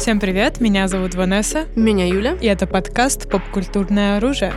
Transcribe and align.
Всем 0.00 0.18
привет, 0.18 0.62
меня 0.62 0.88
зовут 0.88 1.14
Ванесса. 1.14 1.66
Меня 1.76 2.06
Юля. 2.06 2.34
И 2.40 2.46
это 2.46 2.66
подкаст 2.66 3.28
«Попкультурное 3.28 4.16
оружие». 4.16 4.54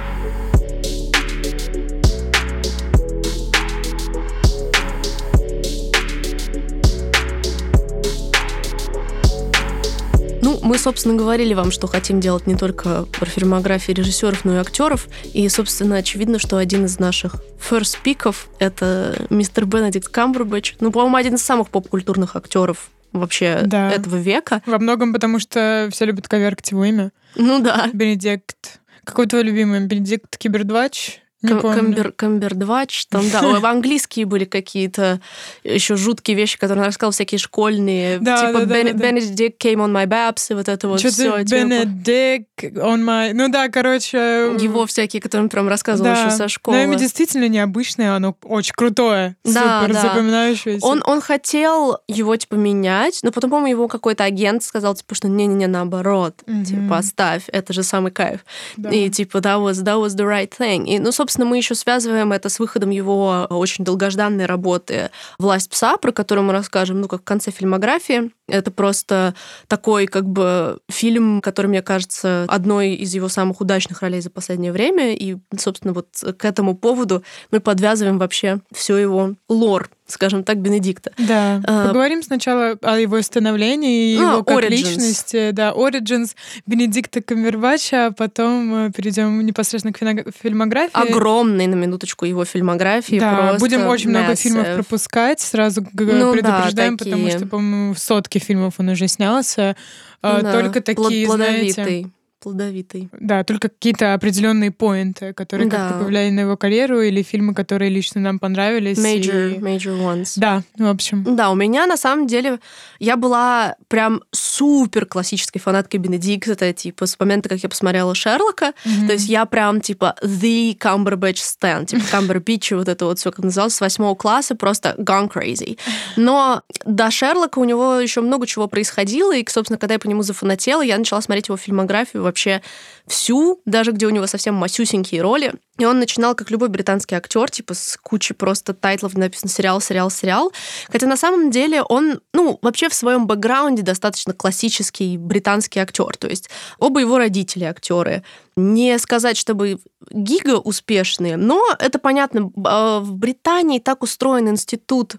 Ну, 10.42 10.62
мы, 10.64 10.78
собственно, 10.78 11.16
говорили 11.16 11.54
вам, 11.54 11.72
что 11.72 11.88
хотим 11.88 12.22
делать 12.22 12.48
не 12.48 12.56
только 12.56 13.04
про 13.04 13.26
фильмографии 13.26 13.92
режиссеров, 13.92 14.46
но 14.46 14.54
и 14.54 14.58
актеров. 14.60 15.10
И, 15.34 15.50
собственно, 15.50 15.98
очевидно, 15.98 16.40
что 16.40 16.56
один 16.56 16.86
из 16.86 17.00
наших 17.00 17.44
first 17.60 17.98
пиков— 18.02 18.48
это 18.60 19.26
мистер 19.30 19.66
Бенедикт 19.66 20.08
Камбербэтч. 20.08 20.76
Ну, 20.80 20.90
по-моему, 20.90 21.18
один 21.18 21.36
из 21.36 21.44
самых 21.44 21.68
поп-культурных 21.68 22.38
актеров 22.38 22.90
вообще 23.14 23.62
да. 23.66 23.92
этого 23.92 24.18
века. 24.18 24.62
Во 24.66 24.80
многом 24.80 25.14
потому, 25.14 25.40
что 25.40 25.88
все 25.92 26.06
любят 26.06 26.28
коверкать 26.28 26.72
его 26.72 26.84
имя. 26.84 27.12
Ну 27.36 27.60
да. 27.60 27.90
Бенедикт. 27.94 28.82
Какой 29.04 29.28
твой 29.28 29.44
любимый? 29.44 29.82
Бенедикт 29.82 30.38
Кибердвач? 30.38 31.23
Камбер, 31.48 32.12
Камбердвач, 32.12 33.06
там, 33.08 33.30
да, 33.30 33.42
в 33.42 33.66
английские 33.66 34.26
были 34.26 34.46
какие-то 34.46 35.20
еще 35.64 35.96
жуткие 35.96 36.38
вещи, 36.38 36.58
которые 36.58 36.84
он 36.84 36.88
рассказал, 36.88 37.12
всякие 37.12 37.40
школьные, 37.40 38.20
да, 38.20 38.48
типа 38.48 38.66
да, 38.66 38.84
да, 38.84 38.90
Benedict 38.92 39.58
came 39.60 39.86
on 39.86 39.92
my 39.92 40.06
babs, 40.06 40.46
и 40.50 40.54
вот 40.54 40.70
это 40.70 40.88
вот 40.88 41.00
все. 41.00 41.40
Benedict 41.40 42.46
типа. 42.58 42.80
on 42.80 43.04
my... 43.04 43.34
Ну 43.34 43.50
да, 43.50 43.68
короче... 43.70 44.18
Его 44.60 44.86
всякие, 44.86 45.22
которые 45.22 45.44
он 45.44 45.50
прям 45.50 45.68
рассказывал 45.68 46.14
да. 46.14 46.26
еще 46.26 46.36
со 46.36 46.48
школы. 46.48 46.78
Но 46.78 46.84
имя 46.84 46.96
действительно 46.98 47.48
необычное, 47.48 48.16
оно 48.16 48.36
очень 48.44 48.74
крутое, 48.74 49.36
да, 49.44 49.82
супер 49.82 49.94
да. 49.94 50.02
запоминающееся. 50.02 50.86
Он, 50.86 51.04
он 51.06 51.22
хотел 51.22 51.98
его, 52.08 52.36
типа, 52.38 52.56
менять, 52.56 53.20
но 53.24 53.32
потом, 53.32 53.50
по-моему, 53.50 53.68
его 53.68 53.88
какой-то 53.88 54.24
агент 54.24 54.64
сказал, 54.64 54.96
типа, 54.96 55.16
что 55.16 55.28
не-не-не, 55.28 55.68
наоборот, 55.68 56.36
mm-hmm. 56.46 56.66
типа, 56.66 56.98
оставь, 56.98 57.44
это 57.48 57.74
же 57.74 57.84
самый 57.84 58.12
кайф. 58.12 58.46
Да. 58.78 58.90
И, 58.90 59.10
типа, 59.10 59.38
that 59.38 59.60
was, 59.60 59.84
that 59.84 60.02
was 60.02 60.16
the 60.16 60.26
right 60.26 60.52
thing. 60.58 60.86
И, 60.86 61.00
ну, 61.00 61.12
собственно, 61.12 61.33
собственно, 61.34 61.50
мы 61.50 61.58
еще 61.58 61.74
связываем 61.74 62.32
это 62.32 62.48
с 62.48 62.60
выходом 62.60 62.92
его 62.92 63.48
очень 63.50 63.84
долгожданной 63.84 64.46
работы 64.46 65.10
«Власть 65.40 65.68
пса», 65.68 65.98
про 65.98 66.12
которую 66.12 66.46
мы 66.46 66.54
расскажем, 66.54 67.02
ну, 67.02 67.08
как 67.08 67.22
в 67.22 67.24
конце 67.24 67.50
фильмографии. 67.50 68.32
Это 68.48 68.70
просто 68.70 69.34
такой 69.68 70.06
как 70.06 70.30
бы 70.30 70.78
фильм, 70.92 71.42
который, 71.42 71.68
мне 71.68 71.82
кажется, 71.82 72.46
одной 72.48 72.92
из 72.94 73.16
его 73.16 73.30
самых 73.30 73.62
удачных 73.62 74.04
ролей 74.04 74.22
за 74.22 74.30
последнее 74.30 74.72
время. 74.72 75.16
И, 75.16 75.38
собственно, 75.58 75.94
вот 75.94 76.10
к 76.38 76.46
этому 76.46 76.78
поводу 76.78 77.24
мы 77.50 77.60
подвязываем 77.60 78.20
вообще 78.20 78.60
все 78.72 78.98
его 78.98 79.34
лор 79.50 79.90
скажем 80.14 80.44
так, 80.44 80.58
Бенедикта. 80.58 81.12
Да. 81.18 81.62
А, 81.66 81.88
Поговорим 81.88 82.24
сначала 82.24 82.78
о 82.82 82.98
его 82.98 83.22
становлении, 83.22 84.18
а, 84.18 84.34
его 84.34 84.44
как 84.44 84.58
Origins. 84.58 84.70
личности, 84.70 85.52
да, 85.52 85.72
Origins 85.72 86.36
Бенедикта 86.66 87.22
Камбербача, 87.22 88.08
а 88.08 88.12
потом 88.12 88.88
э, 88.88 88.92
перейдем 88.92 89.46
непосредственно 89.46 89.94
к 89.94 90.32
фильмографии. 90.42 90.92
Огромный, 90.94 91.68
на 91.68 91.76
минуточку, 91.76 92.26
его 92.26 92.46
фильмографии. 92.46 93.20
Да, 93.20 93.58
будем 93.60 93.88
очень 93.88 94.10
massive. 94.10 94.20
много 94.20 94.36
фильмов 94.36 94.68
пропускать, 94.76 95.42
сразу 95.42 95.82
ну, 95.94 96.34
предупреждаем, 96.34 96.98
да, 96.98 97.04
потому 97.04 97.30
что, 97.30 97.48
по-моему, 97.48 97.94
в 97.94 98.00
сотке 98.00 98.40
фильмов 98.40 98.76
он 98.78 98.90
уже 98.90 99.08
снялся. 99.08 99.76
А, 100.22 100.42
да. 100.42 100.54
Только 100.54 100.82
такие, 100.82 101.26
Плодовитый. 101.26 101.72
знаете 101.72 102.10
плодовитый. 102.44 103.10
Да, 103.20 103.44
только 103.44 103.70
какие-то 103.70 104.14
определенные 104.14 104.72
поинты, 104.72 105.34
которые 105.34 105.70
да. 105.70 105.78
как-то 105.78 106.00
повлияли 106.00 106.30
на 106.30 106.42
его 106.42 106.58
карьеру, 106.58 107.02
или 107.02 107.24
фильмы, 107.24 107.54
которые 107.54 107.90
лично 107.90 108.20
нам 108.20 108.38
понравились. 108.38 108.98
Major, 108.98 109.56
и... 109.56 109.60
major 109.60 109.98
ones. 109.98 110.34
Да, 110.36 110.64
в 110.78 110.86
общем. 110.86 111.36
Да, 111.36 111.50
у 111.50 111.56
меня 111.56 111.86
на 111.88 111.96
самом 111.96 112.28
деле 112.28 112.60
я 113.00 113.16
была 113.16 113.76
прям 113.88 114.22
супер 114.32 115.06
классической 115.06 115.60
фанаткой 115.60 116.00
Бенедикта, 116.00 116.74
типа 116.74 117.06
с 117.06 117.20
момента, 117.20 117.50
как 117.50 117.60
я 117.60 117.70
посмотрела 117.70 118.14
Шерлока. 118.14 118.74
Mm-hmm. 118.86 119.08
То 119.08 119.14
есть 119.14 119.30
я 119.30 119.46
прям 119.46 119.80
типа 119.80 120.16
the 120.22 120.78
Cumberbatch 120.78 121.40
stan, 121.40 121.86
типа 121.86 122.04
Cumberbatch, 122.12 122.76
вот 122.76 122.90
это 122.90 123.06
вот 123.06 123.20
все 123.20 123.32
как 123.32 123.46
называлось, 123.46 123.76
с 123.76 123.82
восьмого 123.82 124.16
класса, 124.16 124.56
просто 124.56 124.96
gone 124.98 125.32
crazy. 125.32 125.78
Но 126.18 126.64
до 126.86 127.10
Шерлока 127.10 127.60
у 127.60 127.64
него 127.64 127.96
еще 127.96 128.22
много 128.22 128.46
чего 128.46 128.68
происходило, 128.68 129.34
и, 129.36 129.46
собственно, 129.48 129.78
когда 129.78 129.94
я 129.94 130.00
по 130.00 130.08
нему 130.08 130.24
зафанатела, 130.24 130.82
я 130.82 130.98
начала 130.98 131.22
смотреть 131.22 131.48
его 131.48 131.58
фильмографию 131.58 132.24
вообще 132.34 132.62
всю, 133.06 133.62
даже 133.66 133.92
где 133.92 134.08
у 134.08 134.10
него 134.10 134.26
совсем 134.28 134.56
масюсенькие 134.56 135.22
роли. 135.22 135.54
И 135.78 135.86
он 135.86 136.00
начинал 136.00 136.36
как 136.36 136.52
любой 136.52 136.70
британский 136.70 137.16
актер, 137.16 137.50
типа 137.50 137.74
с 137.74 137.98
кучей 138.02 138.34
просто 138.34 138.74
тайтлов 138.74 139.16
написано 139.16 139.52
сериал, 139.52 139.82
сериал, 139.82 140.10
сериал. 140.10 140.52
Хотя 140.90 141.08
на 141.08 141.18
самом 141.18 141.52
деле 141.52 141.84
он, 141.84 142.22
ну, 142.34 142.60
вообще 142.62 142.90
в 142.90 142.94
своем 142.94 143.28
бэкграунде 143.28 143.82
достаточно 143.84 144.34
классический 144.34 145.18
британский 145.18 145.80
актер. 145.80 146.16
То 146.18 146.28
есть 146.28 146.50
оба 146.80 147.02
его 147.02 147.18
родители 147.18 147.66
актеры. 147.66 148.24
Не 148.56 148.98
сказать, 149.00 149.38
чтобы 149.38 149.80
гига 150.12 150.58
успешные, 150.58 151.38
но 151.38 151.64
это 151.80 152.00
понятно. 152.00 152.52
А, 152.66 153.00
в 153.00 153.14
Британии 153.14 153.80
так 153.80 154.04
устроен 154.04 154.50
институт 154.50 155.16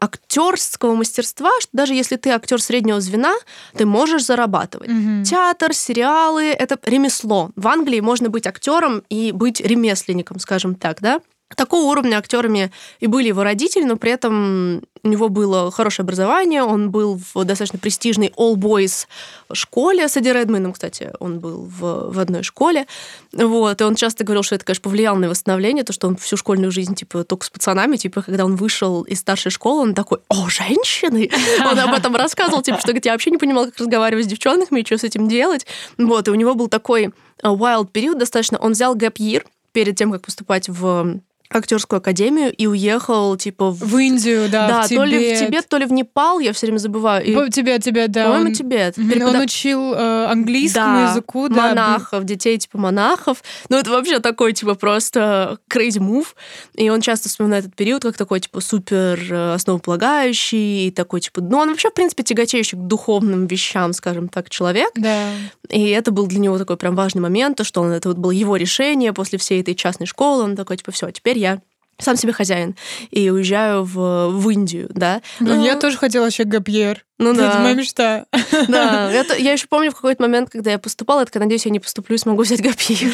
актерского 0.00 0.94
мастерства, 0.94 1.50
что 1.60 1.70
даже 1.72 1.94
если 1.94 2.16
ты 2.16 2.30
актер 2.30 2.60
среднего 2.60 3.00
звена, 3.00 3.34
ты 3.74 3.84
можешь 3.86 4.24
зарабатывать. 4.24 4.88
Mm-hmm. 4.88 5.24
Театр, 5.24 5.74
сериалы 5.74 6.46
это 6.46 6.78
ремесло. 6.84 7.50
В 7.54 7.68
Англии 7.68 8.00
можно 8.00 8.30
быть 8.30 8.46
актером 8.46 9.02
и 9.10 9.32
быть 9.32 9.60
ремесленником, 9.60 10.38
скажем 10.38 10.74
так, 10.74 11.00
да? 11.00 11.20
Такого 11.56 11.90
уровня 11.90 12.16
актерами 12.16 12.70
и 13.00 13.06
были 13.08 13.28
его 13.28 13.42
родители, 13.42 13.84
но 13.84 13.96
при 13.96 14.12
этом 14.12 14.82
у 15.02 15.08
него 15.08 15.28
было 15.28 15.70
хорошее 15.70 16.04
образование, 16.04 16.62
он 16.62 16.90
был 16.90 17.20
в 17.34 17.44
достаточно 17.44 17.78
престижной 17.78 18.32
All 18.36 18.54
Boys 18.54 19.06
школе 19.52 20.08
с 20.08 20.16
Эдди 20.16 20.28
Редмейном, 20.28 20.72
кстати, 20.72 21.10
он 21.18 21.40
был 21.40 21.64
в, 21.64 22.12
в 22.12 22.18
одной 22.18 22.42
школе. 22.42 22.86
Вот, 23.32 23.80
и 23.80 23.84
он 23.84 23.94
часто 23.96 24.24
говорил, 24.24 24.42
что 24.42 24.54
это, 24.54 24.64
конечно, 24.64 24.82
повлияло 24.82 25.16
на 25.16 25.28
восстановление, 25.28 25.82
то, 25.82 25.92
что 25.92 26.06
он 26.06 26.16
всю 26.16 26.36
школьную 26.36 26.70
жизнь, 26.70 26.94
типа, 26.94 27.24
только 27.24 27.46
с 27.46 27.50
пацанами, 27.50 27.96
типа, 27.96 28.22
когда 28.22 28.44
он 28.44 28.56
вышел 28.56 29.02
из 29.02 29.18
старшей 29.20 29.50
школы, 29.50 29.82
он 29.82 29.94
такой, 29.94 30.18
о, 30.28 30.48
женщины! 30.48 31.30
Он 31.70 31.78
об 31.78 31.94
этом 31.94 32.16
рассказывал, 32.16 32.62
типа, 32.62 32.78
что 32.80 32.92
я 32.92 33.12
вообще 33.12 33.30
не 33.30 33.38
понимал, 33.38 33.66
как 33.66 33.78
разговаривать 33.78 34.24
с 34.24 34.28
девчонками 34.28 34.80
и 34.80 34.84
что 34.84 34.98
с 34.98 35.04
этим 35.04 35.28
делать. 35.28 35.66
Вот, 35.98 36.28
и 36.28 36.30
у 36.30 36.34
него 36.34 36.54
был 36.54 36.68
такой 36.68 37.06
э, 37.06 37.10
wild 37.42 37.88
период 37.92 38.18
достаточно. 38.18 38.58
Он 38.58 38.72
взял 38.72 38.96
gap 38.96 39.14
year 39.14 39.44
перед 39.72 39.96
тем, 39.96 40.10
как 40.12 40.22
поступать 40.22 40.68
в 40.68 41.20
актерскую 41.52 41.98
академию 41.98 42.52
и 42.52 42.66
уехал 42.66 43.36
типа 43.36 43.70
в, 43.70 43.78
в 43.78 43.98
Индию, 43.98 44.48
да, 44.48 44.68
да, 44.68 44.82
в 44.82 44.88
Тибет. 44.88 44.98
то 44.98 45.04
ли 45.04 45.34
в 45.34 45.38
Тибет, 45.38 45.68
то 45.68 45.76
ли 45.78 45.84
в 45.84 45.92
Непал, 45.92 46.38
я 46.38 46.52
все 46.52 46.66
время 46.66 46.78
забываю. 46.78 47.24
И... 47.24 47.50
Тибет, 47.50 47.82
Тибет, 47.82 48.12
да. 48.12 48.26
По-моему, 48.26 48.48
он... 48.48 48.54
Тибет. 48.54 48.96
Mm-hmm. 48.96 49.24
Он 49.24 49.36
учил 49.40 49.94
э, 49.94 50.26
английскому 50.26 50.98
да, 50.98 51.10
языку, 51.10 51.48
да. 51.48 51.68
монахов, 51.68 52.24
детей 52.24 52.56
типа 52.58 52.78
монахов. 52.78 53.42
Ну 53.68 53.76
это 53.76 53.90
вообще 53.90 54.20
такой 54.20 54.52
типа 54.52 54.74
просто 54.74 55.58
crazy 55.68 55.98
move. 55.98 56.28
И 56.74 56.88
он 56.88 57.00
часто 57.00 57.28
вспоминает 57.28 57.64
этот 57.64 57.76
период 57.76 58.02
как 58.02 58.16
такой 58.16 58.40
типа 58.40 58.60
супер 58.60 59.20
э, 59.30 59.54
основополагающий, 59.54 60.86
и 60.86 60.90
такой 60.92 61.20
типа, 61.20 61.40
ну 61.40 61.58
он 61.58 61.70
вообще 61.70 61.90
в 61.90 61.94
принципе 61.94 62.22
тяготеющий 62.22 62.78
к 62.78 62.82
духовным 62.82 63.46
вещам, 63.46 63.92
скажем 63.92 64.28
так, 64.28 64.50
человек. 64.50 64.92
Да. 64.94 65.30
И 65.68 65.88
это 65.90 66.12
был 66.12 66.26
для 66.26 66.38
него 66.38 66.58
такой 66.58 66.76
прям 66.76 66.94
важный 66.94 67.20
момент, 67.20 67.56
то 67.56 67.64
что 67.64 67.80
он 67.80 67.90
это 67.90 68.08
вот 68.08 68.18
было 68.18 68.30
его 68.30 68.56
решение 68.56 69.12
после 69.12 69.38
всей 69.38 69.60
этой 69.60 69.74
частной 69.74 70.06
школы, 70.06 70.44
он 70.44 70.54
такой 70.54 70.76
типа 70.76 70.92
все, 70.92 71.10
теперь 71.10 71.39
я 71.40 71.60
сам 72.02 72.16
себе 72.16 72.32
хозяин, 72.32 72.76
и 73.10 73.30
уезжаю 73.30 73.84
в, 73.84 74.28
в 74.28 74.50
Индию, 74.50 74.88
да. 74.90 75.22
Ну, 75.38 75.62
я 75.62 75.76
тоже 75.76 75.96
хотела 75.98 76.24
вообще 76.24 76.44
гапьер. 76.44 77.04
Ну 77.18 77.34
да. 77.34 77.50
Это 77.50 77.58
моя 77.58 77.74
мечта. 77.74 78.26
Да, 78.68 79.10
это, 79.12 79.36
я 79.36 79.52
еще 79.52 79.66
помню 79.66 79.90
в 79.90 79.94
какой-то 79.94 80.22
момент, 80.22 80.50
когда 80.50 80.70
я 80.70 80.78
поступала, 80.78 81.20
я 81.20 81.26
такая, 81.26 81.42
надеюсь, 81.42 81.66
я 81.66 81.70
не 81.70 81.80
поступлю 81.80 82.16
и 82.16 82.18
смогу 82.18 82.42
взять 82.42 82.62
гапьер. 82.62 83.12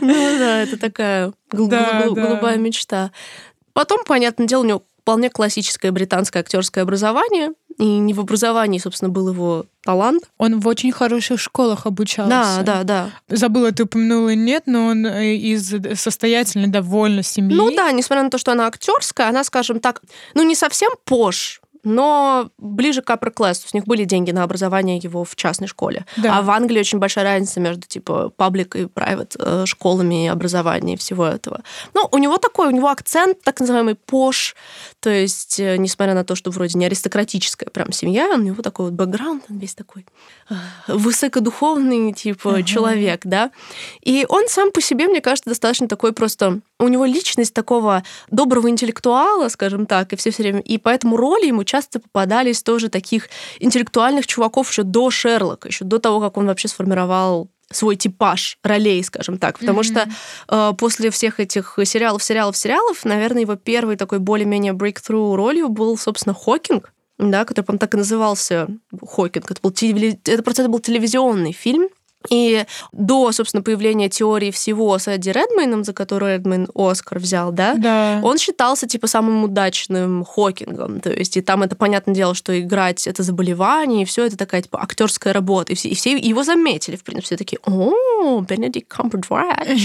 Ну 0.00 0.38
да, 0.38 0.62
это 0.62 0.76
такая 0.78 1.32
голубая 1.52 2.56
мечта. 2.56 3.12
Потом, 3.72 4.04
понятное 4.04 4.46
дело, 4.46 4.62
у 4.62 4.66
него 4.66 4.82
вполне 5.00 5.30
классическое 5.30 5.92
британское 5.92 6.42
актерское 6.42 6.84
образование. 6.84 7.52
И 7.80 7.98
не 7.98 8.12
в 8.12 8.20
образовании, 8.20 8.78
собственно, 8.78 9.08
был 9.08 9.30
его 9.30 9.64
талант. 9.82 10.24
Он 10.36 10.60
в 10.60 10.68
очень 10.68 10.92
хороших 10.92 11.40
школах 11.40 11.86
обучался. 11.86 12.28
Да, 12.28 12.62
да, 12.62 12.84
да. 12.84 13.10
Забыла, 13.34 13.72
ты 13.72 13.84
упомянула, 13.84 14.34
нет, 14.34 14.64
но 14.66 14.88
он 14.88 15.06
э, 15.06 15.34
из 15.34 15.72
состоятельной 15.98 16.68
довольно 16.68 17.22
семьи. 17.22 17.56
Ну 17.56 17.74
да, 17.74 17.90
несмотря 17.92 18.22
на 18.22 18.30
то, 18.30 18.36
что 18.36 18.52
она 18.52 18.66
актерская, 18.66 19.28
она, 19.30 19.44
скажем 19.44 19.80
так, 19.80 20.02
ну 20.34 20.42
не 20.42 20.54
совсем 20.54 20.92
пош, 21.06 21.62
но 21.82 22.50
ближе 22.58 23.02
к 23.02 23.10
upper 23.10 23.32
class. 23.34 23.64
У 23.72 23.76
них 23.76 23.86
были 23.86 24.04
деньги 24.04 24.30
на 24.30 24.42
образование 24.42 24.98
его 24.98 25.24
в 25.24 25.36
частной 25.36 25.68
школе. 25.68 26.06
Да. 26.16 26.38
А 26.38 26.42
в 26.42 26.50
Англии 26.50 26.80
очень 26.80 26.98
большая 26.98 27.24
разница 27.24 27.60
между 27.60 27.86
типа 27.86 28.30
паблик 28.30 28.76
и 28.76 28.84
private 28.84 29.36
э, 29.38 29.66
школами 29.66 30.28
образования 30.28 30.94
и 30.94 30.96
всего 30.96 31.26
этого. 31.26 31.60
Ну, 31.94 32.08
у 32.10 32.18
него 32.18 32.38
такой, 32.38 32.68
у 32.68 32.70
него 32.70 32.88
акцент 32.88 33.40
так 33.42 33.60
называемый 33.60 33.94
пош, 33.94 34.54
то 35.00 35.10
есть, 35.10 35.60
э, 35.60 35.76
несмотря 35.76 36.14
на 36.14 36.24
то, 36.24 36.34
что 36.34 36.50
вроде 36.50 36.78
не 36.78 36.86
аристократическая 36.86 37.68
прям 37.70 37.92
семья, 37.92 38.30
у 38.34 38.40
него 38.40 38.62
такой 38.62 38.86
вот 38.86 38.94
бэкграунд, 38.94 39.44
он 39.48 39.58
весь 39.58 39.74
такой 39.74 40.06
э, 40.48 40.54
высокодуховный 40.88 42.12
типа 42.12 42.58
uh-huh. 42.58 42.64
человек, 42.64 43.22
да. 43.24 43.50
И 44.02 44.26
он 44.28 44.48
сам 44.48 44.70
по 44.72 44.80
себе, 44.80 45.06
мне 45.06 45.20
кажется, 45.20 45.50
достаточно 45.50 45.88
такой 45.88 46.12
просто 46.12 46.60
у 46.80 46.88
него 46.88 47.04
личность 47.04 47.54
такого 47.54 48.02
доброго 48.30 48.68
интеллектуала, 48.70 49.48
скажем 49.48 49.86
так, 49.86 50.12
и 50.12 50.16
все 50.16 50.30
время. 50.30 50.60
И 50.60 50.78
поэтому 50.78 51.16
роли 51.16 51.46
ему 51.46 51.64
часто 51.64 52.00
попадались 52.00 52.62
тоже 52.62 52.88
таких 52.88 53.28
интеллектуальных 53.60 54.26
чуваков 54.26 54.70
еще 54.70 54.82
до 54.82 55.10
Шерлока, 55.10 55.68
еще 55.68 55.84
до 55.84 55.98
того, 55.98 56.20
как 56.20 56.36
он 56.36 56.46
вообще 56.46 56.68
сформировал 56.68 57.48
свой 57.72 57.96
типаж 57.96 58.58
ролей, 58.64 59.02
скажем 59.04 59.38
так. 59.38 59.58
Потому 59.58 59.80
mm-hmm. 59.80 59.84
что 59.84 60.08
э, 60.48 60.72
после 60.76 61.10
всех 61.10 61.38
этих 61.38 61.78
сериалов, 61.84 62.22
сериалов, 62.22 62.56
сериалов, 62.56 63.04
наверное, 63.04 63.42
его 63.42 63.54
первой 63.54 63.96
такой 63.96 64.18
более-менее 64.18 64.72
breakthrough 64.72 65.36
ролью 65.36 65.68
был, 65.68 65.96
собственно, 65.96 66.34
Хокинг, 66.34 66.92
да, 67.18 67.44
который, 67.44 67.66
по-моему, 67.66 67.78
так 67.78 67.94
и 67.94 67.98
назывался 67.98 68.68
Хокинг. 69.00 69.50
Это, 69.50 69.60
был, 69.62 69.72
это 69.72 70.42
просто 70.42 70.62
это 70.62 70.70
был 70.70 70.80
телевизионный 70.80 71.52
фильм, 71.52 71.90
и 72.28 72.64
до, 72.92 73.32
собственно, 73.32 73.62
появления 73.62 74.08
теории 74.08 74.50
всего 74.50 74.98
с 74.98 75.08
Эдди 75.08 75.30
Редмейном, 75.30 75.84
за 75.84 75.92
которую 75.92 76.34
Редмейн 76.34 76.68
Оскар 76.74 77.18
взял, 77.18 77.50
да, 77.50 77.74
да, 77.74 78.20
он 78.22 78.36
считался, 78.38 78.86
типа, 78.86 79.06
самым 79.06 79.44
удачным 79.44 80.24
Хокингом. 80.24 81.00
То 81.00 81.10
есть, 81.10 81.36
и 81.36 81.40
там 81.40 81.62
это, 81.62 81.76
понятное 81.76 82.14
дело, 82.14 82.34
что 82.34 82.58
играть 82.58 83.06
это 83.06 83.22
заболевание, 83.22 84.02
и 84.02 84.04
все 84.04 84.26
это 84.26 84.36
такая, 84.36 84.62
типа, 84.62 84.82
актерская 84.82 85.32
работа. 85.32 85.72
И 85.72 85.76
все, 85.76 85.88
и 85.88 85.94
все 85.94 86.16
его 86.16 86.42
заметили, 86.42 86.96
в 86.96 87.04
принципе, 87.04 87.26
все 87.26 87.36
такие, 87.36 87.58
о, 87.64 88.40
Бенедикт 88.42 88.88
Камбербэтч. 88.88 89.78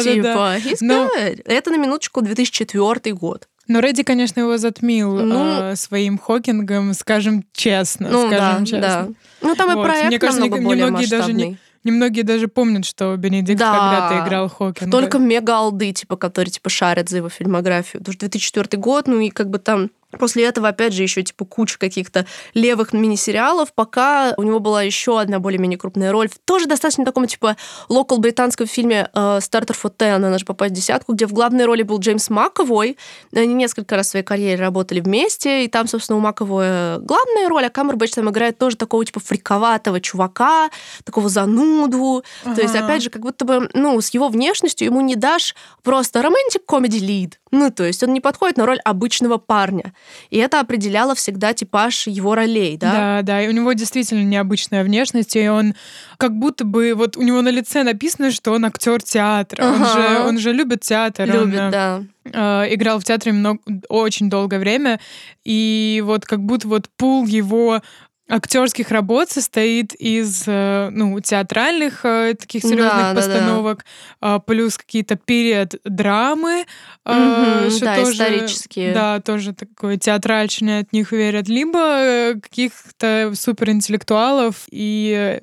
Типа, 0.00 0.56
he's 0.58 0.80
good. 0.80 1.42
Это 1.44 1.70
на 1.70 1.76
минуточку 1.76 2.20
2004 2.20 3.14
год. 3.14 3.48
Но 3.70 3.78
Редди, 3.78 4.02
конечно, 4.02 4.40
его 4.40 4.58
затмил 4.58 5.14
ну, 5.14 5.44
э, 5.44 5.76
своим 5.76 6.18
Хокингом, 6.18 6.92
скажем 6.92 7.44
честно. 7.52 8.08
Ну, 8.08 8.26
скажем 8.26 8.64
да, 8.64 8.66
честно. 8.66 8.80
Да. 8.80 9.08
Ну, 9.42 9.54
там 9.54 9.72
вот. 9.72 9.84
и 9.84 9.84
проект 9.84 10.06
Мне 10.08 10.18
кажется, 10.18 10.40
намного 10.40 10.64
более 10.64 10.86
немногие 10.86 11.08
даже 11.08 11.32
не, 11.32 11.56
Немногие 11.84 12.24
даже 12.24 12.48
помнят, 12.48 12.84
что 12.84 13.16
Бенедикт 13.16 13.60
да. 13.60 13.70
когда-то 13.70 14.26
играл 14.26 14.48
Хокинга. 14.48 14.90
Только 14.90 15.18
мега-алды, 15.18 15.92
типа, 15.92 16.16
которые 16.16 16.50
типа 16.50 16.68
шарят 16.68 17.08
за 17.08 17.18
его 17.18 17.28
фильмографию. 17.28 18.00
Потому 18.00 18.12
что 18.14 18.20
2004 18.28 18.76
год, 18.76 19.06
ну 19.06 19.20
и 19.20 19.30
как 19.30 19.50
бы 19.50 19.60
там 19.60 19.90
После 20.18 20.44
этого, 20.44 20.68
опять 20.68 20.92
же, 20.92 21.02
еще 21.02 21.22
типа 21.22 21.44
куча 21.44 21.78
каких-то 21.78 22.26
левых 22.54 22.92
мини-сериалов, 22.92 23.72
пока 23.72 24.34
у 24.36 24.42
него 24.42 24.58
была 24.58 24.82
еще 24.82 25.20
одна 25.20 25.38
более-менее 25.38 25.78
крупная 25.78 26.12
роль 26.12 26.28
в 26.28 26.38
тоже 26.38 26.66
достаточно 26.66 27.04
таком 27.04 27.26
типа 27.26 27.56
локал 27.88 28.18
британском 28.18 28.66
фильме 28.66 29.08
Starter 29.14 29.76
for 29.80 29.92
Ten, 29.96 30.16
она 30.16 30.38
же 30.38 30.44
попасть 30.44 30.72
в 30.72 30.76
десятку, 30.76 31.14
где 31.14 31.26
в 31.26 31.32
главной 31.32 31.64
роли 31.64 31.82
был 31.82 31.98
Джеймс 31.98 32.28
Маковой. 32.30 32.98
Они 33.34 33.54
несколько 33.54 33.96
раз 33.96 34.08
в 34.08 34.10
своей 34.10 34.24
карьере 34.24 34.60
работали 34.60 35.00
вместе, 35.00 35.64
и 35.64 35.68
там, 35.68 35.86
собственно, 35.86 36.16
у 36.16 36.20
Маковой 36.20 36.98
главная 36.98 37.48
роль, 37.48 37.66
а 37.66 37.70
Камбербэтч 37.70 38.12
там 38.14 38.28
играет 38.30 38.58
тоже 38.58 38.76
такого 38.76 39.04
типа 39.04 39.20
фриковатого 39.20 40.00
чувака, 40.00 40.70
такого 41.04 41.28
зануду. 41.28 42.24
Ага. 42.44 42.56
То 42.56 42.62
есть, 42.62 42.74
опять 42.74 43.02
же, 43.02 43.10
как 43.10 43.22
будто 43.22 43.44
бы, 43.44 43.70
ну, 43.74 44.00
с 44.00 44.10
его 44.10 44.28
внешностью 44.28 44.86
ему 44.86 45.00
не 45.00 45.16
дашь 45.16 45.54
просто 45.82 46.22
романтик 46.22 46.64
комедий 46.66 46.98
лид. 46.98 47.39
Ну, 47.50 47.70
то 47.70 47.84
есть 47.84 48.02
он 48.02 48.12
не 48.12 48.20
подходит 48.20 48.56
на 48.56 48.66
роль 48.66 48.78
обычного 48.84 49.38
парня. 49.38 49.92
И 50.30 50.38
это 50.38 50.60
определяло 50.60 51.14
всегда 51.14 51.52
типаж 51.52 52.06
его 52.06 52.34
ролей, 52.34 52.76
да? 52.76 52.92
Да, 52.92 53.22
да, 53.22 53.42
и 53.42 53.48
у 53.48 53.50
него 53.50 53.72
действительно 53.72 54.22
необычная 54.22 54.84
внешность, 54.84 55.34
и 55.34 55.48
он 55.48 55.74
как 56.16 56.32
будто 56.32 56.64
бы, 56.64 56.94
вот 56.94 57.16
у 57.16 57.22
него 57.22 57.42
на 57.42 57.48
лице 57.48 57.82
написано, 57.82 58.30
что 58.30 58.52
он 58.52 58.64
актер 58.64 59.02
театра. 59.02 59.64
Ага. 59.64 59.74
Он, 59.74 59.86
же, 59.86 60.20
он 60.28 60.38
же 60.38 60.52
любит 60.52 60.82
театр. 60.82 61.26
Любит, 61.26 61.58
он, 61.58 61.66
э, 61.66 61.70
да. 61.70 62.02
Э, 62.24 62.74
играл 62.74 63.00
в 63.00 63.04
театре 63.04 63.32
много, 63.32 63.58
очень 63.88 64.30
долгое 64.30 64.60
время, 64.60 65.00
и 65.44 66.02
вот 66.04 66.26
как 66.26 66.40
будто 66.40 66.68
вот 66.68 66.88
пул 66.96 67.26
его 67.26 67.82
актерских 68.30 68.90
работ 68.90 69.30
состоит 69.30 69.94
из 69.94 70.44
э, 70.46 70.88
ну, 70.92 71.18
театральных 71.20 72.04
э, 72.04 72.34
таких 72.38 72.62
серьезных 72.62 72.92
да, 72.92 73.14
постановок, 73.14 73.84
да, 74.20 74.34
да. 74.34 74.38
плюс 74.38 74.78
какие-то 74.78 75.16
период 75.16 75.74
драмы, 75.84 76.64
угу, 77.04 77.70
что 77.70 77.84
да, 77.84 77.96
тоже, 77.96 78.12
исторические. 78.12 78.94
Да, 78.94 79.20
тоже 79.20 79.52
такое 79.52 79.96
театральщины 79.96 80.78
от 80.78 80.92
них 80.92 81.12
верят, 81.12 81.48
либо 81.48 81.78
э, 81.78 82.34
каких-то 82.34 83.32
суперинтеллектуалов 83.34 84.64
и 84.70 85.40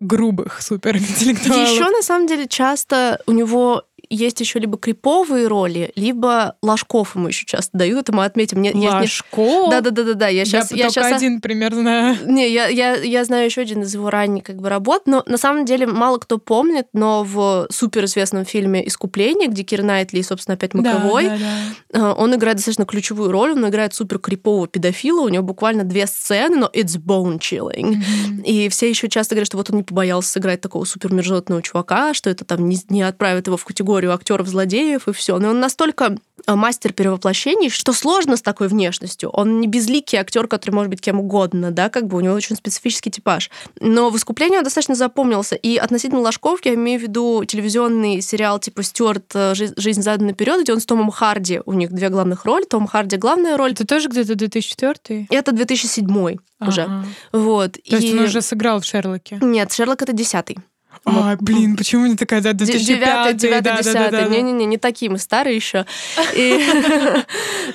грубых 0.00 0.62
суперинтеллектуалов. 0.62 1.68
Еще 1.68 1.84
на 1.84 2.02
самом 2.02 2.26
деле 2.26 2.48
часто 2.48 3.20
у 3.26 3.32
него 3.32 3.84
есть 4.14 4.40
еще 4.40 4.58
либо 4.58 4.76
криповые 4.76 5.46
роли, 5.46 5.92
либо 5.96 6.56
ложков 6.62 7.16
ему 7.16 7.28
еще 7.28 7.46
часто 7.46 7.76
дают. 7.76 8.02
Это 8.02 8.12
мы 8.12 8.24
отметим. 8.24 8.58
Мне, 8.58 8.72
Ложков? 8.74 9.70
Да, 9.70 9.80
да, 9.80 9.90
да, 9.90 10.02
да, 10.02 10.14
да. 10.14 10.28
Я 10.28 10.44
сейчас, 10.44 10.70
я, 10.70 10.76
я 10.76 10.82
только 10.84 11.08
сейчас... 11.08 11.16
один 11.16 11.40
пример 11.40 11.72
знаю. 11.72 12.16
Не, 12.26 12.50
я, 12.50 12.66
я, 12.68 12.94
я 12.94 13.24
знаю 13.24 13.46
еще 13.46 13.62
один 13.62 13.82
из 13.82 13.94
его 13.94 14.10
ранних 14.10 14.44
как 14.44 14.56
бы 14.56 14.68
работ, 14.68 15.02
но 15.06 15.22
на 15.26 15.38
самом 15.38 15.64
деле 15.64 15.86
мало 15.86 16.18
кто 16.18 16.38
помнит, 16.38 16.88
но 16.92 17.24
в 17.24 17.66
суперизвестном 17.70 18.44
фильме 18.44 18.86
«Искупление», 18.86 19.48
где 19.48 19.62
Кир 19.62 19.82
Найтли 19.82 20.18
и, 20.18 20.22
собственно, 20.22 20.54
опять 20.54 20.74
Маковой, 20.74 21.28
да, 21.28 21.38
да, 21.38 21.98
да. 21.98 22.14
он 22.14 22.34
играет 22.34 22.56
достаточно 22.56 22.84
ключевую 22.84 23.30
роль, 23.30 23.52
он 23.52 23.66
играет 23.68 23.94
супер 23.94 24.18
крипового 24.18 24.68
педофила, 24.68 25.22
у 25.22 25.28
него 25.28 25.42
буквально 25.42 25.84
две 25.84 26.06
сцены, 26.06 26.56
но 26.56 26.70
it's 26.74 26.98
bone 26.98 27.38
chilling. 27.38 27.96
Mm-hmm. 27.96 28.44
И 28.44 28.68
все 28.68 28.90
еще 28.90 29.08
часто 29.08 29.34
говорят, 29.34 29.46
что 29.46 29.56
вот 29.56 29.70
он 29.70 29.76
не 29.76 29.82
побоялся 29.82 30.30
сыграть 30.30 30.60
такого 30.60 30.84
супер 30.84 31.12
мерзотного 31.12 31.62
чувака, 31.62 32.12
что 32.14 32.28
это 32.28 32.44
там 32.44 32.68
не, 32.68 32.78
не 32.88 33.02
отправит 33.02 33.46
его 33.46 33.56
в 33.56 33.64
категорию 33.64 34.01
актеров-злодеев 34.10 35.08
и 35.08 35.12
все. 35.12 35.38
Но 35.38 35.50
он 35.50 35.60
настолько 35.60 36.16
э, 36.46 36.54
мастер 36.54 36.92
перевоплощений, 36.92 37.70
что 37.70 37.92
сложно 37.92 38.36
с 38.36 38.42
такой 38.42 38.68
внешностью. 38.68 39.30
Он 39.30 39.60
не 39.60 39.66
безликий 39.66 40.18
актер, 40.18 40.46
который 40.46 40.72
может 40.72 40.90
быть 40.90 41.00
кем 41.00 41.20
угодно, 41.20 41.70
да, 41.70 41.88
как 41.88 42.06
бы 42.06 42.16
у 42.16 42.20
него 42.20 42.34
очень 42.34 42.56
специфический 42.56 43.10
типаж. 43.10 43.50
Но 43.80 44.10
в 44.10 44.16
искуплении 44.16 44.58
он 44.58 44.64
достаточно 44.64 44.94
запомнился. 44.94 45.54
И 45.54 45.76
относительно 45.76 46.20
Ложков 46.20 46.60
я 46.64 46.74
имею 46.74 47.00
в 47.00 47.02
виду 47.02 47.44
телевизионный 47.44 48.20
сериал 48.20 48.58
типа 48.58 48.82
«Стюарт. 48.82 49.24
Э, 49.34 49.54
жизнь 49.54 50.02
задана 50.02 50.28
наперед», 50.30 50.62
где 50.62 50.72
он 50.72 50.80
с 50.80 50.86
Томом 50.86 51.10
Харди. 51.10 51.60
У 51.66 51.72
них 51.72 51.92
две 51.92 52.08
главных 52.08 52.44
роли. 52.44 52.64
Том 52.64 52.86
Харди 52.86 53.16
главная 53.16 53.56
роль. 53.56 53.72
Это 53.72 53.86
тоже 53.86 54.08
где-то 54.08 54.34
2004 54.34 55.26
Это 55.30 55.52
2007 55.52 56.36
уже. 56.60 56.82
Ага. 56.82 57.04
Вот. 57.32 57.72
То 57.72 57.80
и... 57.84 57.94
есть 57.94 58.12
он 58.12 58.20
уже 58.20 58.40
сыграл 58.40 58.80
в 58.80 58.84
Шерлоке? 58.84 59.38
Нет, 59.40 59.72
Шерлок 59.72 60.02
это 60.02 60.12
десятый. 60.12 60.58
А, 61.04 61.36
блин, 61.40 61.76
почему 61.76 62.06
не 62.06 62.16
такая, 62.16 62.40
да, 62.40 62.52
2005 62.52 63.36
9 63.36 63.62
да, 63.62 63.76
10 63.78 63.92
да, 63.92 64.10
да, 64.10 64.10
да, 64.10 64.24
Не-не-не, 64.26 64.66
не 64.66 64.78
такие, 64.78 65.10
мы 65.10 65.18
старые 65.18 65.56
еще. 65.56 65.84
И 66.34 66.60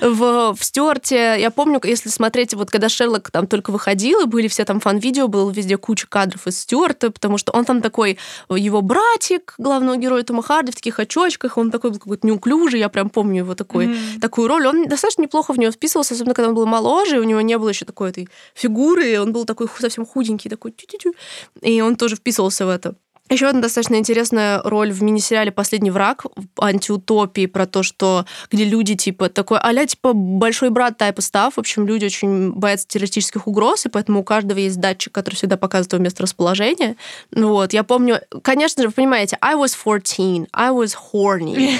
в, 0.00 0.54
в 0.54 0.64
Стюарте, 0.64 1.36
я 1.38 1.50
помню, 1.50 1.78
если 1.84 2.08
смотреть, 2.08 2.54
вот 2.54 2.70
когда 2.70 2.88
Шерлок 2.88 3.30
там 3.30 3.46
только 3.46 3.70
выходил, 3.70 4.20
и 4.20 4.26
были 4.26 4.48
все 4.48 4.64
там 4.64 4.80
фан-видео, 4.80 5.28
было 5.28 5.50
везде 5.50 5.76
куча 5.76 6.06
кадров 6.06 6.46
из 6.46 6.60
Стюарта, 6.60 7.10
потому 7.10 7.36
что 7.36 7.52
он 7.52 7.66
там 7.66 7.82
такой, 7.82 8.18
его 8.48 8.80
братик, 8.80 9.54
главного 9.58 9.96
героя 9.96 10.22
Тома 10.22 10.42
Харди, 10.42 10.72
в 10.72 10.76
таких 10.76 10.98
очочках, 10.98 11.58
он 11.58 11.70
такой 11.70 11.90
был 11.90 11.98
какой-то 11.98 12.26
неуклюжий, 12.26 12.80
я 12.80 12.88
прям 12.88 13.10
помню 13.10 13.38
его 13.38 13.54
такой, 13.54 13.88
mm-hmm. 13.88 14.20
такую 14.20 14.48
роль. 14.48 14.66
Он 14.66 14.86
достаточно 14.86 15.22
неплохо 15.22 15.52
в 15.52 15.58
нее 15.58 15.70
вписывался, 15.70 16.14
особенно 16.14 16.34
когда 16.34 16.48
он 16.48 16.54
был 16.54 16.66
моложе, 16.66 17.20
у 17.20 17.24
него 17.24 17.42
не 17.42 17.58
было 17.58 17.68
еще 17.68 17.84
такой 17.84 18.10
этой 18.10 18.28
фигуры, 18.54 19.20
он 19.20 19.32
был 19.32 19.44
такой 19.44 19.68
совсем 19.78 20.06
худенький, 20.06 20.48
такой 20.48 20.72
тю-тю-тю, 20.72 21.14
и 21.60 21.82
он 21.82 21.96
тоже 21.96 22.16
вписывался 22.16 22.64
в 22.64 22.70
это. 22.70 22.94
Еще 23.30 23.46
одна 23.46 23.60
достаточно 23.60 23.96
интересная 23.96 24.62
роль 24.62 24.90
в 24.90 25.02
мини-сериале 25.02 25.52
«Последний 25.52 25.90
враг» 25.90 26.24
антиутопии 26.58 27.46
про 27.46 27.66
то, 27.66 27.82
что 27.82 28.24
где 28.50 28.64
люди 28.64 28.94
типа 28.94 29.28
такой 29.28 29.58
а 29.58 29.86
типа 29.86 30.12
большой 30.14 30.70
брат 30.70 30.96
тайпа 30.96 31.20
став. 31.20 31.54
В 31.54 31.58
общем, 31.58 31.86
люди 31.86 32.06
очень 32.06 32.52
боятся 32.52 32.88
террористических 32.88 33.46
угроз, 33.46 33.86
и 33.86 33.88
поэтому 33.88 34.20
у 34.20 34.24
каждого 34.24 34.58
есть 34.58 34.80
датчик, 34.80 35.12
который 35.12 35.34
всегда 35.34 35.56
показывает 35.56 35.92
его 35.92 36.02
место 36.02 36.22
расположения. 36.22 36.96
Вот, 37.32 37.72
я 37.72 37.84
помню, 37.84 38.20
конечно 38.42 38.82
же, 38.82 38.88
вы 38.88 38.94
понимаете, 38.94 39.36
I 39.40 39.54
was 39.54 39.76
14, 39.76 40.48
I 40.52 40.70
was 40.70 40.94
horny. 41.12 41.78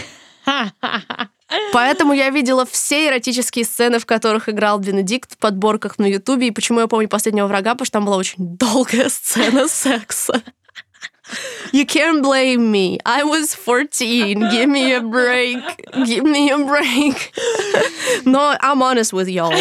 Поэтому 1.72 2.12
я 2.12 2.28
видела 2.30 2.66
все 2.66 3.08
эротические 3.08 3.64
сцены, 3.64 3.98
в 3.98 4.06
которых 4.06 4.48
играл 4.48 4.78
Бенедикт 4.78 5.32
в 5.32 5.38
подборках 5.38 5.98
на 5.98 6.04
Ютубе. 6.04 6.48
И 6.48 6.50
почему 6.50 6.80
я 6.80 6.86
помню 6.86 7.08
последнего 7.08 7.46
врага, 7.46 7.72
потому 7.72 7.86
что 7.86 7.92
там 7.94 8.04
была 8.04 8.16
очень 8.16 8.56
долгая 8.56 9.08
сцена 9.08 9.66
секса. 9.68 10.42
You 11.72 11.84
can't 11.84 12.22
blame 12.22 12.70
me. 12.70 12.98
I 13.04 13.24
was 13.24 13.54
14. 13.54 14.40
Give 14.50 14.68
me 14.68 14.92
a 14.94 15.02
break. 15.02 15.58
Give 16.06 16.24
me 16.24 16.50
a 16.50 16.58
break. 16.58 17.32
Но 18.24 18.56
I'm 18.60 18.82
honest 18.82 19.12
with 19.12 19.28
y'all. 19.28 19.52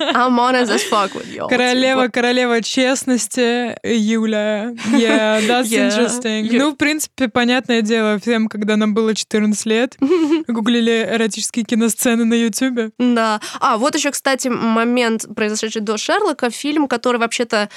I'm 0.00 0.38
honest 0.38 0.72
as 0.72 0.82
fuck 0.84 1.14
with 1.14 1.32
y'all. 1.32 1.48
Королева, 1.48 2.08
королева 2.08 2.60
честности, 2.62 3.76
Юля. 3.84 4.74
Yeah, 4.92 5.40
that's 5.46 5.70
yeah. 5.70 5.88
interesting. 5.88 6.46
Yeah. 6.46 6.58
Ну, 6.58 6.72
в 6.72 6.76
принципе, 6.76 7.28
понятное 7.28 7.82
дело, 7.82 8.18
всем, 8.18 8.48
когда 8.48 8.76
нам 8.76 8.94
было 8.94 9.14
14 9.14 9.66
лет, 9.66 9.96
гуглили 10.48 11.08
эротические 11.10 11.64
киносцены 11.64 12.24
на 12.24 12.34
Ютубе. 12.34 12.90
Да. 12.98 13.40
А, 13.60 13.78
вот 13.78 13.94
еще, 13.94 14.10
кстати, 14.10 14.48
момент, 14.48 15.26
произошедший 15.34 15.82
до 15.82 15.96
Шерлока, 15.96 16.50
фильм, 16.50 16.88
который 16.88 17.18
вообще-то 17.18 17.68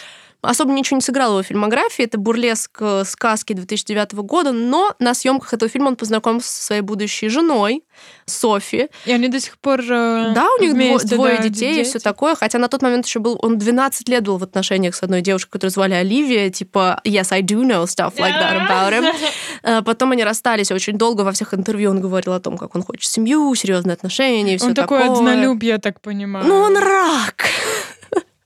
особо 0.42 0.72
ничего 0.74 0.96
не 0.98 1.02
сыграл 1.02 1.30
в 1.30 1.34
его 1.34 1.44
фильмографии. 1.44 2.06
Это 2.06 2.18
бурлеск 2.18 2.78
э, 2.82 3.04
сказки 3.06 3.54
2009 3.54 4.14
года, 4.14 4.52
но 4.52 4.94
на 5.00 5.14
съемках 5.14 5.54
этого 5.54 5.70
фильма 5.70 5.88
он 5.90 5.96
познакомился 5.96 6.50
со 6.50 6.64
своей 6.64 6.82
будущей 6.82 7.30
женой, 7.30 7.84
Софи. 8.26 8.88
И 9.06 9.12
они 9.12 9.28
до 9.28 9.40
сих 9.40 9.58
пор 9.58 9.82
э, 9.82 10.32
Да, 10.34 10.48
у 10.58 10.62
них 10.62 10.72
вместе, 10.74 11.16
двое 11.16 11.38
да, 11.38 11.44
детей 11.44 11.72
и 11.72 11.76
дети. 11.76 11.90
все 11.90 12.00
такое. 12.00 12.36
Хотя 12.36 12.58
на 12.60 12.68
тот 12.68 12.82
момент 12.82 13.06
еще 13.06 13.20
был... 13.20 13.38
Он 13.42 13.58
12 13.58 14.08
лет 14.08 14.24
был 14.24 14.38
в 14.38 14.44
отношениях 14.44 14.96
с 14.96 15.04
одной 15.04 15.22
девушкой, 15.22 15.52
которую 15.52 15.72
звали 15.72 15.94
Оливия. 15.96 16.50
Типа, 16.50 17.02
yes, 17.04 17.28
I 17.32 17.42
do 17.42 17.64
know 17.64 17.84
stuff 17.86 18.16
like 18.18 18.34
that 18.34 18.68
about 18.68 18.94
him. 18.94 19.14
Э, 19.62 19.82
Потом 19.82 20.12
они 20.12 20.24
расстались 20.24 20.72
очень 20.72 20.98
долго. 20.98 21.24
Во 21.24 21.34
всех 21.34 21.54
интервью 21.54 21.90
он 21.92 22.00
говорил 22.00 22.32
о 22.34 22.40
том, 22.40 22.58
как 22.58 22.76
он 22.76 22.84
хочет 22.84 23.10
семью, 23.12 23.54
серьезные 23.56 23.94
отношения 23.96 24.54
и 24.56 24.58
все 24.58 24.68
Он 24.68 24.74
такой 24.74 25.00
такое. 25.00 25.18
однолюб, 25.18 25.62
я 25.64 25.80
так 25.80 26.00
понимаю. 26.00 26.46
Ну, 26.48 26.56
он 26.56 26.78
рак. 26.78 27.46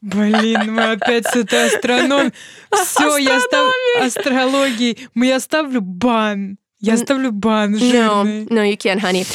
Блин, 0.03 0.73
мы 0.73 0.91
опять 0.91 1.25
с 1.27 1.35
этой 1.35 1.67
астрономией. 1.67 2.33
Все, 2.73 3.17
я 3.17 3.39
ставлю 3.39 3.71
астрологии. 4.01 4.97
Мы 5.13 5.27
я 5.27 5.39
ставлю 5.39 5.79
бан. 5.81 6.57
Я 6.81 6.97
ставлю 6.97 7.31
бан 7.31 7.75
No, 7.75 7.77
жирный. 7.79 8.45
no, 8.47 8.69
you 8.69 8.75
can't, 8.75 8.99
honey. 8.99 9.25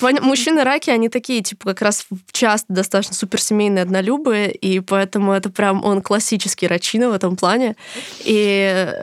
Пон- 0.00 0.20
мужчины 0.20 0.64
раки, 0.64 0.90
они 0.90 1.08
такие, 1.08 1.40
типа, 1.40 1.66
как 1.66 1.82
раз 1.82 2.04
часто 2.32 2.72
достаточно 2.72 3.14
суперсемейные 3.14 3.82
однолюбы, 3.82 4.46
и 4.48 4.80
поэтому 4.80 5.30
это 5.30 5.50
прям 5.50 5.84
он 5.84 6.02
классический 6.02 6.66
рачина 6.66 7.10
в 7.10 7.12
этом 7.12 7.36
плане. 7.36 7.76
И 8.24 8.34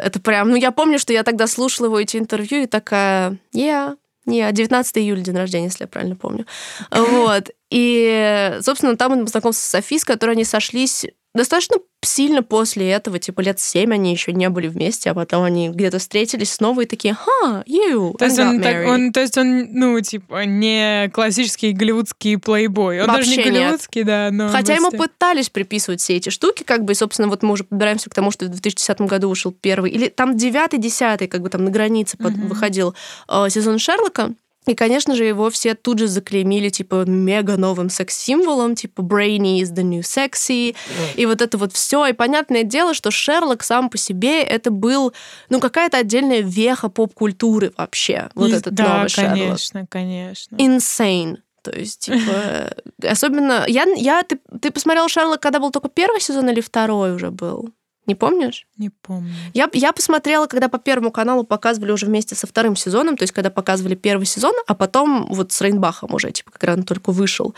это 0.04 0.20
прям... 0.20 0.50
Ну, 0.50 0.58
я 0.58 0.72
помню, 0.72 1.00
что 1.00 1.14
я 1.14 1.24
тогда 1.24 1.48
слушала 1.48 1.86
его 1.86 1.98
эти 2.02 2.18
интервью 2.18 2.64
и 2.64 2.68
такая, 2.68 3.38
yeah, 3.56 3.96
yeah, 4.28 4.52
19 4.52 4.98
июля 4.98 5.22
день 5.22 5.36
рождения, 5.36 5.66
если 5.66 5.84
я 5.84 5.88
правильно 5.88 6.16
помню. 6.16 6.46
Вот. 6.92 7.50
И, 7.70 8.58
собственно, 8.62 8.98
там 8.98 9.14
он 9.14 9.26
познакомился 9.26 9.62
с 9.62 9.70
Софи, 9.70 10.00
с 10.00 10.06
которой 10.06 10.32
они 10.32 10.44
сошлись 10.44 11.06
достаточно 11.34 11.78
сильно 12.04 12.42
после 12.44 12.90
этого, 12.90 13.20
типа 13.20 13.42
лет 13.42 13.60
семь 13.60 13.94
они 13.94 14.12
еще 14.12 14.34
не 14.34 14.50
были 14.50 14.68
вместе, 14.68 15.12
а 15.12 15.14
потом 15.14 15.44
они 15.44 15.70
где-то 15.70 16.00
встретились 16.00 16.52
снова 16.52 16.82
и 16.82 16.86
такие, 16.86 17.14
ха, 17.14 17.64
you, 17.68 18.18
То 18.18 18.26
есть, 18.26 18.40
он, 18.40 18.60
так- 18.62 18.76
married». 18.76 18.86
он, 18.94 19.12
то 19.14 19.20
есть 19.22 19.38
он, 19.38 19.68
ну, 19.72 20.00
типа, 20.02 20.46
не 20.46 21.10
классический 21.14 21.72
голливудский 21.74 22.38
плейбой. 22.38 23.02
Он 23.02 23.08
даже 23.08 23.30
не 23.30 23.36
Вообще 23.38 23.52
нет. 23.52 23.62
голливудский, 23.64 24.04
да, 24.04 24.30
но... 24.32 24.50
Хотя 24.50 24.74
ему 24.76 24.90
просто- 24.90 25.08
пытались 25.10 25.50
приписывать 25.50 26.02
все 26.02 26.16
эти 26.18 26.30
штуки, 26.30 26.64
как 26.64 26.84
бы, 26.84 26.94
и, 26.94 26.96
собственно, 26.96 27.28
вот 27.28 27.44
мы 27.44 27.54
уже 27.54 27.64
подбираемся 27.64 28.10
к 28.10 28.14
тому, 28.14 28.32
что 28.32 28.46
в 28.46 28.50
2010 28.50 29.02
году 29.02 29.30
вышел 29.30 29.52
первый, 29.52 29.92
или 29.92 30.08
там 30.10 30.36
девятый, 30.36 30.80
десятый, 30.80 31.28
как 31.28 31.42
бы 31.42 31.50
там 31.50 31.64
на 31.64 31.72
границе 31.72 32.18
под- 32.18 32.36
Мгм. 32.36 32.48
выходил 32.48 32.96
э, 33.30 33.46
сезон 33.50 33.78
Шерлока. 33.80 34.34
И, 34.68 34.76
конечно 34.76 35.16
же, 35.16 35.26
его 35.26 35.50
все 35.50 35.74
тут 35.74 35.98
же 35.98 36.08
заклеймили, 36.08 36.70
типа, 36.70 37.06
мега 37.08 37.58
новым 37.58 37.90
секс-символом, 37.90 38.76
типа, 38.76 39.02
brainy 39.02 39.60
is 39.60 39.74
the 39.74 39.82
new 39.82 40.02
sexy, 40.02 40.76
и 41.16 41.26
вот 41.26 41.42
это 41.42 41.58
вот 41.58 41.74
все. 41.74 42.06
И 42.06 42.14
понятное 42.14 42.62
дело, 42.62 42.94
что 42.94 43.10
Шерлок 43.10 43.64
сам 43.64 43.90
по 43.90 43.98
себе 43.98 44.44
это 44.44 44.70
был, 44.70 45.14
ну, 45.50 45.60
какая-то 45.60 45.98
отдельная 45.98 46.42
веха 46.42 46.90
поп-культуры 46.90 47.74
вообще, 47.76 48.30
вот 48.36 48.52
этот 48.52 48.74
да, 48.76 48.98
новый 48.98 49.10
Шерлок 49.10 49.32
конечно, 49.32 49.88
конечно. 49.90 50.56
insane. 50.56 51.38
То 51.64 51.72
есть, 51.72 52.02
типа, 52.06 52.74
особенно... 53.04 53.66
Я, 53.68 53.86
я, 53.96 54.24
ты, 54.24 54.40
ты 54.62 54.70
посмотрел 54.70 55.08
Шерлок, 55.08 55.42
когда 55.42 55.60
был 55.60 55.72
только 55.72 55.90
первый 55.90 56.22
сезон 56.22 56.50
или 56.50 56.62
второй 56.62 57.16
уже 57.16 57.32
был? 57.32 57.72
Не 58.08 58.16
помнишь? 58.16 58.68
Не 58.78 58.90
помню. 58.90 59.34
Я, 59.54 59.70
я 59.74 59.94
посмотрела, 59.94 60.48
когда 60.48 60.70
по 60.70 60.80
Первому 60.80 61.12
каналу 61.12 61.44
показывали 61.44 61.92
уже 61.92 62.08
вместе 62.08 62.36
со 62.36 62.48
вторым 62.48 62.76
сезоном, 62.76 63.16
то 63.16 63.24
есть 63.24 63.34
когда 63.34 63.50
показывали 63.50 63.96
первый 63.96 64.26
сезон, 64.26 64.54
а 64.68 64.74
потом 64.74 65.28
вот 65.30 65.52
с 65.52 65.62
Рейнбахом 65.62 66.14
уже, 66.14 66.32
типа, 66.32 66.52
когда 66.52 66.74
он 66.74 66.84
только 66.84 67.12
вышел. 67.12 67.54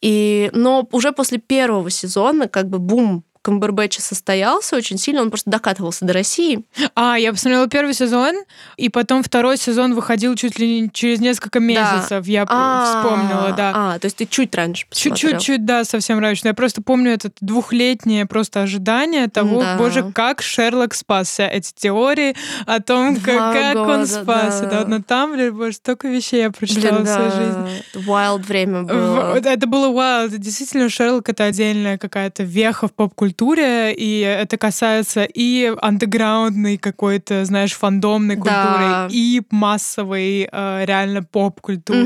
И, 0.00 0.50
но 0.52 0.88
уже 0.90 1.12
после 1.12 1.38
первого 1.38 1.90
сезона 1.90 2.48
как 2.48 2.68
бы 2.68 2.78
бум 2.78 3.24
Камбербэтча 3.44 4.00
состоялся 4.00 4.74
очень 4.74 4.96
сильно, 4.96 5.20
он 5.20 5.28
просто 5.28 5.50
докатывался 5.50 6.06
до 6.06 6.14
России. 6.14 6.64
А, 6.94 7.16
я 7.18 7.30
посмотрела 7.30 7.68
первый 7.68 7.92
сезон, 7.92 8.34
и 8.78 8.88
потом 8.88 9.22
второй 9.22 9.58
сезон 9.58 9.94
выходил 9.94 10.34
чуть 10.34 10.58
ли 10.58 10.80
не 10.80 10.90
через 10.90 11.20
несколько 11.20 11.60
месяцев. 11.60 12.26
Я 12.26 12.46
А, 12.48 13.02
вспомнила, 13.02 13.52
да. 13.54 13.72
А, 13.74 13.98
то 13.98 14.06
есть 14.06 14.16
ты 14.16 14.24
чуть 14.26 14.54
раньше 14.54 14.86
посмотрел. 14.88 15.16
Чуть-чуть, 15.32 15.64
да, 15.66 15.84
совсем 15.84 16.18
раньше. 16.20 16.40
Но 16.44 16.48
Я 16.48 16.54
просто 16.54 16.80
помню 16.80 17.12
это 17.12 17.30
двухлетнее 17.42 18.24
просто 18.24 18.62
ожидание 18.62 19.28
того, 19.28 19.60
Да. 19.60 19.76
боже, 19.76 20.10
как 20.14 20.40
Шерлок 20.40 20.94
спасся. 20.94 21.46
Эти 21.46 21.72
теории 21.74 22.34
о 22.66 22.80
том, 22.80 23.14
Два 23.16 23.24
как, 23.52 23.52
как 23.52 23.76
он 23.76 23.86
года, 24.00 24.06
спасся. 24.06 24.62
да. 24.62 24.84
Да. 24.84 24.86
на 24.88 25.02
Тамблере, 25.02 25.52
боже, 25.52 25.74
столько 25.74 26.08
вещей 26.08 26.40
я 26.42 26.50
прочитала 26.50 27.00
Блин, 27.00 27.04
в 27.04 27.08
своей 27.08 27.28
да, 27.30 27.36
жизни. 27.36 27.84
wild 28.08 28.42
время 28.46 28.82
было. 28.84 29.36
Это 29.36 29.66
было. 29.66 30.24
Это 30.26 30.38
действительно 30.38 30.88
Шерлок 30.88 31.28
это 31.28 31.44
отдельная 31.44 31.98
какая-то 31.98 32.42
веха 32.42 32.88
в 32.88 32.92
поп-культуре, 32.94 33.33
и 33.38 34.20
это 34.20 34.56
касается 34.56 35.24
и 35.24 35.72
андеграундной 35.80 36.76
какой-то, 36.78 37.44
знаешь, 37.44 37.72
фандомной 37.72 38.36
Да. 38.36 38.42
культуры, 38.42 39.08
и 39.18 39.42
массовой 39.50 40.48
э, 40.50 40.84
реально 40.84 41.22
поп-культуры. 41.22 42.00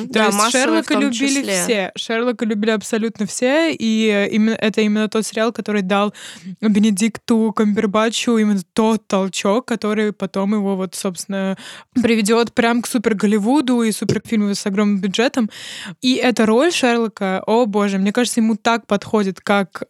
Мгм. 0.00 0.08
То 0.08 0.12
Да, 0.14 0.26
есть 0.26 0.50
Шерлока 0.52 0.94
любили 0.94 1.40
числе. 1.42 1.62
все. 1.62 1.92
Шерлока 1.96 2.44
любили 2.44 2.70
абсолютно 2.70 3.26
все, 3.26 3.72
и 3.72 4.28
именно, 4.32 4.54
это 4.54 4.80
именно 4.80 5.08
тот 5.08 5.24
сериал, 5.26 5.52
который 5.52 5.82
дал 5.82 6.12
Бенедикту 6.60 7.52
Камбербачу 7.54 8.36
именно 8.38 8.60
тот 8.72 9.06
толчок, 9.06 9.66
который 9.66 10.12
потом 10.12 10.54
его 10.54 10.76
вот, 10.76 10.94
собственно, 10.94 11.56
приведет 11.94 12.52
прям 12.52 12.82
к 12.82 12.86
супер 12.86 13.14
Голливуду 13.14 13.82
и 13.82 13.92
суперфильму 13.92 14.54
с 14.54 14.66
огромным 14.66 15.00
бюджетом. 15.00 15.50
И 16.00 16.14
эта 16.14 16.46
роль 16.46 16.72
Шерлока, 16.72 17.42
о 17.46 17.66
боже, 17.66 17.98
мне 17.98 18.12
кажется, 18.12 18.40
ему 18.40 18.56
так 18.56 18.86
подходит, 18.86 19.40
как 19.40 19.84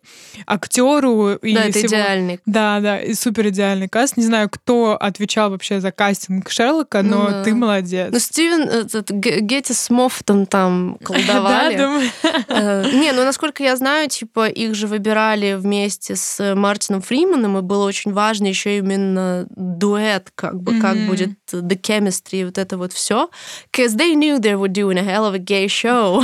актеру 0.78 1.35
и 1.35 1.54
Да, 1.54 1.64
это 1.64 1.78
всего- 1.78 1.88
идеальный. 1.88 2.40
Да, 2.47 2.81
да, 2.81 3.00
и 3.00 3.14
супер 3.14 3.49
идеальный 3.49 3.88
каст. 3.88 4.16
Не 4.16 4.25
знаю, 4.25 4.49
кто 4.50 4.97
отвечал 5.00 5.50
вообще 5.50 5.81
за 5.81 5.93
кастинг 5.93 6.50
Шерлока, 6.50 7.02
но 7.02 7.25
Ну 7.25 7.31
да. 7.31 7.45
ты 7.45 7.54
молодец. 7.54 8.09
Ну, 8.12 8.19
Стивен, 8.19 8.62
этот, 8.69 9.11
Гетти 9.11 9.73
с 9.73 9.90
Мофтом 9.90 10.47
там 10.47 10.97
колдовали. 11.04 11.76
Да. 11.76 12.00
Э, 12.49 12.90
Не, 12.93 13.12
ну, 13.12 13.25
насколько 13.25 13.62
я 13.62 13.76
знаю, 13.76 14.09
типа, 14.09 14.49
их 14.49 14.75
же 14.75 14.87
выбирали 14.87 15.54
вместе 15.54 16.16
с 16.16 16.54
Мартином 16.54 17.02
Фриманом, 17.02 17.59
и 17.59 17.62
было 17.62 17.87
очень 17.87 18.12
важно 18.12 18.47
еще 18.47 18.78
именно 18.78 19.47
дуэт, 19.57 20.31
как 20.35 20.61
бы, 20.61 20.81
как 20.81 20.97
будет 21.07 21.31
the 21.52 21.81
chemistry, 21.81 22.45
вот 22.45 22.59
это 22.59 22.76
вот 22.76 22.93
все. 22.93 23.28
Because 23.73 23.97
they 23.97 24.14
knew 24.14 24.38
they 24.40 24.54
were 24.59 24.69
doing 24.69 24.99
a 24.99 25.02
hell 25.02 25.25
of 25.31 25.35
a 25.35 25.38
gay 25.38 25.66
show. 25.66 26.23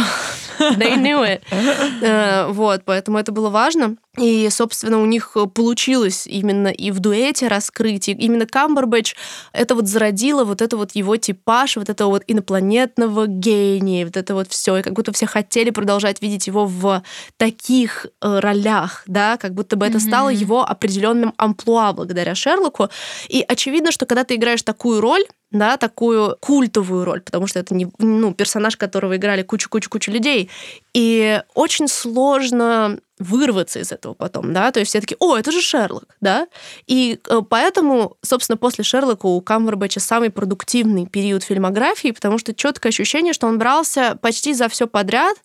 they 0.59 0.97
knew 0.97 1.23
it. 1.23 1.43
Э, 2.03 2.49
Вот, 2.51 2.83
поэтому 2.85 3.19
это 3.19 3.33
было 3.33 3.51
важно. 3.51 3.97
И, 4.21 4.49
собственно, 4.51 5.01
у 5.01 5.07
них 5.07 5.35
получилось 5.55 6.27
именно 6.27 6.69
и 6.69 6.91
в 6.91 7.01
дуэте 7.01 7.49
раскрыть, 7.49 8.09
и 8.09 8.13
именно 8.13 8.47
Камбербэтч 8.47 9.15
это 9.53 9.75
вот 9.75 9.89
зародило 9.89 10.45
вот 10.45 10.61
это 10.61 10.77
вот 10.77 10.93
его 10.93 11.17
типаж, 11.17 11.77
вот 11.77 11.89
этого 11.89 12.11
вот 12.11 12.25
инопланетного 12.27 13.27
гения, 13.27 14.05
вот 14.05 14.17
это 14.19 14.35
вот 14.35 14.49
все, 14.49 14.77
и 14.77 14.83
как 14.83 14.93
будто 14.93 15.13
все 15.13 15.27
хотели 15.27 15.71
продолжать 15.71 16.21
видеть 16.21 16.47
его 16.47 16.67
в 16.67 17.03
таких 17.39 18.07
э, 18.21 18.39
ролях, 18.41 19.05
да, 19.07 19.39
как 19.39 19.55
будто 19.55 19.77
бы 19.77 19.87
это 19.87 19.99
стало 20.01 20.29
его 20.29 20.63
определенным 20.69 21.33
амплуа 21.39 21.93
благодаря 21.93 22.35
Шерлоку. 22.35 22.89
И 23.29 23.43
очевидно, 23.47 23.91
что 23.91 24.05
когда 24.05 24.25
ты 24.25 24.35
играешь 24.35 24.63
такую 24.63 25.01
роль, 25.01 25.25
да, 25.51 25.77
такую 25.77 26.37
культовую 26.41 27.05
роль, 27.05 27.21
потому 27.23 27.47
что 27.47 27.59
это 27.59 27.75
не, 27.75 27.89
ну, 27.99 28.33
персонаж, 28.33 28.77
которого 28.77 29.17
играли 29.17 29.43
кучу-кучу-кучу 29.43 30.13
людей, 30.13 30.49
и 30.95 31.43
очень 31.55 31.89
сложно 31.89 32.99
вырваться 33.19 33.79
из 33.81 33.93
этого 33.93 34.15
потом, 34.15 34.53
да, 34.55 34.71
то 34.73 34.81
есть 34.81 34.91
все 34.91 35.01
таки 35.01 35.15
о, 35.19 35.37
это 35.37 35.53
же 35.53 35.61
Шерлок, 35.61 36.17
да, 36.21 36.47
и 36.87 37.19
э, 37.29 37.41
поэтому, 37.49 38.17
собственно, 38.23 38.57
после 38.57 38.83
Шерлока 38.83 39.27
у 39.27 39.41
Камбербэтча 39.43 40.01
самый 40.01 40.31
продуктивный 40.31 41.07
период 41.07 41.43
фильмографии, 41.45 42.13
потому 42.13 42.39
что 42.39 42.55
четкое 42.55 42.91
ощущение, 42.91 43.33
что 43.35 43.47
он 43.47 43.59
брался 43.59 44.19
почти 44.23 44.55
за 44.55 44.69
все 44.69 44.87
подряд, 44.87 45.37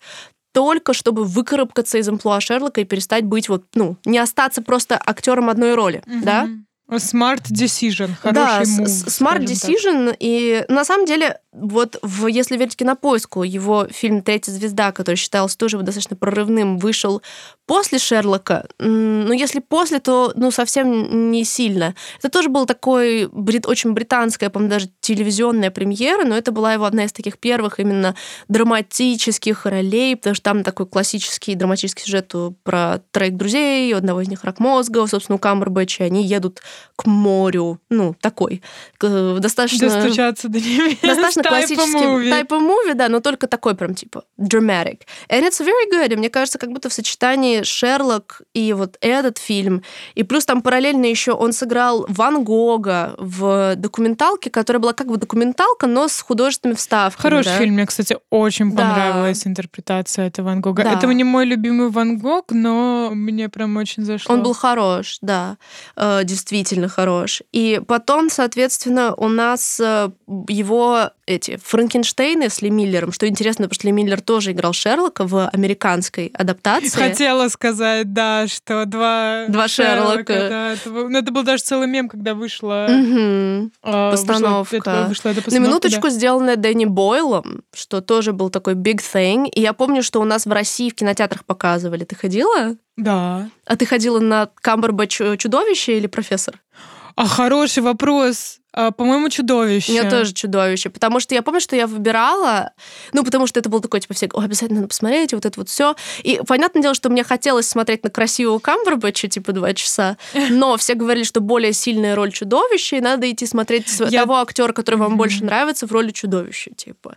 только 0.54 0.94
чтобы 0.94 1.24
выкарабкаться 1.24 1.98
из 1.98 2.08
амплуа 2.08 2.40
Шерлока 2.40 2.80
и 2.80 2.84
перестать 2.84 3.24
быть 3.24 3.50
вот, 3.50 3.64
ну, 3.74 3.98
не 4.06 4.18
остаться 4.18 4.62
просто 4.62 4.98
актером 5.04 5.50
одной 5.50 5.74
роли, 5.74 6.02
да, 6.06 6.44
Мгм. 6.44 6.62
Smart 6.88 7.42
decision, 7.50 8.10
да, 8.22 8.46
хороший 8.60 8.66
с- 8.66 8.78
move, 8.78 9.06
smart 9.08 9.46
скажем 9.46 9.46
так. 9.46 9.48
decision. 9.48 10.16
И 10.20 10.64
на 10.68 10.84
самом 10.84 11.04
деле, 11.04 11.40
вот 11.58 11.98
в, 12.02 12.26
если 12.26 12.56
верить 12.56 12.76
кинопоиску, 12.76 13.42
его 13.42 13.86
фильм 13.90 14.22
Третья 14.22 14.52
звезда, 14.52 14.92
который 14.92 15.16
считался 15.16 15.56
тоже 15.56 15.78
достаточно 15.78 16.16
прорывным, 16.16 16.78
вышел 16.78 17.22
после 17.66 17.98
Шерлока. 17.98 18.66
Ну, 18.78 19.32
если 19.32 19.60
после, 19.60 19.98
то 19.98 20.32
ну, 20.36 20.50
совсем 20.50 21.30
не 21.32 21.44
сильно. 21.44 21.94
Это 22.18 22.28
тоже 22.28 22.48
был 22.48 22.66
такой 22.66 23.28
брит, 23.32 23.66
очень 23.66 23.92
британская, 23.92 24.50
по-моему, 24.50 24.70
даже 24.70 24.88
телевизионная 25.00 25.70
премьера, 25.70 26.24
но 26.24 26.36
это 26.36 26.52
была 26.52 26.74
его 26.74 26.84
одна 26.84 27.04
из 27.04 27.12
таких 27.12 27.38
первых 27.38 27.80
именно 27.80 28.14
драматических 28.48 29.66
ролей, 29.66 30.16
потому 30.16 30.34
что 30.34 30.44
там 30.44 30.62
такой 30.62 30.86
классический 30.86 31.54
драматический 31.54 32.04
сюжет 32.04 32.32
про 32.62 33.00
троих 33.10 33.36
друзей, 33.36 33.92
у 33.94 33.96
одного 33.96 34.20
из 34.20 34.28
них 34.28 34.44
рак 34.44 34.60
мозга, 34.60 35.06
собственно, 35.06 35.36
у 35.36 35.38
Камбербэтча, 35.38 36.04
они 36.04 36.24
едут 36.24 36.60
к 36.96 37.06
морю, 37.06 37.80
ну, 37.90 38.14
такой, 38.20 38.62
достаточно... 39.00 39.88
Достучаться 39.88 40.48
до 40.48 40.58
небес. 40.58 40.98
Достаточно 41.02 41.42
классический 41.48 42.30
type 42.30 42.48
of 42.48 42.60
movie, 42.60 42.94
да, 42.94 43.08
но 43.08 43.20
только 43.20 43.46
такой 43.46 43.74
прям 43.74 43.94
типа 43.94 44.24
dramatic. 44.38 45.00
And 45.28 45.42
it's 45.42 45.60
very 45.60 45.90
good. 45.92 46.12
И 46.12 46.16
мне 46.16 46.30
кажется, 46.30 46.58
как 46.58 46.70
будто 46.72 46.88
в 46.88 46.92
сочетании 46.92 47.62
Шерлок 47.62 48.42
и 48.54 48.72
вот 48.72 48.96
этот 49.00 49.38
фильм, 49.38 49.82
и 50.14 50.22
плюс 50.22 50.44
там 50.44 50.62
параллельно 50.62 51.06
еще 51.06 51.32
он 51.32 51.52
сыграл 51.52 52.06
Ван 52.08 52.44
Гога 52.44 53.14
в 53.18 53.76
документалке, 53.76 54.50
которая 54.50 54.80
была 54.80 54.92
как 54.92 55.08
бы 55.08 55.16
документалка, 55.16 55.86
но 55.86 56.08
с 56.08 56.20
художественными 56.20 56.76
вставками. 56.76 57.22
Хороший 57.22 57.48
да? 57.48 57.58
фильм, 57.58 57.74
мне, 57.74 57.86
кстати, 57.86 58.16
очень 58.30 58.72
да. 58.72 58.82
понравилась 58.82 59.46
интерпретация 59.46 60.26
этого 60.26 60.46
Ван 60.46 60.60
Гога. 60.60 60.84
Да. 60.84 60.92
Это 60.92 61.06
не 61.08 61.24
мой 61.24 61.44
любимый 61.44 61.88
Ван 61.88 62.18
Гог, 62.18 62.46
но 62.50 63.10
мне 63.12 63.48
прям 63.48 63.76
очень 63.76 64.04
зашло. 64.04 64.34
Он 64.34 64.42
был 64.42 64.54
хорош, 64.54 65.18
да, 65.22 65.58
э, 65.96 66.22
действительно 66.24 66.88
хорош. 66.88 67.42
И 67.52 67.80
потом, 67.86 68.30
соответственно, 68.30 69.14
у 69.14 69.28
нас 69.28 69.80
э, 69.80 70.10
его 70.48 71.10
эти 71.36 71.58
Франкенштейны 71.62 72.50
с 72.50 72.62
Ли 72.62 72.70
Миллером, 72.70 73.12
что 73.12 73.28
интересно, 73.28 73.64
потому 73.64 73.74
что 73.74 73.86
Ли 73.86 73.92
Миллер 73.92 74.20
тоже 74.20 74.52
играл 74.52 74.72
Шерлока 74.72 75.26
в 75.26 75.48
американской 75.48 76.32
адаптации. 76.34 76.88
Хотела 76.88 77.48
сказать, 77.48 78.12
да, 78.12 78.46
что 78.48 78.84
два, 78.86 79.46
два 79.48 79.68
Шерлока. 79.68 80.10
Шерлока 80.10 80.48
да, 80.48 80.72
это, 80.72 80.90
ну, 80.90 81.18
это 81.18 81.30
был 81.30 81.42
даже 81.42 81.62
целый 81.62 81.86
мем, 81.86 82.08
когда 82.08 82.34
вышла 82.34 82.86
угу. 82.88 83.70
э, 83.82 84.10
постановка. 84.10 84.74
Вышла, 84.76 84.90
это, 84.90 85.08
вышла 85.08 85.28
эта 85.30 85.42
постановка. 85.42 85.50
На 85.50 85.58
минуточку 85.58 86.02
да. 86.02 86.10
сделанная 86.10 86.56
Дэнни 86.56 86.86
Бойлом, 86.86 87.62
что 87.74 88.00
тоже 88.00 88.32
был 88.32 88.50
такой 88.50 88.74
big 88.74 89.00
thing. 89.00 89.48
И 89.48 89.60
я 89.60 89.72
помню, 89.72 90.02
что 90.02 90.20
у 90.20 90.24
нас 90.24 90.46
в 90.46 90.52
России 90.52 90.90
в 90.90 90.94
кинотеатрах 90.94 91.44
показывали. 91.44 92.04
Ты 92.04 92.16
ходила? 92.16 92.76
Да. 92.96 93.48
А 93.66 93.76
ты 93.76 93.86
ходила 93.86 94.20
на 94.20 94.48
Камбербэтч 94.62 95.20
чудовище 95.38 95.98
или 95.98 96.06
профессор? 96.06 96.60
А 97.16 97.26
хороший 97.26 97.82
вопрос. 97.82 98.58
А, 98.76 98.90
по-моему, 98.90 99.30
чудовище. 99.30 99.94
Я 99.94 100.08
тоже 100.08 100.34
чудовище. 100.34 100.90
Потому 100.90 101.18
что 101.18 101.34
я 101.34 101.40
помню, 101.40 101.60
что 101.60 101.74
я 101.74 101.86
выбирала, 101.86 102.72
ну, 103.14 103.24
потому 103.24 103.46
что 103.46 103.58
это 103.58 103.70
был 103.70 103.80
такой, 103.80 104.00
типа, 104.00 104.12
все, 104.12 104.28
обязательно 104.34 104.80
надо 104.80 104.88
посмотреть, 104.88 105.32
вот 105.32 105.46
это 105.46 105.58
вот 105.58 105.70
все. 105.70 105.96
И 106.22 106.38
понятное 106.46 106.82
дело, 106.82 106.94
что 106.94 107.08
мне 107.08 107.24
хотелось 107.24 107.66
смотреть 107.66 108.04
на 108.04 108.10
красивого 108.10 108.58
Камбербэтча, 108.58 109.28
типа, 109.28 109.52
два 109.52 109.72
часа, 109.72 110.18
но 110.50 110.76
все 110.76 110.92
говорили, 110.92 111.24
что 111.24 111.40
более 111.40 111.72
сильная 111.72 112.14
роль 112.14 112.32
чудовища, 112.32 112.96
и 112.96 113.00
надо 113.00 113.30
идти 113.30 113.46
смотреть 113.46 113.88
я... 114.10 114.20
того 114.20 114.36
актера, 114.40 114.74
который 114.74 114.96
вам 114.96 115.16
больше 115.16 115.42
нравится, 115.42 115.86
в 115.86 115.92
роли 115.92 116.10
чудовища, 116.10 116.70
типа. 116.74 117.16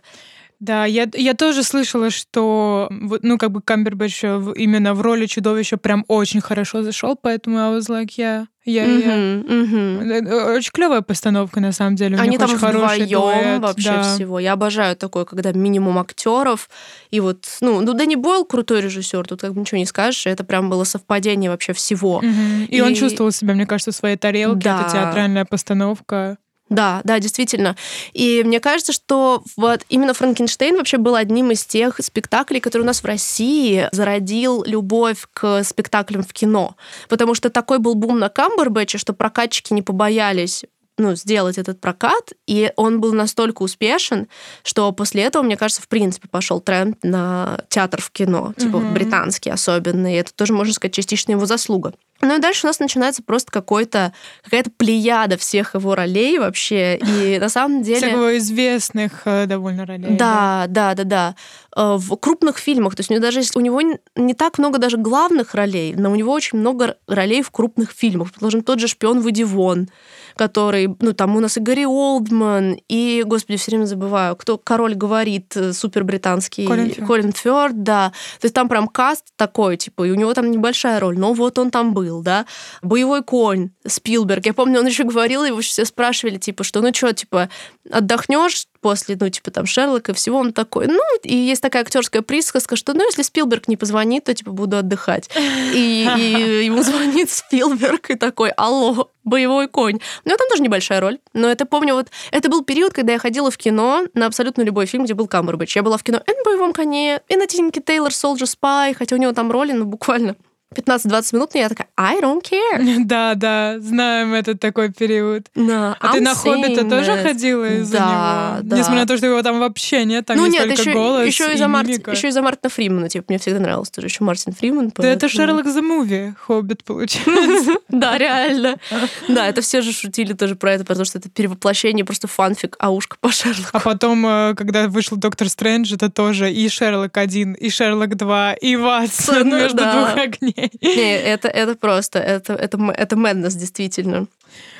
Да, 0.60 0.84
я, 0.84 1.08
я 1.14 1.32
тоже 1.32 1.62
слышала, 1.62 2.10
что 2.10 2.88
ну 2.90 3.38
как 3.38 3.50
бы 3.50 3.62
Камбербэтч 3.62 4.24
именно 4.24 4.92
в 4.92 5.00
роли 5.00 5.24
чудовища 5.24 5.78
прям 5.78 6.04
очень 6.06 6.42
хорошо 6.42 6.82
зашел, 6.82 7.16
поэтому 7.16 7.58
I 7.58 7.78
was 7.78 7.88
like, 7.88 8.18
yeah, 8.18 8.46
Mm-hmm, 8.78 9.46
mm-hmm. 9.46 10.56
Очень 10.56 10.70
клевая 10.72 11.02
постановка 11.02 11.60
на 11.60 11.72
самом 11.72 11.96
деле. 11.96 12.16
У 12.16 12.20
Они 12.20 12.38
там 12.38 12.50
вдвоем 12.50 13.60
вообще 13.60 13.90
да. 13.90 14.02
всего. 14.02 14.38
Я 14.38 14.52
обожаю 14.52 14.96
такое, 14.96 15.24
когда 15.24 15.52
минимум 15.52 15.98
актеров 15.98 16.68
и 17.10 17.20
вот 17.20 17.46
ну 17.60 17.80
ну 17.80 17.92
Дэнни 17.94 18.14
Бойл 18.16 18.44
крутой 18.44 18.82
режиссер, 18.82 19.26
тут 19.26 19.40
как 19.40 19.54
бы 19.54 19.60
ничего 19.60 19.78
не 19.78 19.86
скажешь, 19.86 20.26
это 20.26 20.44
прям 20.44 20.70
было 20.70 20.84
совпадение 20.84 21.50
вообще 21.50 21.72
всего. 21.72 22.22
И, 22.22 22.76
и 22.76 22.80
он 22.80 22.94
чувствовал 22.94 23.30
себя, 23.32 23.54
мне 23.54 23.66
кажется, 23.66 23.92
в 23.92 23.94
своей 23.94 24.16
тарелке. 24.16 24.60
Да. 24.60 24.82
Это 24.82 24.92
театральная 24.92 25.44
постановка. 25.44 26.38
Да, 26.70 27.00
да, 27.02 27.18
действительно. 27.18 27.76
И 28.12 28.42
мне 28.44 28.60
кажется, 28.60 28.92
что 28.92 29.42
вот 29.56 29.80
именно 29.88 30.14
Франкенштейн 30.14 30.76
вообще 30.76 30.98
был 30.98 31.16
одним 31.16 31.50
из 31.50 31.64
тех 31.64 31.98
спектаклей, 32.00 32.60
который 32.60 32.82
у 32.82 32.86
нас 32.86 33.02
в 33.02 33.04
России 33.04 33.88
зародил 33.90 34.62
любовь 34.64 35.26
к 35.32 35.64
спектаклям 35.64 36.22
в 36.22 36.32
кино. 36.32 36.76
Потому 37.08 37.34
что 37.34 37.50
такой 37.50 37.80
был 37.80 37.96
бум 37.96 38.20
на 38.20 38.28
Камбербэтче, 38.28 38.98
что 38.98 39.12
прокатчики 39.12 39.72
не 39.72 39.82
побоялись 39.82 40.64
ну, 41.00 41.16
сделать 41.16 41.56
этот 41.56 41.80
прокат, 41.80 42.32
и 42.46 42.72
он 42.76 43.00
был 43.00 43.14
настолько 43.14 43.62
успешен, 43.62 44.28
что 44.62 44.92
после 44.92 45.22
этого, 45.22 45.42
мне 45.42 45.56
кажется, 45.56 45.82
в 45.82 45.88
принципе, 45.88 46.28
пошел 46.28 46.60
тренд 46.60 47.02
на 47.02 47.64
театр 47.68 48.02
в 48.02 48.10
кино, 48.10 48.52
типа 48.56 48.76
mm-hmm. 48.76 48.92
британский 48.92 49.50
особенно, 49.50 50.12
и 50.12 50.18
это 50.18 50.34
тоже, 50.34 50.52
можно 50.52 50.74
сказать, 50.74 50.94
частично 50.94 51.32
его 51.32 51.46
заслуга. 51.46 51.94
Ну 52.22 52.36
и 52.36 52.40
дальше 52.40 52.66
у 52.66 52.68
нас 52.68 52.78
начинается 52.80 53.22
просто 53.22 53.50
какой-то, 53.50 54.12
какая-то 54.42 54.70
плеяда 54.70 55.36
всех 55.36 55.74
его 55.74 55.94
ролей 55.94 56.38
вообще. 56.38 56.96
И 56.96 57.38
на 57.38 57.48
самом 57.48 57.82
деле... 57.82 57.98
Всех 57.98 58.12
его 58.12 58.36
известных 58.38 59.22
э, 59.24 59.46
довольно 59.46 59.86
ролей. 59.86 60.16
Да, 60.16 60.66
да, 60.68 60.94
да, 60.94 61.04
да. 61.04 61.34
Э, 61.76 61.96
в 61.98 62.16
крупных 62.16 62.58
фильмах. 62.58 62.96
То 62.96 63.00
есть 63.00 63.10
у 63.10 63.14
него 63.14 63.22
даже 63.22 63.40
у 63.54 63.60
него 63.60 63.80
не 64.16 64.34
так 64.34 64.58
много 64.58 64.78
даже 64.78 64.96
главных 64.96 65.54
ролей, 65.54 65.94
но 65.96 66.10
у 66.10 66.14
него 66.14 66.32
очень 66.32 66.58
много 66.58 66.96
ролей 67.06 67.42
в 67.42 67.50
крупных 67.50 67.92
фильмах. 67.92 68.30
Предположим, 68.30 68.62
тот 68.62 68.80
же 68.80 68.88
«Шпион 68.88 69.20
Вуди 69.20 69.44
Вон», 69.44 69.88
который, 70.36 70.88
ну, 71.00 71.12
там 71.12 71.36
у 71.36 71.40
нас 71.40 71.56
и 71.56 71.60
Гарри 71.60 71.84
Олдман, 71.84 72.78
и, 72.88 73.22
господи, 73.26 73.58
все 73.58 73.70
время 73.70 73.84
забываю, 73.84 74.36
кто 74.36 74.58
король 74.58 74.94
говорит, 74.94 75.56
э, 75.56 75.72
супер 75.72 76.04
британский 76.04 76.66
Колин 76.66 76.90
Фёрд. 76.90 77.06
Колин 77.06 77.32
Фёрд, 77.32 77.82
да. 77.82 78.12
То 78.40 78.46
есть 78.46 78.54
там 78.54 78.68
прям 78.68 78.88
каст 78.88 79.26
такой, 79.36 79.76
типа, 79.76 80.04
и 80.04 80.10
у 80.10 80.14
него 80.14 80.34
там 80.34 80.50
небольшая 80.50 80.98
роль, 80.98 81.18
но 81.18 81.32
вот 81.34 81.58
он 81.58 81.70
там 81.70 81.94
был, 81.94 82.09
да. 82.22 82.46
Боевой 82.82 83.22
конь, 83.22 83.70
Спилберг. 83.86 84.46
Я 84.46 84.54
помню, 84.54 84.80
он 84.80 84.86
еще 84.86 85.04
говорил, 85.04 85.44
его 85.44 85.60
все 85.60 85.84
спрашивали, 85.84 86.38
типа, 86.38 86.64
что, 86.64 86.80
ну 86.80 86.92
что, 86.92 87.12
типа, 87.12 87.48
отдохнешь 87.90 88.66
после, 88.80 89.16
ну, 89.20 89.28
типа, 89.28 89.50
там, 89.50 89.66
Шерлока 89.66 90.12
и 90.12 90.14
всего, 90.14 90.38
он 90.38 90.52
такой, 90.52 90.86
ну, 90.86 91.00
и 91.22 91.34
есть 91.34 91.62
такая 91.62 91.82
актерская 91.82 92.22
присказка, 92.22 92.76
что, 92.76 92.94
ну, 92.94 93.04
если 93.04 93.22
Спилберг 93.22 93.68
не 93.68 93.76
позвонит, 93.76 94.24
то, 94.24 94.34
типа, 94.34 94.52
буду 94.52 94.78
отдыхать. 94.78 95.28
И, 95.36 96.08
и 96.18 96.64
ему 96.64 96.82
звонит 96.82 97.30
Спилберг 97.30 98.10
и 98.10 98.14
такой, 98.14 98.50
алло, 98.50 99.10
боевой 99.24 99.68
конь. 99.68 100.00
У 100.24 100.28
него 100.28 100.38
там 100.38 100.48
тоже 100.48 100.62
небольшая 100.62 101.00
роль, 101.00 101.18
но 101.34 101.48
это, 101.48 101.66
помню, 101.66 101.94
вот, 101.94 102.08
это 102.30 102.48
был 102.48 102.64
период, 102.64 102.92
когда 102.92 103.12
я 103.12 103.18
ходила 103.18 103.50
в 103.50 103.58
кино 103.58 104.06
на 104.14 104.26
абсолютно 104.26 104.62
любой 104.62 104.86
фильм, 104.86 105.04
где 105.04 105.14
был 105.14 105.28
Камбербэтч. 105.28 105.76
Я 105.76 105.82
была 105.82 105.96
в 105.96 106.02
кино 106.02 106.20
и 106.26 106.30
на 106.30 106.42
«Боевом 106.44 106.72
коне», 106.72 107.20
и 107.28 107.36
на 107.36 107.46
Тинки 107.46 107.80
Тейлор 107.80 108.12
«Солджер 108.12 108.46
Спай», 108.46 108.94
хотя 108.94 109.14
у 109.16 109.18
него 109.18 109.32
там 109.32 109.50
роли, 109.52 109.72
ну, 109.72 109.84
буквально 109.84 110.36
15-20 110.72 111.34
минут, 111.34 111.54
и 111.56 111.58
я 111.58 111.68
такая, 111.68 111.88
I 111.96 112.20
don't 112.20 112.42
care. 112.42 113.00
Да, 113.10 113.34
да, 113.34 113.80
знаем 113.80 114.34
этот 114.34 114.60
такой 114.60 114.92
период. 114.92 115.48
Да, 115.56 115.96
а 115.98 116.12
ты 116.12 116.20
на 116.20 116.34
Хоббита 116.34 116.88
тоже 116.88 117.16
ходила 117.16 117.64
из-за 117.80 117.98
да, 117.98 118.58
него? 118.58 118.68
Да. 118.68 118.78
Несмотря 118.78 119.00
на 119.00 119.06
то, 119.06 119.16
что 119.16 119.26
его 119.26 119.42
там 119.42 119.58
вообще 119.58 120.04
нет, 120.04 120.26
там 120.26 120.36
ну, 120.36 120.46
есть 120.46 120.56
нет, 120.56 120.68
только 120.68 120.82
еще, 120.82 120.92
голос 120.92 121.26
еще 121.26 121.52
из-за 121.54 121.66
Март, 121.66 121.88
Еще 121.88 122.28
из-за 122.28 122.42
Мартина 122.42 122.70
Фримана, 122.70 123.08
типа, 123.08 123.24
мне 123.28 123.38
всегда 123.38 123.58
нравился 123.58 123.92
тоже 123.92 124.06
еще 124.06 124.22
Мартин 124.22 124.52
Фриман. 124.52 124.92
Да 124.94 125.08
это 125.08 125.28
Шерлок 125.28 125.66
the 125.66 125.80
Movie, 125.80 126.34
Хоббит, 126.40 126.84
получается. 126.84 127.78
Да, 127.88 128.16
реально. 128.16 128.76
Да, 129.28 129.48
это 129.48 129.62
все 129.62 129.82
же 129.82 129.92
шутили 129.92 130.34
тоже 130.34 130.54
про 130.54 130.74
это, 130.74 130.84
потому 130.84 131.04
что 131.04 131.18
это 131.18 131.28
перевоплощение, 131.28 132.04
просто 132.04 132.28
фанфик, 132.28 132.76
а 132.78 132.90
ушко 132.90 133.16
по 133.20 133.32
Шерлоку. 133.32 133.70
А 133.72 133.80
потом, 133.80 134.24
э, 134.26 134.54
когда 134.54 134.86
вышел 134.88 135.16
Доктор 135.16 135.48
Стрэндж, 135.48 135.94
это 135.94 136.10
тоже 136.10 136.52
и 136.52 136.68
Шерлок 136.68 137.16
1, 137.16 137.54
и 137.54 137.70
Шерлок 137.70 138.16
2, 138.16 138.54
и 138.54 138.76
Ватсон 138.76 139.48
между 139.48 139.78
двух 139.78 140.16
огней. 140.16 140.59
Не, 140.80 141.16
это, 141.16 141.48
это 141.48 141.74
просто, 141.76 142.18
это, 142.18 142.54
это, 142.54 142.78
это 142.96 143.16
madness, 143.16 143.56
действительно. 143.58 144.26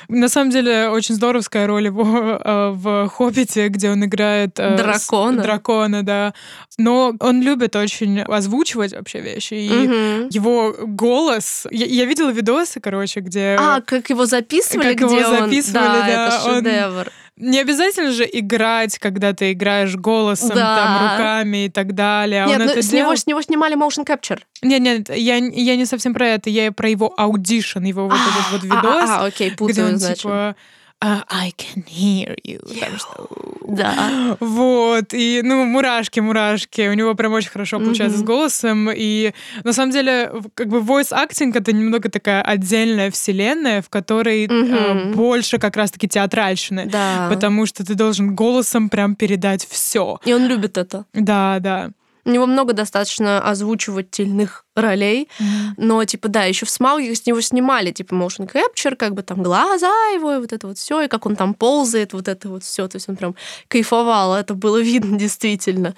На 0.07 0.27
самом 0.27 0.49
деле, 0.51 0.89
очень 0.89 1.15
здоровская 1.15 1.67
роль 1.67 1.85
его 1.85 2.37
э, 2.43 2.69
в 2.71 3.07
«Хоббите», 3.07 3.69
где 3.69 3.91
он 3.91 4.03
играет... 4.03 4.59
Э, 4.59 4.75
дракона. 4.75 5.41
С, 5.41 5.45
дракона, 5.45 6.03
да. 6.03 6.33
Но 6.77 7.13
он 7.19 7.41
любит 7.41 7.75
очень 7.75 8.21
озвучивать 8.21 8.93
вообще 8.93 9.21
вещи. 9.21 9.53
И 9.53 9.69
угу. 9.69 10.27
его 10.29 10.75
голос... 10.79 11.65
Я, 11.71 11.85
я 11.85 12.05
видела 12.05 12.29
видосы, 12.31 12.81
короче, 12.81 13.21
где... 13.21 13.55
А, 13.57 13.79
как 13.79 14.09
его 14.09 14.25
записывали, 14.25 14.95
как 14.95 15.07
где 15.07 15.19
его 15.19 15.29
он... 15.29 15.37
записывали, 15.45 15.83
да, 15.83 16.05
да 16.05 16.27
это 16.27 16.39
шедевр. 16.43 17.07
Он 17.07 17.20
не 17.41 17.59
обязательно 17.59 18.11
же 18.11 18.27
играть, 18.31 18.99
когда 18.99 19.33
ты 19.33 19.51
играешь 19.51 19.95
голосом, 19.95 20.49
да. 20.49 20.75
там, 20.75 21.11
руками 21.11 21.65
и 21.65 21.69
так 21.69 21.93
далее. 21.93 22.43
А 22.43 22.47
нет, 22.47 22.59
он 22.59 22.67
ну, 22.67 22.71
это 22.71 22.81
с, 22.81 22.87
делал... 22.87 23.11
него, 23.11 23.15
с 23.15 23.27
него 23.27 23.41
снимали 23.41 23.75
motion 23.75 24.05
capture. 24.05 24.39
Нет, 24.61 24.81
нет, 24.81 25.09
я, 25.09 25.37
я 25.37 25.75
не 25.75 25.85
совсем 25.85 26.13
про 26.13 26.27
это, 26.27 26.49
я 26.49 26.71
про 26.71 26.89
его 26.89 27.13
audition, 27.17 27.83
его 27.83 28.07
вот 28.07 28.13
этот 28.13 28.51
вот 28.51 28.63
видос. 28.63 29.09
А, 29.09 29.23
а, 29.23 29.25
окей, 29.25 29.51
путаю, 29.51 29.71
где 29.71 29.83
он, 29.93 29.97
значит. 29.97 30.17
типа, 30.19 30.55
uh, 31.01 31.23
I 31.29 31.51
can 31.57 31.83
hear 31.85 32.35
you. 32.43 32.59
Там, 32.79 32.97
что... 32.97 33.29
Да. 33.67 34.37
Вот, 34.39 35.13
и, 35.13 35.41
ну, 35.43 35.65
мурашки, 35.65 36.19
мурашки. 36.19 36.89
У 36.89 36.93
него 36.93 37.15
прям 37.15 37.33
очень 37.33 37.49
хорошо 37.49 37.79
получается 37.79 38.17
mm-hmm. 38.17 38.21
с 38.21 38.23
голосом. 38.23 38.89
И, 38.93 39.33
на 39.63 39.73
самом 39.73 39.91
деле, 39.91 40.31
как 40.53 40.67
бы 40.67 40.79
voice 40.79 41.11
acting— 41.11 41.51
это 41.55 41.73
немного 41.73 42.09
такая 42.09 42.41
отдельная 42.41 43.11
вселенная, 43.11 43.81
в 43.81 43.89
которой 43.89 44.45
mm-hmm. 44.45 45.11
э, 45.11 45.13
больше 45.13 45.57
как 45.57 45.75
раз-таки 45.77 46.07
театральщины. 46.07 46.85
Да. 46.85 47.27
Потому 47.29 47.65
что 47.65 47.85
ты 47.85 47.95
должен 47.95 48.35
голосом 48.35 48.89
прям 48.89 49.15
передать 49.15 49.65
все. 49.67 50.19
И 50.25 50.33
он 50.33 50.47
любит 50.47 50.77
это. 50.77 51.05
Да, 51.13 51.57
да. 51.59 51.91
У 52.23 52.29
него 52.29 52.45
много 52.45 52.73
достаточно 52.73 53.41
озвучивательных 53.41 54.65
ролей. 54.75 55.27
Mm-hmm. 55.39 55.73
Но, 55.77 56.03
типа, 56.05 56.27
да, 56.27 56.43
еще 56.43 56.65
в 56.65 56.69
Смауге 56.69 57.15
с 57.15 57.25
него 57.25 57.41
снимали, 57.41 57.91
типа, 57.91 58.13
motion 58.13 58.51
capture, 58.51 58.95
как 58.95 59.13
бы 59.13 59.23
там 59.23 59.43
глаза 59.43 59.91
его, 60.13 60.33
и 60.33 60.37
вот 60.39 60.53
это 60.53 60.67
вот 60.67 60.77
все, 60.77 61.01
и 61.01 61.07
как 61.07 61.25
он 61.25 61.35
там 61.35 61.53
ползает, 61.53 62.13
вот 62.13 62.27
это 62.27 62.49
вот 62.49 62.63
все. 62.63 62.87
То 62.87 62.95
есть 62.97 63.09
он 63.09 63.15
прям 63.15 63.35
кайфовал, 63.67 64.35
это 64.35 64.53
было 64.53 64.77
видно 64.81 65.17
действительно. 65.17 65.95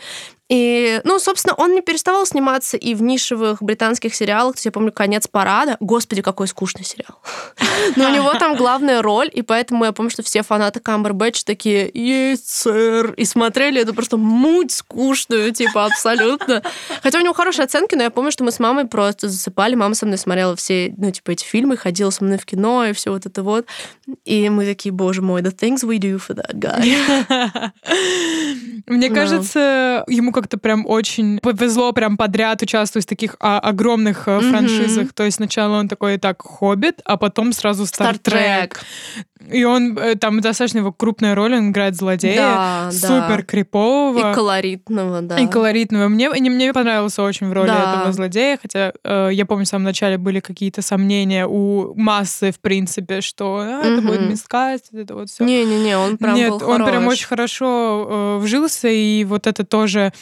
И, 0.50 1.02
ну, 1.04 1.20
собственно, 1.20 1.56
он 1.56 1.74
не 1.74 1.82
переставал 1.82 2.26
сниматься 2.28 2.78
и 2.78 2.94
в 2.94 3.02
нишевых 3.02 3.64
британских 3.64 4.14
сериалах. 4.14 4.54
То 4.54 4.58
есть 4.58 4.66
я 4.66 4.72
помню 4.72 4.92
«Конец 4.92 5.28
парада». 5.28 5.78
Господи, 5.80 6.22
какой 6.22 6.48
скучный 6.48 6.84
сериал. 6.84 7.20
Но 7.96 8.08
у 8.08 8.14
него 8.14 8.34
там 8.36 8.56
главная 8.56 9.02
роль, 9.02 9.32
и 9.34 9.42
поэтому 9.42 9.86
я 9.86 9.94
помню, 9.94 10.12
что 10.12 10.22
все 10.22 10.44
фанаты 10.44 10.80
Камбербэтч 10.80 11.44
такие 11.44 11.90
«Есть, 11.94 12.50
сэр!» 12.50 13.14
И 13.14 13.26
смотрели 13.26 13.82
это 13.82 13.94
просто 13.94 14.18
муть 14.18 14.72
скучную, 14.72 15.54
типа, 15.54 15.86
абсолютно. 15.86 16.62
Хотя 17.02 17.18
у 17.18 17.22
него 17.22 17.34
хорошие 17.34 17.64
оценки, 17.64 17.96
но 17.96 18.04
я 18.04 18.12
помню, 18.12 18.32
что 18.32 18.44
мы 18.44 18.52
с 18.52 18.60
мамой 18.64 18.86
просто 18.86 19.28
засыпали. 19.30 19.76
Мама 19.76 19.96
со 19.96 20.06
мной 20.06 20.18
смотрела 20.18 20.56
все, 20.56 20.94
ну, 20.98 21.12
типа, 21.12 21.32
эти 21.32 21.44
фильмы, 21.44 21.78
ходила 21.78 22.10
со 22.10 22.24
мной 22.24 22.38
в 22.38 22.46
кино 22.46 22.86
и 22.86 22.94
все 22.94 23.12
вот 23.12 23.26
это 23.26 23.44
вот. 23.44 23.66
И 24.26 24.50
мы 24.50 24.66
такие, 24.66 24.92
боже 24.92 25.22
мой, 25.22 25.42
the 25.42 25.56
things 25.56 25.84
we 25.84 25.98
do 25.98 26.18
for 26.18 26.36
that 26.36 26.54
guy. 26.54 27.72
Мне 28.88 29.10
кажется, 29.10 30.04
ему 30.08 30.32
как 30.32 30.44
как-то 30.44 30.58
прям 30.58 30.86
очень 30.86 31.40
повезло 31.40 31.94
прям 31.94 32.18
подряд 32.18 32.62
участвовать 32.62 33.06
в 33.06 33.10
таких 33.10 33.38
а, 33.40 33.60
огромных 33.60 34.28
mm-hmm. 34.28 34.50
франшизах. 34.50 35.14
То 35.14 35.24
есть 35.24 35.38
сначала 35.38 35.80
он 35.80 35.88
такой 35.88 36.18
так 36.18 36.42
Хоббит, 36.42 37.00
а 37.06 37.16
потом 37.16 37.54
сразу 37.54 37.86
Стартрек. 37.86 38.82
И 39.52 39.64
он 39.64 39.98
э, 39.98 40.16
там 40.16 40.42
достаточно 40.42 40.80
его 40.80 40.92
крупная 40.92 41.36
роль, 41.36 41.56
он 41.56 41.70
играет 41.70 41.96
злодея, 41.96 42.36
да, 42.36 42.92
супер 42.92 43.38
да. 43.38 43.44
крипового. 43.44 44.32
И 44.32 44.34
колоритного, 44.34 45.22
да. 45.22 45.38
И 45.38 45.48
колоритного. 45.48 46.08
Мне, 46.08 46.30
мне, 46.30 46.50
мне 46.50 46.74
понравился 46.74 47.24
очень 47.24 47.50
в 47.50 47.54
роли 47.54 47.68
да. 47.68 47.96
этого 48.00 48.14
злодея, 48.14 48.58
хотя 48.62 48.94
э, 49.04 49.30
я 49.34 49.46
помню, 49.46 49.66
в 49.66 49.68
самом 49.68 49.86
начале 49.86 50.18
были 50.18 50.40
какие-то 50.40 50.82
сомнения 50.82 51.46
у 51.48 51.94
массы, 51.96 52.52
в 52.52 52.60
принципе, 52.60 53.22
что 53.22 53.60
а, 53.60 53.82
это 53.84 54.00
угу. 54.00 54.08
будет 54.08 54.30
мискаст, 54.30 54.94
это 54.94 55.16
вот 55.16 55.30
все. 55.30 55.44
Не-не-не, 55.44 55.98
он 55.98 56.18
прям 56.18 56.36
Нет, 56.36 56.50
был 56.50 56.64
он 56.64 56.78
хорош. 56.78 56.90
прям 56.90 57.08
очень 57.08 57.28
хорошо 57.28 58.08
э, 58.10 58.44
вжился, 58.44 58.88
и 58.88 59.24
вот 59.26 59.48
это 59.48 59.66
тоже 59.66 60.14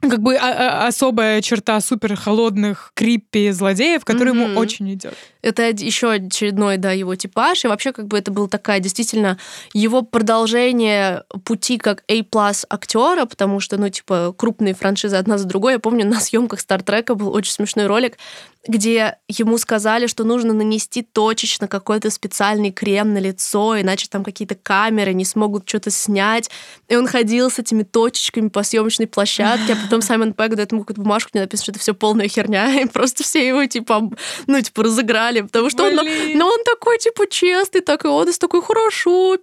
как 0.00 0.20
бы 0.20 0.36
а, 0.36 0.84
а, 0.84 0.86
особая 0.86 1.40
черта 1.40 1.80
супер 1.80 2.16
холодных 2.16 2.92
криппи 2.94 3.50
злодеев, 3.50 4.04
которая 4.04 4.34
mm-hmm. 4.34 4.50
ему 4.50 4.60
очень 4.60 4.92
идет. 4.92 5.14
Это 5.42 5.68
еще 5.68 6.12
очередной, 6.12 6.76
да, 6.76 6.92
его 6.92 7.14
типаж. 7.14 7.64
И 7.64 7.68
вообще, 7.68 7.92
как 7.92 8.06
бы 8.06 8.18
это 8.18 8.30
был 8.30 8.48
такая 8.48 8.80
действительно 8.80 9.38
его 9.72 10.02
продолжение 10.02 11.24
пути 11.44 11.78
как 11.78 12.02
A-плюс 12.08 12.66
актера, 12.68 13.24
потому 13.24 13.60
что, 13.60 13.78
ну, 13.78 13.88
типа, 13.88 14.34
крупные 14.36 14.74
франшизы 14.74 15.16
одна 15.16 15.38
за 15.38 15.46
другой. 15.46 15.74
Я 15.74 15.78
помню, 15.78 16.06
на 16.06 16.20
съемках 16.20 16.60
Стартрека 16.60 17.14
был 17.14 17.32
очень 17.32 17.52
смешной 17.52 17.86
ролик, 17.86 18.18
где 18.68 19.18
ему 19.28 19.58
сказали, 19.58 20.06
что 20.06 20.24
нужно 20.24 20.52
нанести 20.52 21.02
точечно 21.02 21.68
какой-то 21.68 22.10
специальный 22.10 22.70
крем 22.70 23.14
на 23.14 23.18
лицо, 23.18 23.80
иначе 23.80 24.06
там 24.10 24.24
какие-то 24.24 24.54
камеры 24.54 25.14
не 25.14 25.24
смогут 25.24 25.68
что-то 25.68 25.90
снять. 25.90 26.50
И 26.88 26.96
он 26.96 27.06
ходил 27.06 27.50
с 27.50 27.58
этими 27.58 27.82
точечками 27.82 28.48
по 28.48 28.62
съемочной 28.62 29.06
площадке, 29.06 29.72
а 29.74 29.76
потом 29.76 30.02
Саймон 30.02 30.32
Пегг 30.32 30.54
дает 30.54 30.72
ему 30.72 30.82
какую-то 30.82 31.00
бумажку, 31.00 31.30
где 31.32 31.40
написано, 31.40 31.64
что 31.64 31.72
это 31.72 31.80
все 31.80 31.94
полная 31.94 32.28
херня, 32.28 32.80
и 32.80 32.86
просто 32.86 33.22
все 33.22 33.46
его, 33.46 33.64
типа, 33.66 34.10
ну, 34.46 34.60
типа, 34.60 34.82
разыграли, 34.82 35.40
потому 35.42 35.70
что 35.70 35.84
Блин. 35.84 35.98
он, 35.98 36.38
ну, 36.38 36.46
он 36.46 36.64
такой, 36.64 36.98
типа, 36.98 37.26
честный, 37.28 37.80
так 37.80 38.04
и 38.04 38.08
он 38.08 38.26
такой, 38.38 38.62
хорошо, 38.62 39.38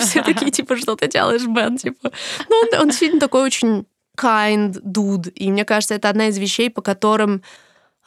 все 0.00 0.22
такие, 0.22 0.50
типа, 0.50 0.76
что 0.76 0.96
ты 0.96 1.08
делаешь, 1.08 1.46
Бен, 1.46 1.78
типа. 1.78 2.12
Ну, 2.48 2.56
он, 2.56 2.80
он 2.80 2.88
действительно 2.88 3.20
такой 3.20 3.42
очень 3.42 3.86
kind 4.18 4.80
dude, 4.82 5.30
и 5.30 5.50
мне 5.50 5.64
кажется, 5.64 5.94
это 5.94 6.08
одна 6.08 6.28
из 6.28 6.38
вещей, 6.38 6.70
по 6.70 6.82
которым 6.82 7.42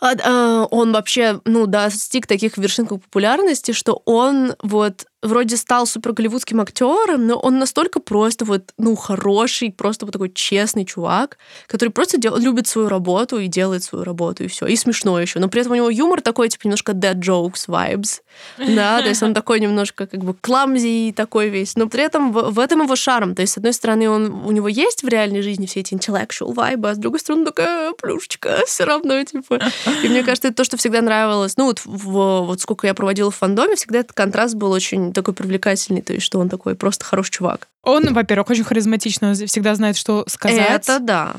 он 0.02 0.94
вообще, 0.94 1.42
ну, 1.46 1.66
достиг 1.66 2.26
таких 2.26 2.58
вершин 2.58 2.88
популярности, 2.88 3.72
что 3.72 4.02
он 4.06 4.56
вот 4.62 5.06
вроде 5.22 5.58
стал 5.58 5.86
супер 5.86 6.14
голливудским 6.14 6.62
актером, 6.62 7.28
но 7.28 7.36
он 7.36 7.60
настолько 7.60 8.00
просто 8.00 8.46
вот, 8.46 8.74
ну, 8.78 8.96
хороший, 8.96 9.72
просто 9.72 10.06
вот 10.06 10.12
такой 10.14 10.32
честный 10.32 10.86
чувак, 10.86 11.38
который 11.68 11.90
просто 11.90 12.18
дел- 12.18 12.38
любит 12.38 12.68
свою 12.68 12.90
работу 12.90 13.38
и 13.40 13.48
делает 13.48 13.84
свою 13.84 14.06
работу, 14.06 14.44
и 14.44 14.48
все. 14.48 14.66
И 14.68 14.76
смешно 14.76 15.20
еще. 15.20 15.40
Но 15.40 15.50
при 15.50 15.62
этом 15.62 15.74
у 15.74 15.76
него 15.76 15.90
юмор 15.90 16.22
такой, 16.22 16.50
типа, 16.50 16.68
немножко 16.68 16.94
dead 16.94 17.20
jokes 17.20 17.68
vibes. 17.68 18.22
Да, 18.58 19.02
то 19.02 19.10
есть 19.10 19.22
он 19.24 19.34
такой 19.34 19.60
немножко 19.60 20.08
как 20.08 20.24
бы 20.24 20.34
кламзи 20.34 21.14
такой 21.16 21.50
весь. 21.50 21.76
Но 21.76 21.88
при 21.88 22.04
этом 22.04 22.32
в, 22.32 22.52
в 22.52 22.60
этом 22.60 22.84
его 22.84 22.96
шарм. 22.96 23.36
То 23.36 23.42
есть, 23.42 23.54
с 23.54 23.58
одной 23.58 23.74
стороны, 23.74 24.10
он, 24.10 24.44
у 24.46 24.52
него 24.52 24.68
есть 24.68 25.04
в 25.04 25.08
реальной 25.08 25.42
жизни 25.42 25.66
все 25.66 25.82
эти 25.82 25.94
intellectual 25.94 26.54
вайбы, 26.54 26.90
а 26.90 26.96
с 26.96 26.98
другой 26.98 27.20
стороны, 27.20 27.46
такая 27.46 27.94
плюшечка 27.94 28.62
все 28.68 28.86
равно, 28.86 29.24
типа. 29.24 29.60
И 30.04 30.08
мне 30.08 30.24
кажется, 30.24 30.48
это 30.48 30.58
то, 30.58 30.64
что 30.64 30.78
всегда 30.78 31.02
нравилось. 31.02 31.58
Ну, 31.58 31.66
вот, 31.66 31.82
в, 31.84 32.46
вот 32.46 32.62
сколько 32.62 32.88
я 32.88 32.94
проводила 32.94 33.32
в 33.32 33.36
фандоме, 33.36 33.76
всегда 33.76 34.00
этот 34.00 34.14
контраст 34.14 34.56
был 34.56 34.72
очень 34.72 35.09
такой 35.14 35.34
привлекательный, 35.34 36.02
то 36.02 36.14
есть 36.14 36.26
что 36.26 36.40
он 36.40 36.50
такой 36.50 36.76
просто 36.76 37.06
хороший 37.06 37.32
чувак. 37.32 37.68
Он, 37.84 38.14
во-первых, 38.14 38.50
очень 38.50 38.64
харизматичный, 38.64 39.30
он 39.30 39.36
всегда 39.36 39.76
знает, 39.76 39.98
что 39.98 40.26
сказать. 40.28 40.60
Это 40.60 41.00
да 41.00 41.36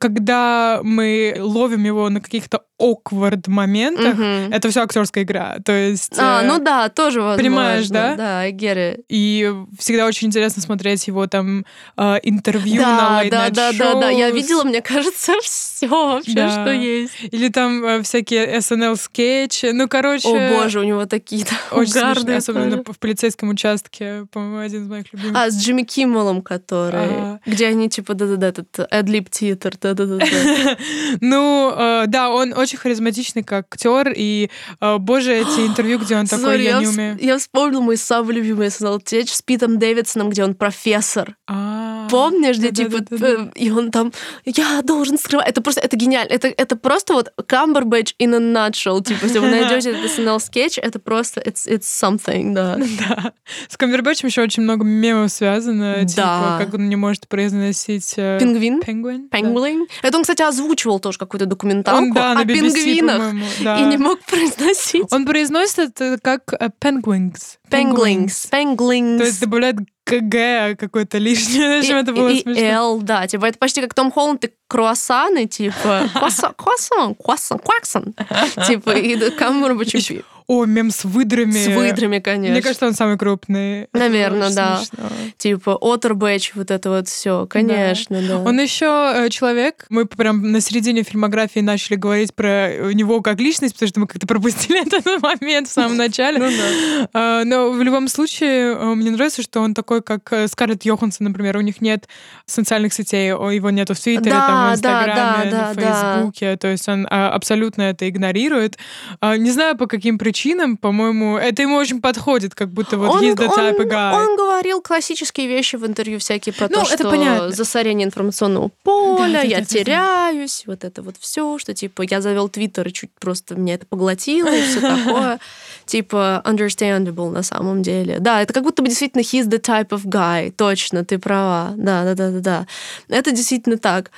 когда 0.00 0.80
мы 0.82 1.36
ловим 1.38 1.84
его 1.84 2.08
на 2.10 2.20
каких-то 2.20 2.62
awkward 2.80 3.48
моментах, 3.48 4.14
угу. 4.14 4.54
это 4.54 4.70
все 4.70 4.82
актерская 4.82 5.24
игра. 5.24 5.56
То 5.64 5.72
есть. 5.72 6.14
А, 6.16 6.42
э, 6.42 6.46
ну 6.46 6.58
да, 6.58 6.88
тоже 6.88 7.20
возможно. 7.20 7.42
Понимаешь, 7.42 7.88
да? 7.88 8.14
Да, 8.14 8.40
I 8.40 8.52
get 8.52 8.76
it. 8.76 9.04
И 9.08 9.52
всегда 9.78 10.06
очень 10.06 10.28
интересно 10.28 10.62
смотреть 10.62 11.06
его 11.08 11.26
там 11.26 11.64
э, 11.96 12.18
интервью 12.22 12.82
да, 12.82 12.96
на 12.96 13.24
Late 13.24 13.30
да, 13.30 13.50
да, 13.50 13.72
да, 13.72 13.94
да. 13.94 14.10
Я 14.10 14.30
видела, 14.30 14.62
мне 14.62 14.80
кажется, 14.80 15.32
все 15.42 15.88
вообще, 15.88 16.34
да. 16.34 16.50
что 16.50 16.70
есть. 16.70 17.14
Или 17.32 17.48
там 17.48 17.84
э, 17.84 18.02
всякие 18.02 18.58
SNL 18.58 18.96
скетчи. 18.96 19.70
Ну, 19.72 19.88
короче. 19.88 20.28
О 20.28 20.60
боже, 20.60 20.80
у 20.80 20.84
него 20.84 21.06
такие 21.06 21.44
очень 21.72 21.92
смешные, 21.92 22.36
особенно 22.36 22.82
в 22.84 22.98
полицейском 23.00 23.48
участке, 23.48 24.26
по-моему, 24.30 24.58
один 24.58 24.84
из 24.84 24.88
моих 24.88 25.12
любимых. 25.12 25.36
А 25.36 25.50
с 25.50 25.60
Джимми 25.60 25.77
Киммелом, 25.84 26.42
который, 26.42 27.00
а... 27.00 27.40
где 27.46 27.66
они 27.66 27.88
типа 27.88 28.14
да-да-да, 28.14 28.48
этот 28.48 28.78
Эдлип 28.90 29.30
Титер, 29.30 29.74
да-да-да. 29.80 30.18
Ну, 31.20 31.72
э, 31.76 32.04
да, 32.06 32.30
он 32.30 32.52
очень 32.56 32.78
харизматичный 32.78 33.42
как 33.42 33.66
актер, 33.72 34.12
и, 34.14 34.50
э, 34.80 34.98
боже, 34.98 35.34
эти 35.34 35.60
интервью, 35.66 35.98
где 35.98 36.16
он 36.16 36.26
такой, 36.26 36.62
я 36.62 36.80
не 36.80 36.88
умею. 36.88 37.18
Я 37.20 37.38
вспомнил 37.38 37.80
мой 37.80 37.96
самый 37.96 38.34
любимый 38.34 38.70
СНЛ 38.70 39.00
с 39.04 39.42
Питом 39.42 39.78
Дэвидсоном, 39.78 40.30
где 40.30 40.44
он 40.44 40.54
профессор. 40.54 41.36
А, 41.46 42.08
Помнишь, 42.10 42.58
где 42.58 42.70
типа, 42.70 43.04
э, 43.10 43.50
и 43.54 43.70
он 43.70 43.90
там, 43.90 44.12
я 44.44 44.82
должен 44.82 45.18
скрывать. 45.18 45.48
Это 45.48 45.62
просто, 45.62 45.80
это 45.80 45.96
гениально. 45.96 46.32
Это, 46.32 46.48
это 46.48 46.76
просто 46.76 47.14
вот 47.14 47.32
Камбербэтч 47.46 48.14
in 48.18 48.34
a 48.34 48.38
nutshell. 48.68 49.02
Типа, 49.02 49.24
если 49.24 49.38
вы 49.38 49.48
найдете 49.48 49.90
этот 49.90 50.10
SNL 50.10 50.40
скетч, 50.40 50.78
это 50.78 50.98
просто, 50.98 51.40
it's, 51.40 51.68
it's 51.68 51.84
something, 51.84 52.54
да. 52.54 52.78
Да. 52.98 53.32
С 53.68 53.76
Камбербэтчем 53.76 54.28
еще 54.28 54.42
очень 54.42 54.62
много 54.62 54.84
мемов 54.84 55.30
связано. 55.30 55.67
Типа, 56.06 56.56
как 56.58 56.74
он 56.74 56.88
не 56.88 56.96
может 56.96 57.28
произносить... 57.28 58.14
Пингвин? 58.14 58.80
Пингвин. 58.80 59.28
Пингвин. 59.28 59.86
Это 60.02 60.16
он, 60.16 60.22
кстати, 60.22 60.42
озвучивал 60.42 61.00
тоже 61.00 61.18
какую-то 61.18 61.46
документалку 61.46 62.02
он, 62.02 62.12
да, 62.12 62.32
о 62.32 62.44
BBC, 62.44 62.54
пингвинах. 62.54 63.34
Да. 63.62 63.78
И 63.78 63.84
не 63.84 63.96
мог 63.96 64.20
произносить. 64.20 65.12
Он 65.12 65.24
произносит 65.24 65.78
это 65.78 66.18
как 66.20 66.52
penguins. 66.80 67.58
Penguins. 67.70 68.50
Penguins. 68.50 69.18
То 69.18 69.24
есть 69.24 69.40
добавляет 69.40 69.76
КГ 70.08 70.78
какой-то 70.78 71.18
лишний, 71.18 71.86
и, 71.86 71.92
это 71.92 72.12
было 72.12 72.28
и, 72.28 72.40
смешно. 72.40 72.62
И 72.62 72.64
Л, 72.64 73.00
да, 73.00 73.26
типа 73.26 73.46
это 73.46 73.58
почти 73.58 73.82
как 73.82 73.94
Том 73.94 74.10
Холланд 74.10 74.44
и 74.44 74.52
круассаны, 74.66 75.46
типа 75.46 76.08
круассан, 76.14 76.54
круассан, 76.56 77.14
круассан, 77.14 77.58
круассан, 77.58 78.14
типа 78.66 78.90
и 78.90 79.30
Камбербэтч 79.30 80.22
о, 80.50 80.64
мем 80.64 80.90
с 80.90 81.04
выдрами. 81.04 81.52
С 81.52 81.66
выдрами, 81.66 82.20
конечно. 82.20 82.54
Мне 82.54 82.62
кажется, 82.62 82.86
он 82.86 82.94
самый 82.94 83.18
крупный. 83.18 83.86
Наверное, 83.92 84.50
да. 84.50 84.78
Смешно. 84.78 85.10
Типа 85.36 85.78
Отербэч, 85.78 86.52
вот 86.54 86.70
это 86.70 86.88
вот 86.88 87.06
все, 87.06 87.46
конечно, 87.46 88.18
да. 88.22 88.28
да. 88.28 88.38
Он 88.38 88.58
еще 88.58 89.12
э, 89.14 89.28
человек. 89.28 89.84
Мы 89.90 90.06
прям 90.06 90.50
на 90.50 90.62
середине 90.62 91.02
фильмографии 91.02 91.60
начали 91.60 91.96
говорить 91.96 92.34
про 92.34 92.94
него 92.94 93.20
как 93.20 93.38
личность, 93.40 93.74
потому 93.74 93.88
что 93.88 94.00
мы 94.00 94.06
как-то 94.06 94.26
пропустили 94.26 94.86
этот 94.86 95.22
момент 95.22 95.68
в 95.68 95.72
самом 95.72 95.98
начале. 95.98 96.38
Ну 96.48 97.08
а, 97.12 97.44
но 97.44 97.70
в 97.70 97.82
любом 97.82 98.08
случае, 98.08 98.74
э, 98.74 98.94
мне 98.94 99.10
нравится, 99.10 99.42
что 99.42 99.60
он 99.60 99.74
такой, 99.74 100.02
как 100.02 100.32
э, 100.32 100.48
Скарлетт 100.48 100.84
Йоханссон, 100.84 101.26
например. 101.26 101.56
У 101.58 101.60
них 101.60 101.80
нет 101.80 102.08
социальных 102.46 102.94
сетей, 102.94 103.28
его 103.28 103.70
нету 103.70 103.94
в 103.94 104.00
Твиттере, 104.00 104.30
там, 104.30 104.70
в 104.70 104.74
Инстаграме, 104.74 105.50
на 105.50 105.74
Фейсбуке. 105.74 106.56
То 106.56 106.68
есть 106.68 106.88
он 106.88 107.06
а, 107.10 107.30
абсолютно 107.30 107.82
это 107.82 108.08
игнорирует. 108.08 108.78
А, 109.20 109.36
не 109.36 109.50
знаю, 109.50 109.76
по 109.76 109.86
каким 109.86 110.18
причинам 110.18 110.37
причинам, 110.38 110.76
по-моему, 110.76 111.36
это 111.36 111.62
ему 111.62 111.76
очень 111.76 112.00
подходит, 112.00 112.54
как 112.54 112.68
будто 112.70 112.96
вот 112.96 113.10
он, 113.10 113.22
he's 113.22 113.34
the 113.34 113.48
type 113.48 113.76
он, 113.76 113.86
of 113.86 113.90
guy. 113.90 114.14
Он 114.14 114.36
говорил 114.36 114.80
классические 114.80 115.48
вещи 115.48 115.76
в 115.76 115.84
интервью 115.86 116.18
всякие 116.18 116.52
про 116.52 116.68
ну, 116.68 116.76
то, 116.76 116.82
это 116.82 116.94
что 116.94 117.10
понятно. 117.10 117.50
засорение 117.50 118.06
информационного 118.06 118.70
поля, 118.84 119.32
да, 119.32 119.42
я 119.42 119.58
да, 119.58 119.64
теряюсь, 119.64 120.62
да. 120.64 120.72
вот 120.72 120.84
это 120.84 121.02
вот 121.02 121.16
все, 121.18 121.58
что 121.58 121.74
типа 121.74 122.02
я 122.02 122.20
завел 122.20 122.48
твиттер 122.48 122.86
и 122.86 122.92
чуть 122.92 123.10
просто 123.18 123.56
меня 123.56 123.74
это 123.74 123.86
поглотило 123.86 124.48
и 124.48 124.62
все 124.62 124.80
такое. 124.80 125.38
Типа 125.86 126.42
understandable 126.44 127.30
на 127.30 127.42
самом 127.42 127.82
деле. 127.82 128.18
Да, 128.18 128.42
это 128.42 128.52
как 128.52 128.62
будто 128.62 128.82
бы 128.82 128.88
действительно 128.88 129.22
he's 129.22 129.48
the 129.48 129.58
type 129.58 129.88
of 129.88 130.04
guy. 130.04 130.52
Точно, 130.54 131.02
ты 131.02 131.18
права. 131.18 131.72
Да, 131.76 132.04
да, 132.04 132.14
да, 132.14 132.30
да, 132.30 132.40
да. 132.40 132.66
Это 133.08 133.32
действительно 133.32 133.78
так. 133.78 134.10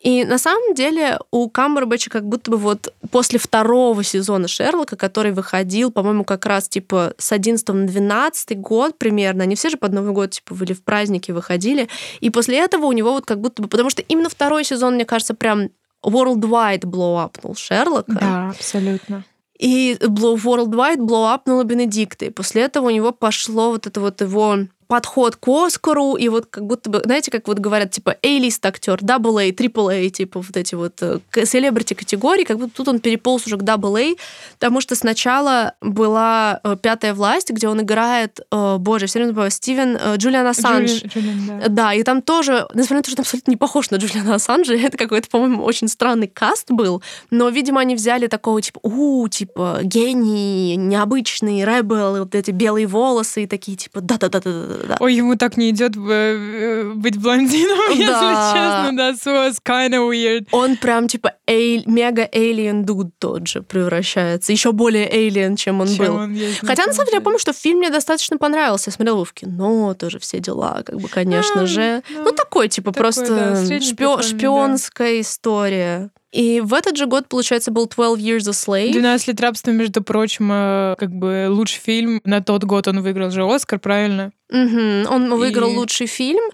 И 0.00 0.24
на 0.24 0.38
самом 0.38 0.74
деле 0.74 1.18
у 1.32 1.48
Камбербэтча 1.50 2.08
как 2.08 2.24
будто 2.24 2.52
бы 2.52 2.56
вот 2.56 2.92
после 3.10 3.38
второго 3.38 4.04
сезона 4.04 4.46
Шерлока, 4.46 4.96
который 4.96 5.32
выходил, 5.32 5.90
по-моему, 5.90 6.24
как 6.24 6.46
раз 6.46 6.68
типа 6.68 7.14
с 7.18 7.32
11 7.32 7.68
на 7.68 7.86
12 7.86 8.60
год 8.60 8.96
примерно, 8.96 9.42
они 9.42 9.56
все 9.56 9.70
же 9.70 9.76
под 9.76 9.92
Новый 9.92 10.12
год 10.12 10.30
типа 10.30 10.54
были 10.54 10.72
в 10.72 10.84
праздники 10.84 11.32
выходили, 11.32 11.88
и 12.20 12.30
после 12.30 12.58
этого 12.58 12.86
у 12.86 12.92
него 12.92 13.12
вот 13.12 13.26
как 13.26 13.40
будто 13.40 13.62
бы, 13.62 13.68
потому 13.68 13.90
что 13.90 14.02
именно 14.02 14.28
второй 14.28 14.64
сезон, 14.64 14.94
мне 14.94 15.04
кажется, 15.04 15.34
прям 15.34 15.70
worldwide 16.04 16.82
blow-upнул 16.82 17.56
Шерлока. 17.56 18.18
Да, 18.20 18.50
абсолютно. 18.50 19.24
И 19.58 19.96
worldwide 20.00 20.98
blow-upнула 20.98 21.64
Бенедикта. 21.64 22.26
И 22.26 22.30
после 22.30 22.62
этого 22.62 22.86
у 22.86 22.90
него 22.90 23.10
пошло 23.10 23.72
вот 23.72 23.88
это 23.88 24.00
вот 24.00 24.20
его 24.20 24.58
подход 24.88 25.36
к 25.36 25.46
Оскару, 25.48 26.14
и 26.14 26.28
вот 26.28 26.46
как 26.46 26.64
будто 26.64 26.88
бы, 26.88 27.02
знаете, 27.04 27.30
как 27.30 27.46
вот 27.46 27.58
говорят, 27.58 27.90
типа, 27.90 28.16
A-лист 28.22 28.64
актер, 28.64 28.98
double 29.00 29.38
A, 29.40 29.50
triple 29.50 30.06
A, 30.06 30.08
типа 30.10 30.40
вот 30.40 30.56
эти 30.56 30.74
вот 30.74 31.00
селебрити 31.44 31.94
категории, 31.94 32.44
как 32.44 32.58
будто 32.58 32.74
тут 32.74 32.88
он 32.88 33.00
переполз 33.00 33.46
уже 33.46 33.58
к 33.58 33.62
double 33.62 34.00
A, 34.00 34.16
потому 34.54 34.80
что 34.80 34.96
сначала 34.96 35.74
была 35.82 36.60
э, 36.64 36.76
«Пятая 36.80 37.12
власть», 37.12 37.50
где 37.50 37.68
он 37.68 37.82
играет, 37.82 38.40
э, 38.50 38.76
боже, 38.78 39.06
все 39.06 39.18
время 39.18 39.28
забываю, 39.28 39.50
Стивен 39.50 39.98
э, 40.00 40.16
Джулиан 40.16 40.46
Ассанж. 40.46 41.04
Джулиан, 41.04 41.60
да. 41.60 41.68
да, 41.68 41.94
и 41.94 42.02
там 42.02 42.22
тоже, 42.22 42.66
несмотря 42.72 42.96
на 42.96 43.02
то, 43.02 43.10
что 43.10 43.20
он 43.20 43.24
абсолютно 43.24 43.50
не 43.50 43.56
похож 43.58 43.90
на 43.90 43.96
Джулиана 43.96 44.36
Ассанжа, 44.36 44.74
это 44.74 44.96
какой-то, 44.96 45.28
по-моему, 45.28 45.64
очень 45.64 45.88
странный 45.88 46.28
каст 46.28 46.70
был, 46.70 47.02
но, 47.30 47.50
видимо, 47.50 47.82
они 47.82 47.94
взяли 47.94 48.26
такого, 48.26 48.62
типа, 48.62 48.80
у, 48.82 49.28
типа, 49.28 49.80
гений, 49.82 50.76
необычный, 50.76 51.64
ребел, 51.64 52.20
вот 52.20 52.34
эти 52.34 52.52
белые 52.52 52.86
волосы 52.86 53.44
и 53.44 53.46
такие, 53.46 53.76
типа, 53.76 54.00
да-да-да-да-да, 54.00 54.77
да. 54.86 54.96
Ой, 55.00 55.14
ему 55.14 55.36
так 55.36 55.56
не 55.56 55.70
идет 55.70 55.96
э, 55.96 56.92
быть 56.94 57.16
блондином, 57.16 57.78
да. 57.88 57.94
если 57.94 58.06
честно, 58.06 58.90
да, 58.96 59.10
so 59.12 59.48
it's 59.48 59.58
kind 59.64 59.90
of 59.90 60.10
weird. 60.10 60.46
Он 60.52 60.76
прям 60.76 61.08
типа 61.08 61.34
эй, 61.46 61.82
мега 61.86 62.24
alien 62.32 62.84
дуд 62.84 63.08
тот 63.18 63.46
же 63.46 63.62
превращается, 63.62 64.52
еще 64.52 64.72
более 64.72 65.08
alien, 65.08 65.56
чем 65.56 65.80
он 65.80 65.88
чем 65.88 66.06
был. 66.06 66.14
Он 66.16 66.34
есть, 66.34 66.60
Хотя 66.60 66.86
на 66.86 66.92
самом 66.92 67.06
деле 67.06 67.18
я 67.18 67.22
помню, 67.22 67.38
что 67.38 67.52
фильм 67.52 67.78
мне 67.78 67.90
достаточно 67.90 68.38
понравился, 68.38 68.90
я 68.90 68.92
смотрела 68.92 69.16
его 69.16 69.24
в 69.24 69.32
кино, 69.32 69.94
тоже 69.94 70.18
все 70.18 70.40
дела, 70.40 70.82
как 70.84 71.00
бы, 71.00 71.08
конечно 71.08 71.62
а, 71.62 71.66
же. 71.66 72.02
Ну, 72.10 72.24
ну 72.24 72.32
такой 72.32 72.68
типа 72.68 72.92
такой, 72.92 73.00
просто 73.00 73.28
да, 73.28 73.76
шпио- 73.78 74.22
шпионская 74.22 75.14
да. 75.14 75.20
история. 75.20 76.10
И 76.30 76.60
в 76.60 76.74
этот 76.74 76.96
же 76.96 77.06
год, 77.06 77.26
получается, 77.28 77.70
был 77.70 77.86
12 77.86 78.24
Years 78.24 78.48
a 78.48 78.52
Slave. 78.52 78.92
12 78.92 79.28
лет 79.28 79.40
рабства, 79.40 79.70
между 79.70 80.02
прочим, 80.02 80.50
э, 80.52 80.94
как 80.98 81.10
бы 81.10 81.46
лучший 81.48 81.80
фильм. 81.80 82.20
На 82.24 82.42
тот 82.42 82.64
год 82.64 82.86
он 82.86 83.00
выиграл 83.00 83.30
же 83.30 83.44
Оскар, 83.44 83.78
правильно? 83.78 84.32
Угу. 84.50 85.08
Он 85.10 85.34
выиграл 85.34 85.70
и... 85.70 85.76
лучший 85.76 86.06
фильм. 86.06 86.44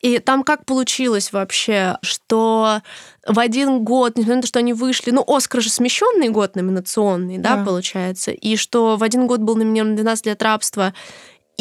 И 0.00 0.18
там 0.18 0.42
как 0.42 0.64
получилось 0.64 1.32
вообще, 1.32 1.98
что 2.02 2.80
в 3.26 3.38
один 3.38 3.84
год, 3.84 4.16
несмотря 4.16 4.36
на 4.36 4.42
то, 4.42 4.48
что 4.48 4.58
они 4.58 4.72
вышли, 4.72 5.12
ну, 5.12 5.24
Оскар 5.26 5.60
же 5.60 5.70
смещенный 5.70 6.28
год 6.28 6.56
номинационный, 6.56 7.38
да, 7.38 7.56
да, 7.56 7.64
получается, 7.64 8.32
и 8.32 8.56
что 8.56 8.96
в 8.96 9.04
один 9.04 9.28
год 9.28 9.40
был 9.40 9.54
номинирован 9.54 9.94
12 9.94 10.26
лет 10.26 10.42
рабства, 10.42 10.94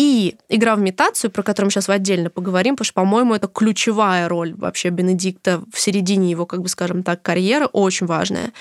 и 0.02 0.36
игра 0.50 0.76
в 0.76 0.80
имитацию, 0.80 1.30
про 1.30 1.44
которую 1.44 1.68
мы 1.68 1.72
сейчас 1.72 1.88
отдельно 1.88 2.32
поговорим, 2.32 2.74
потому 2.74 2.86
что, 2.86 2.96
по-моему, 2.96 3.36
это 3.36 3.48
ключевая 3.48 4.28
роль 4.28 4.56
вообще 4.56 4.90
Бенедикта 4.90 5.62
в 5.72 5.80
середине 5.80 6.32
его, 6.32 6.48
как 6.48 6.64
бы 6.64 6.70
скажем 6.70 7.04
так, 7.04 7.22
карьеры, 7.22 7.68
очень 7.68 8.08
важная. 8.08 8.52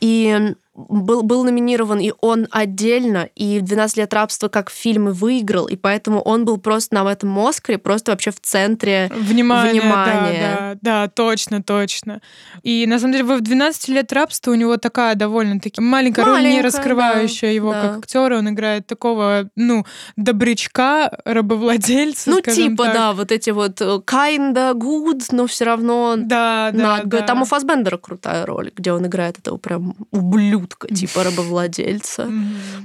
И 0.00 0.56
был, 0.74 1.22
был 1.22 1.44
номинирован 1.44 1.98
и 1.98 2.12
он 2.20 2.48
отдельно, 2.50 3.28
и 3.34 3.58
«12 3.58 3.98
лет 3.98 4.14
рабства» 4.14 4.48
как 4.48 4.70
фильм 4.70 5.10
и 5.10 5.12
выиграл, 5.12 5.66
и 5.66 5.76
поэтому 5.76 6.20
он 6.20 6.44
был 6.44 6.56
просто 6.56 6.94
на 6.94 7.10
этом 7.10 7.38
Оскаре, 7.38 7.78
просто 7.78 8.12
вообще 8.12 8.30
в 8.30 8.40
центре 8.40 9.10
внимания. 9.14 9.80
внимания. 9.80 10.56
Да, 10.58 10.74
да, 10.80 11.02
да, 11.02 11.08
точно, 11.08 11.62
точно. 11.62 12.22
И 12.62 12.86
на 12.86 12.98
самом 12.98 13.12
деле 13.12 13.24
в 13.24 13.42
«12 13.42 13.92
лет 13.92 14.12
рабства» 14.12 14.52
у 14.52 14.54
него 14.54 14.78
такая 14.78 15.14
довольно-таки 15.14 15.80
маленькая, 15.80 16.24
маленькая 16.24 16.48
роль, 16.48 16.56
не 16.56 16.62
раскрывающая 16.62 17.50
да, 17.50 17.54
его 17.54 17.72
да. 17.72 17.80
как 17.82 17.98
актера. 17.98 18.38
Он 18.38 18.48
играет 18.48 18.86
такого, 18.86 19.50
ну, 19.56 19.84
добрячка, 20.16 21.10
рабовладельца, 21.24 22.30
Ну, 22.30 22.40
типа, 22.40 22.84
так. 22.84 22.94
да, 22.94 23.12
вот 23.12 23.30
эти 23.30 23.50
вот 23.50 23.80
э, 23.80 24.00
kinda 24.06 24.72
good, 24.72 25.22
но 25.32 25.46
все 25.46 25.64
равно 25.66 26.14
да, 26.16 26.70
да, 26.72 27.02
да. 27.04 27.20
Там 27.22 27.42
у 27.42 27.44
Фасбендера 27.44 27.98
крутая 27.98 28.46
роль, 28.46 28.70
где 28.74 28.92
он 28.92 29.06
играет 29.06 29.38
этого 29.38 29.58
прям 29.58 29.94
ублюдка 30.10 30.61
ублюдка, 30.62 30.88
типа 30.88 31.24
рабовладельца. 31.24 32.28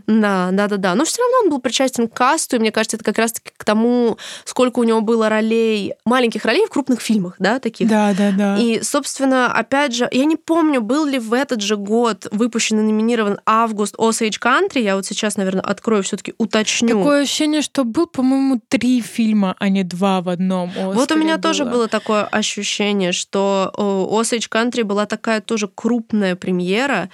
Да, 0.08 0.50
да, 0.52 0.68
да, 0.68 0.78
да. 0.78 0.96
Но 0.96 1.06
все 1.06 1.22
равно 1.22 1.38
он 1.44 1.50
был 1.50 1.60
причастен 1.60 2.08
к 2.08 2.13
касту, 2.13 2.56
и 2.56 2.60
мне 2.60 2.72
кажется, 2.72 2.98
это 2.98 3.06
как 3.06 3.18
раз-таки 3.18 3.52
к 3.56 3.63
тому, 3.63 4.18
сколько 4.46 4.80
у 4.80 4.84
него 4.84 5.02
было 5.02 5.30
ролей, 5.30 5.94
маленьких 6.06 6.46
ролей 6.46 6.66
в 6.66 6.70
крупных 6.70 7.02
фильмах, 7.02 7.36
да, 7.40 7.60
таких. 7.60 7.88
Да, 7.88 8.13
да, 8.18 8.32
да. 8.32 8.58
И, 8.58 8.82
собственно, 8.82 9.52
опять 9.52 9.94
же, 9.94 10.08
я 10.12 10.26
не 10.26 10.36
помню, 10.36 10.82
был 10.82 11.06
ли 11.06 11.20
в 11.20 11.34
этот 11.34 11.62
же 11.62 11.78
год 11.78 12.28
выпущен 12.32 12.80
и 12.80 12.84
номинирован 12.84 13.40
«Август 13.46 13.96
Osage 13.96 14.40
Country», 14.42 14.82
я 14.82 14.96
вот 14.96 15.06
сейчас, 15.06 15.38
наверное, 15.38 15.62
открою, 15.62 16.04
все 16.04 16.18
таки 16.18 16.34
уточню. 16.38 16.90
Такое 16.90 17.24
ощущение, 17.24 17.62
что 17.62 17.84
был, 17.84 18.08
по-моему, 18.08 18.62
три 18.68 19.02
фильма, 19.02 19.56
а 19.60 19.70
не 19.70 19.84
два 19.84 20.22
в 20.22 20.30
одном 20.30 20.70
Оскаре 20.70 20.94
Вот 20.94 21.12
у 21.12 21.16
меня 21.16 21.34
было. 21.34 21.42
тоже 21.42 21.66
было 21.66 21.88
такое 21.88 22.24
ощущение, 22.24 23.12
что 23.12 23.72
Osage 23.78 24.50
Country 24.50 24.84
была 24.84 25.06
такая 25.06 25.42
тоже 25.42 25.68
крупная 25.68 26.36
премьера, 26.36 27.10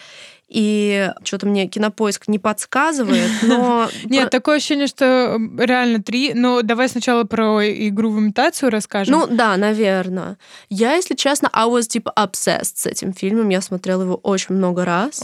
и 0.47 1.11
что-то 1.23 1.47
мне 1.47 1.67
кинопоиск 1.67 2.27
не 2.27 2.39
подсказывает, 2.39 3.31
но... 3.41 3.89
Нет, 4.05 4.29
такое 4.29 4.57
ощущение, 4.57 4.87
что 4.87 5.39
реально 5.57 6.01
три. 6.01 6.33
Но 6.33 6.61
давай 6.61 6.89
сначала 6.89 7.23
про 7.23 7.61
игру 7.87 8.11
в 8.11 8.19
имитацию 8.19 8.69
расскажем. 8.69 9.13
Ну 9.13 9.27
да, 9.27 9.57
наверное. 9.57 10.37
Я, 10.69 10.93
если 10.95 11.15
честно, 11.15 11.49
I 11.53 11.67
was 11.67 11.83
типа 11.83 12.13
obsessed 12.15 12.73
с 12.75 12.85
этим 12.85 13.13
фильмом. 13.13 13.49
Я 13.49 13.61
смотрела 13.61 14.03
его 14.03 14.15
очень 14.15 14.55
много 14.55 14.85
раз. 14.85 15.21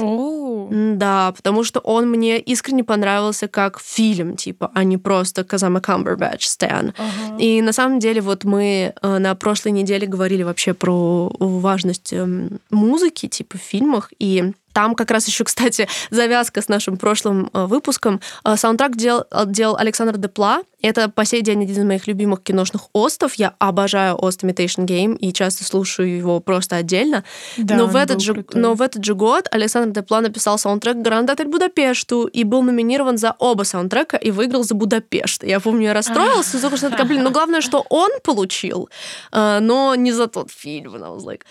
Да, 0.71 1.34
потому 1.36 1.63
что 1.63 1.79
он 1.79 2.10
мне 2.10 2.39
искренне 2.39 2.84
понравился 2.84 3.47
как 3.47 3.79
фильм, 3.79 4.36
типа, 4.36 4.71
а 4.73 4.84
не 4.84 4.97
просто 4.97 5.43
Казама 5.43 5.82
Камбербэтч 5.82 6.47
Стэн. 6.47 6.93
И 7.38 7.62
на 7.62 7.71
самом 7.71 7.99
деле 7.99 8.21
вот 8.21 8.43
мы 8.43 8.93
э, 9.01 9.17
на 9.17 9.36
прошлой 9.36 9.71
неделе 9.71 10.08
говорили 10.08 10.43
вообще 10.43 10.73
про 10.73 11.32
важность 11.39 12.13
эм, 12.13 12.60
музыки, 12.69 13.27
типа, 13.27 13.58
в 13.58 13.62
фильмах, 13.62 14.12
и 14.19 14.53
там 14.79 14.95
как 14.95 15.11
раз 15.11 15.27
еще, 15.27 15.43
кстати, 15.43 15.89
завязка 16.09 16.61
с 16.61 16.69
нашим 16.69 16.95
прошлым 16.95 17.49
э, 17.53 17.65
выпуском. 17.65 18.21
Э, 18.45 18.55
саундтрак 18.55 18.95
делал, 18.95 19.25
делал 19.45 19.75
Александр 19.75 20.15
Депла. 20.15 20.61
Это 20.81 21.09
по 21.09 21.25
сей 21.25 21.41
день 21.41 21.63
один 21.63 21.75
из 21.75 21.83
моих 21.83 22.07
любимых 22.07 22.41
киношных 22.41 22.83
остов. 22.93 23.33
Я 23.33 23.55
обожаю 23.59 24.15
Ост 24.15 24.41
Imitation 24.45 24.85
Game 24.85 25.17
и 25.17 25.33
часто 25.33 25.65
слушаю 25.65 26.15
его 26.15 26.39
просто 26.39 26.77
отдельно. 26.77 27.25
Да, 27.57 27.75
но, 27.75 27.87
в 27.87 27.97
этот 27.97 28.21
же, 28.21 28.45
но 28.53 28.73
в 28.73 28.81
этот 28.81 29.03
же 29.03 29.15
год 29.15 29.49
Александр 29.51 29.99
Депла 29.99 30.21
написал 30.21 30.57
саундтрек 30.57 30.95
«Гранд 30.95 31.29
Отель 31.29 31.49
Будапешту» 31.49 32.23
и 32.23 32.45
был 32.45 32.61
номинирован 32.61 33.17
за 33.17 33.35
оба 33.37 33.63
саундтрека 33.63 34.15
и 34.15 34.31
выиграл 34.31 34.63
за 34.63 34.75
Будапешт. 34.75 35.43
Я 35.43 35.59
помню, 35.59 35.87
я 35.87 35.93
расстроилась, 35.93 36.53
я 36.53 36.89
такая, 36.89 37.05
блин, 37.05 37.23
ну 37.23 37.31
главное, 37.31 37.59
что 37.59 37.85
он 37.89 38.11
получил, 38.23 38.89
э, 39.33 39.59
но 39.59 39.95
не 39.95 40.13
за 40.13 40.27
тот 40.27 40.49
фильм. 40.51 40.95
And 40.95 41.03
I 41.03 41.09
was 41.09 41.25
like... 41.25 41.41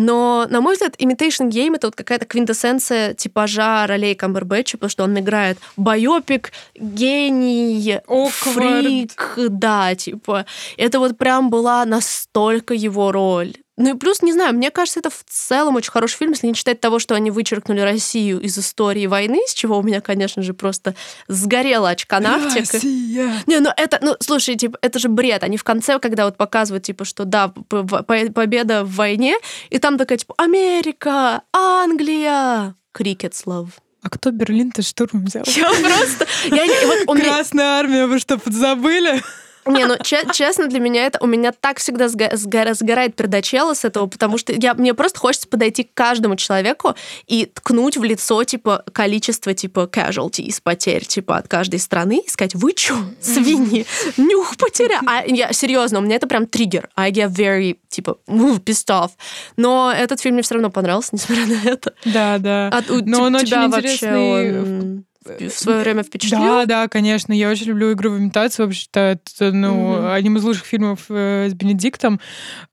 Но, 0.00 0.46
на 0.48 0.60
мой 0.60 0.74
взгляд, 0.74 0.94
Imitation 1.00 1.50
Game— 1.50 1.74
это 1.74 1.88
вот 1.88 1.96
какая-то 1.96 2.24
квинтэссенция 2.24 3.14
типажа 3.14 3.84
ролей 3.88 4.14
Камбербэтча, 4.14 4.78
потому 4.78 4.90
что 4.90 5.02
он 5.02 5.18
играет 5.18 5.58
байопик, 5.76 6.52
гений, 6.76 7.98
Awkward. 8.06 9.08
фрик, 9.10 9.34
да, 9.48 9.96
типа. 9.96 10.46
Это 10.76 11.00
вот 11.00 11.18
прям 11.18 11.50
была 11.50 11.84
настолько 11.84 12.74
его 12.74 13.10
роль. 13.10 13.54
Ну 13.78 13.94
и 13.94 13.96
плюс, 13.96 14.22
не 14.22 14.32
знаю, 14.32 14.54
мне 14.54 14.72
кажется, 14.72 14.98
это 14.98 15.08
в 15.08 15.24
целом 15.24 15.76
очень 15.76 15.92
хороший 15.92 16.16
фильм, 16.16 16.32
если 16.32 16.48
не 16.48 16.54
считать 16.54 16.80
того, 16.80 16.98
что 16.98 17.14
они 17.14 17.30
вычеркнули 17.30 17.80
Россию 17.80 18.40
из 18.40 18.58
истории 18.58 19.06
войны, 19.06 19.40
с 19.46 19.54
чего 19.54 19.78
у 19.78 19.82
меня, 19.84 20.00
конечно 20.00 20.42
же, 20.42 20.52
просто 20.52 20.96
сгорела 21.28 21.90
очканавтика. 21.90 22.72
Россия! 22.72 23.32
Не, 23.46 23.60
ну 23.60 23.70
это, 23.76 24.00
ну 24.02 24.16
слушай, 24.18 24.56
типа, 24.56 24.78
это 24.82 24.98
же 24.98 25.08
бред. 25.08 25.44
Они 25.44 25.56
в 25.56 25.62
конце, 25.62 26.00
когда 26.00 26.24
вот 26.24 26.36
показывают, 26.36 26.84
типа, 26.84 27.04
что 27.04 27.24
да, 27.24 27.48
победа 27.48 28.82
в 28.82 28.96
войне, 28.96 29.36
и 29.70 29.78
там 29.78 29.96
такая, 29.96 30.18
типа, 30.18 30.34
Америка, 30.36 31.42
Англия, 31.52 32.74
Crickets 32.92 33.44
love. 33.46 33.70
А 34.02 34.10
кто 34.10 34.32
Берлин-то 34.32 34.82
штурмом 34.82 35.24
взял? 35.24 35.44
Я 35.46 35.70
просто... 35.70 36.26
Я, 36.50 36.66
вот, 37.06 37.20
Красная 37.20 37.78
армия, 37.78 38.06
вы 38.06 38.18
что, 38.18 38.38
подзабыли? 38.38 39.22
Не, 39.68 39.86
ну 39.86 39.96
честно, 40.02 40.66
для 40.66 40.80
меня 40.80 41.06
это 41.06 41.18
у 41.22 41.26
меня 41.26 41.52
так 41.52 41.78
всегда 41.78 42.08
сгорает 42.08 43.14
пердачела 43.14 43.74
с 43.74 43.84
этого, 43.84 44.06
потому 44.06 44.38
что 44.38 44.52
я, 44.52 44.74
мне 44.74 44.94
просто 44.94 45.18
хочется 45.18 45.48
подойти 45.48 45.84
к 45.84 45.94
каждому 45.94 46.36
человеку 46.36 46.94
и 47.26 47.46
ткнуть 47.46 47.96
в 47.96 48.04
лицо, 48.04 48.42
типа, 48.44 48.84
количество, 48.92 49.54
типа, 49.54 49.88
casualties, 49.92 50.60
потерь, 50.62 51.04
типа, 51.04 51.38
от 51.38 51.48
каждой 51.48 51.80
страны, 51.80 52.22
и 52.26 52.30
сказать, 52.30 52.54
вы 52.54 52.72
чё, 52.72 52.96
свиньи, 53.20 53.86
нюх 54.16 54.56
потеря. 54.56 55.00
А 55.06 55.24
я, 55.26 55.52
серьезно, 55.52 55.98
у 55.98 56.02
меня 56.02 56.16
это 56.16 56.26
прям 56.26 56.46
триггер. 56.46 56.88
I 56.96 57.10
get 57.12 57.30
very, 57.30 57.78
типа, 57.88 58.18
pissed 58.26 58.88
off. 58.88 59.10
Но 59.56 59.92
этот 59.94 60.20
фильм 60.20 60.34
мне 60.34 60.42
все 60.42 60.54
равно 60.54 60.70
понравился, 60.70 61.10
несмотря 61.12 61.46
на 61.46 61.68
это. 61.68 61.94
Да, 62.04 62.38
да. 62.38 62.70
А, 62.72 62.92
у, 62.92 63.04
Но 63.04 63.24
он 63.24 63.34
очень 63.34 63.56
интересный. 63.64 64.60
Он 64.60 65.04
в 65.28 65.50
свое 65.50 65.80
время 65.80 66.02
впечатлил? 66.02 66.40
Да, 66.40 66.66
да, 66.66 66.88
конечно. 66.88 67.32
Я 67.32 67.50
очень 67.50 67.66
люблю 67.66 67.92
игру 67.92 68.10
в 68.10 68.18
имитацию. 68.18 68.66
Вообще-то 68.66 69.00
это 69.00 69.52
ну, 69.52 69.96
mm-hmm. 69.96 70.14
одним 70.14 70.36
из 70.36 70.44
лучших 70.44 70.64
фильмов 70.64 71.06
э, 71.08 71.48
с 71.48 71.54
Бенедиктом. 71.54 72.20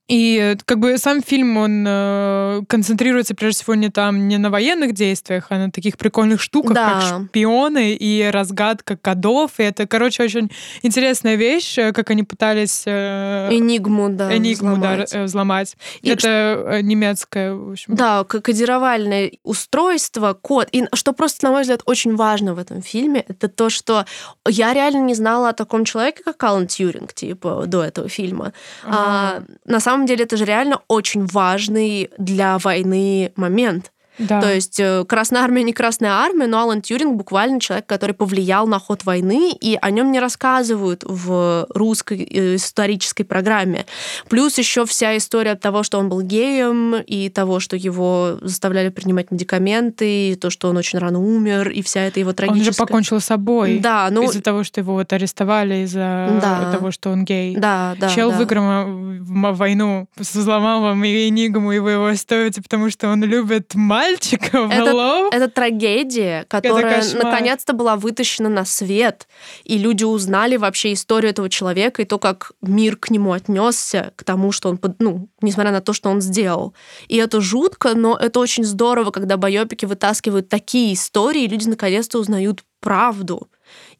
И 0.07 0.55
как 0.65 0.79
бы 0.79 0.97
сам 0.99 1.23
фильм, 1.23 1.57
он 1.57 1.83
э, 1.87 2.61
концентрируется 2.69 3.33
прежде 3.33 3.63
всего 3.63 3.73
не 3.75 3.89
там, 3.89 4.27
не 4.27 4.37
на 4.37 4.49
военных 4.51 4.93
действиях, 4.93 5.47
а 5.49 5.57
на 5.57 5.71
таких 5.71 5.97
прикольных 5.97 6.39
штуках, 6.41 6.73
Да. 6.75 6.99
как 7.01 7.25
шпионы 7.29 7.93
и 7.95 8.23
разгадка 8.31 8.97
кодов. 8.97 9.59
И 9.59 9.63
это, 9.63 9.87
короче, 9.87 10.23
очень 10.23 10.51
интересная 10.83 11.35
вещь, 11.35 11.77
э, 11.79 11.91
как 11.91 12.11
они 12.11 12.21
пытались 12.23 12.83
э, 12.85 13.49
Энигму, 13.51 14.09
да, 14.09 14.35
Энигму 14.35 14.77
да, 14.77 14.91
взломать. 14.93 15.13
э, 15.15 15.23
взломать. 15.23 15.77
И 16.03 16.09
это 16.09 16.27
э, 16.67 16.81
немецкое, 16.81 17.55
в 17.55 17.71
общем. 17.71 17.95
Да, 17.95 18.23
кодировальное 18.23 19.31
устройство, 19.43 20.33
код. 20.39 20.67
И 20.71 20.85
что 20.93 21.13
просто, 21.13 21.45
на 21.47 21.51
мой 21.51 21.61
взгляд, 21.61 21.81
очень 21.85 22.15
важно 22.15 22.53
в 22.53 22.59
этом 22.59 22.81
фильме, 22.81 23.23
это 23.27 23.47
то, 23.47 23.69
что 23.71 24.05
я 24.47 24.73
реально 24.73 24.99
не 24.99 25.15
знала 25.15 25.49
о 25.49 25.53
таком 25.53 25.83
человеке, 25.83 26.21
как 26.23 26.43
Алан 26.43 26.67
Тьюринг, 26.67 27.13
типа, 27.13 27.63
до 27.65 27.83
этого 27.83 28.07
фильма. 28.07 28.53
А, 28.83 29.37
Ага. 29.37 29.45
на 29.65 29.79
самом 29.79 29.94
деле 30.05 30.25
это 30.25 30.35
же 30.35 30.45
реально 30.45 30.81
очень 30.89 31.25
важный 31.25 32.09
для 32.17 32.57
войны 32.57 33.31
момент. 33.37 33.91
Да. 34.17 34.41
То 34.41 34.53
есть 34.53 34.79
э, 34.79 35.03
Красная 35.07 35.41
армия 35.41 35.63
не 35.63 35.73
Красная 35.73 36.11
армия, 36.11 36.47
но 36.47 36.59
Алан 36.59 36.81
Тьюринг 36.81 37.15
буквально 37.15 37.59
человек, 37.59 37.85
который 37.85 38.13
повлиял 38.13 38.67
на 38.67 38.79
ход 38.79 39.05
войны, 39.05 39.51
и 39.59 39.77
о 39.81 39.91
нем 39.91 40.11
не 40.11 40.19
рассказывают 40.19 41.03
в 41.05 41.67
русской 41.69 42.23
э, 42.23 42.55
исторической 42.55 43.23
программе. 43.23 43.85
Плюс 44.29 44.57
еще 44.57 44.85
вся 44.85 45.17
история 45.17 45.55
того, 45.55 45.83
что 45.83 45.99
он 45.99 46.09
был 46.09 46.21
геем, 46.21 46.95
и 46.95 47.29
того, 47.29 47.59
что 47.59 47.75
его 47.75 48.37
заставляли 48.41 48.89
принимать 48.89 49.31
медикаменты, 49.31 50.31
и 50.31 50.35
то, 50.35 50.49
что 50.49 50.69
он 50.69 50.77
очень 50.77 50.99
рано 50.99 51.19
умер, 51.19 51.69
и 51.69 51.81
вся 51.81 52.01
эта 52.01 52.19
его 52.19 52.29
он 52.29 52.35
трагическая... 52.35 52.71
же 52.73 52.77
покончил 52.77 53.19
с 53.19 53.25
собой. 53.25 53.79
Да, 53.79 54.09
ну... 54.11 54.23
Из-за 54.23 54.41
того, 54.41 54.63
что 54.63 54.81
его 54.81 54.93
вот 54.93 55.11
арестовали, 55.13 55.83
из-за 55.83 56.39
Да. 56.41 56.71
того, 56.71 56.91
что 56.91 57.09
он 57.11 57.25
гей. 57.25 57.55
Да, 57.55 57.95
да, 57.99 58.09
Чел 58.09 58.31
да. 58.31 58.37
выиграл 58.37 59.55
войну, 59.55 60.07
взломал 60.15 60.81
вам 60.81 61.03
и 61.03 61.27
Энигму, 61.27 61.71
и 61.71 61.79
вы 61.79 61.91
его 61.91 62.05
оставите, 62.07 62.61
потому 62.61 62.89
что 62.89 63.09
он 63.09 63.23
любит 63.23 63.75
мальчиков. 64.05 64.71
Hello? 64.71 65.29
Это 65.31 65.49
трагедия, 65.49 66.45
которая 66.47 67.01
наконец-то 67.23 67.73
была 67.73 67.95
вытащена 67.95 68.49
на 68.49 68.65
свет, 68.65 69.27
и 69.63 69.77
люди 69.77 70.03
узнали 70.03 70.57
вообще 70.57 70.93
историю 70.93 71.31
этого 71.31 71.49
человека 71.49 72.01
и 72.01 72.05
то, 72.05 72.19
как 72.19 72.51
мир 72.61 72.95
к 72.97 73.09
нему 73.09 73.33
отнесся, 73.33 74.13
к 74.15 74.23
тому, 74.23 74.51
что 74.51 74.69
он, 74.69 74.77
под- 74.77 74.99
ну, 74.99 75.27
несмотря 75.41 75.71
на 75.71 75.81
то, 75.81 75.93
что 75.93 76.09
он 76.09 76.21
сделал. 76.21 76.73
И 77.07 77.17
это 77.17 77.41
жутко, 77.41 77.95
но 77.95 78.15
это 78.17 78.39
очень 78.39 78.63
здорово, 78.63 79.11
когда 79.11 79.37
байопики 79.37 79.85
вытаскивают 79.85 80.49
такие 80.49 80.93
истории, 80.93 81.43
и 81.43 81.47
люди 81.47 81.67
наконец-то 81.67 82.19
узнают 82.19 82.63
правду. 82.79 83.49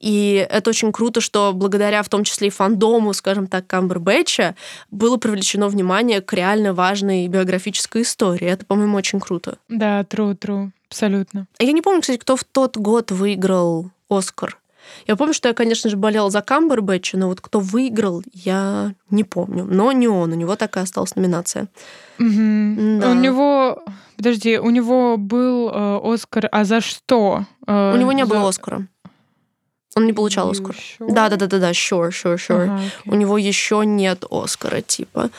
И 0.05 0.47
это 0.51 0.69
очень 0.69 0.91
круто, 0.91 1.19
что 1.19 1.51
благодаря 1.51 2.03
в 2.03 2.09
том 2.09 2.23
числе 2.23 2.49
и 2.49 2.51
фандому, 2.51 3.11
скажем 3.13 3.47
так, 3.47 3.65
Камбербэтча, 3.65 4.53
было 4.91 5.17
привлечено 5.17 5.67
внимание 5.67 6.21
к 6.21 6.31
реально 6.33 6.73
важной 6.75 7.27
биографической 7.27 8.03
истории. 8.03 8.47
Это, 8.47 8.67
по-моему, 8.67 8.97
очень 8.97 9.19
круто. 9.19 9.57
Да, 9.67 10.01
true, 10.01 10.37
true. 10.37 10.69
Абсолютно. 10.89 11.47
Я 11.59 11.71
не 11.71 11.81
помню, 11.81 12.01
кстати, 12.01 12.19
кто 12.19 12.35
в 12.35 12.43
тот 12.43 12.77
год 12.77 13.09
выиграл 13.11 13.89
Оскар. 14.07 14.59
Я 15.07 15.15
помню, 15.15 15.33
что 15.33 15.47
я, 15.47 15.55
конечно 15.55 15.89
же, 15.89 15.97
болела 15.97 16.29
за 16.29 16.43
Камбербэтча, 16.43 17.17
но 17.17 17.27
вот 17.27 17.41
кто 17.41 17.59
выиграл, 17.59 18.21
я 18.31 18.93
не 19.09 19.23
помню. 19.23 19.65
Но 19.65 19.91
не 19.91 20.07
он, 20.07 20.31
у 20.33 20.35
него 20.35 20.55
такая 20.55 20.83
осталась 20.83 21.15
номинация. 21.15 21.67
Мгм. 22.19 22.99
Да. 22.99 23.09
У 23.09 23.13
него... 23.15 23.83
Подожди, 24.17 24.59
у 24.59 24.69
него 24.69 25.17
был 25.17 25.69
э, 25.73 25.99
Оскар, 26.13 26.47
а 26.51 26.63
за 26.63 26.79
что? 26.79 27.45
Э, 27.67 27.93
У 27.95 27.97
него 27.97 28.11
не 28.11 28.23
за- 28.25 28.29
было 28.29 28.47
Оскара. 28.49 28.87
Он 29.97 30.05
не 30.05 30.11
получал 30.11 30.51
Оскар. 30.51 30.75
sure? 30.75 31.09
Да, 31.09 31.29
да, 31.29 31.37
да, 31.37 31.47
да, 31.47 31.57
да, 31.57 31.71
sure, 31.71 32.09
sure, 32.09 32.35
sure. 32.35 32.63
Ага, 32.63 32.75
окей. 32.75 32.91
У 33.05 33.15
него 33.15 33.37
еще 33.37 33.83
нет 33.85 34.25
Оскара, 34.29 34.81
типа. 34.81 35.29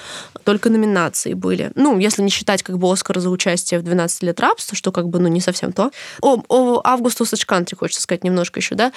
Только 0.45 0.71
номинации 0.71 1.35
были. 1.35 1.73
Ну, 1.75 1.99
если 1.99 2.23
не 2.23 2.31
считать 2.31 2.63
как 2.63 2.79
бы 2.79 2.91
Оскара 2.91 3.21
за 3.21 3.29
участие 3.29 3.81
в 3.81 3.83
12 3.83 4.23
лет 4.23 4.41
рабства, 4.41 4.75
что 4.75 4.93
как 4.93 5.09
бы, 5.09 5.19
ну, 5.19 5.29
не 5.29 5.43
совсем 5.43 5.73
то. 5.73 5.91
О, 6.23 6.43
о 6.49 6.81
Августус 6.85 7.35
Кантри, 7.45 7.77
хочется 7.77 8.01
сказать 8.01 8.25
немножко 8.25 8.61
еще, 8.61 8.77
да. 8.77 8.93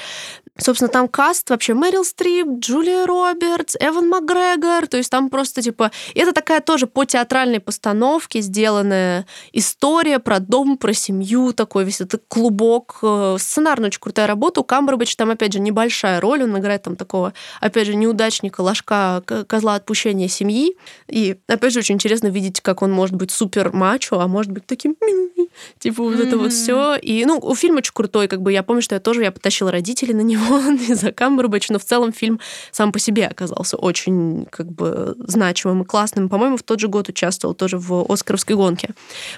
Собственно, 0.58 0.88
там 0.88 1.10
каст 1.10 1.50
вообще 1.50 1.74
Мэрил 1.74 2.06
Стрип, 2.06 2.48
Джулия 2.60 3.06
Робертс, 3.06 3.76
Эван 3.82 4.08
Макгрегор. 4.08 4.88
То 4.88 4.96
есть 4.96 5.10
там 5.10 5.30
просто, 5.30 5.62
типа... 5.62 5.92
Это 6.16 6.32
такая 6.32 6.62
тоже 6.62 6.88
по 6.88 7.04
театральной 7.04 7.60
постановке 7.60 8.40
сделанная 8.40 9.26
история 9.52 10.20
про 10.20 10.40
дом, 10.40 10.78
про 10.78 10.94
семью, 10.94 11.52
такой 11.52 11.84
весь 11.84 12.00
этот 12.00 12.24
клубок. 12.30 13.00
Э, 13.02 13.36
Сценарно 13.40 13.88
очень 13.88 14.00
крутая 14.00 14.28
работа. 14.28 14.62
У 14.62 14.64
Камбербэтча 14.64 15.18
там, 15.18 15.32
опять 15.32 15.49
же, 15.54 15.60
небольшая 15.60 16.20
роль. 16.20 16.44
Он 16.44 16.58
играет 16.58 16.84
там 16.84 16.96
такого, 16.96 17.34
опять 17.60 17.88
же, 17.88 17.96
неудачника, 17.96 18.62
ложка, 18.62 19.24
козла 19.48 19.76
отпущения 19.76 20.28
семьи. 20.28 20.76
И, 21.08 21.38
опять 21.48 21.74
же, 21.74 21.80
очень 21.80 21.96
интересно 21.96 22.28
видеть, 22.28 22.62
как 22.62 22.82
он 22.82 22.92
может 22.92 23.16
быть 23.16 23.32
супер 23.32 23.72
мачо, 23.72 24.20
а 24.20 24.28
может 24.28 24.52
быть 24.52 24.66
таким 24.66 24.96
типа 25.80 26.04
вот 26.04 26.20
это 26.20 26.38
вот 26.38 26.52
все. 26.52 26.96
И, 26.96 27.26
ну, 27.26 27.40
у 27.42 27.56
фильма 27.56 27.78
очень 27.78 27.94
крутой, 27.94 28.28
как 28.28 28.42
бы 28.42 28.52
я 28.52 28.64
помню, 28.64 28.82
что 28.82 28.96
я 28.96 29.02
тоже 29.02 29.24
я 29.24 29.32
потащила 29.32 29.72
родителей 29.72 30.14
на 30.14 30.22
него 30.22 30.60
из-за 30.90 31.12
Камбербэтча, 31.12 31.74
но 31.74 31.80
в 31.80 31.86
целом 31.86 32.14
фильм 32.14 32.40
сам 32.72 32.92
по 32.92 33.00
себе 33.00 33.28
оказался 33.28 33.78
очень 33.78 34.46
как 34.50 34.72
бы 34.72 35.16
значимым 35.20 35.84
и 35.84 35.86
классным. 35.86 36.30
По-моему, 36.30 36.58
в 36.58 36.64
тот 36.64 36.80
же 36.80 36.88
год 36.88 37.10
участвовал 37.10 37.54
тоже 37.56 37.78
в 37.78 38.06
Оскаровской 38.12 38.56
гонке. 38.56 38.90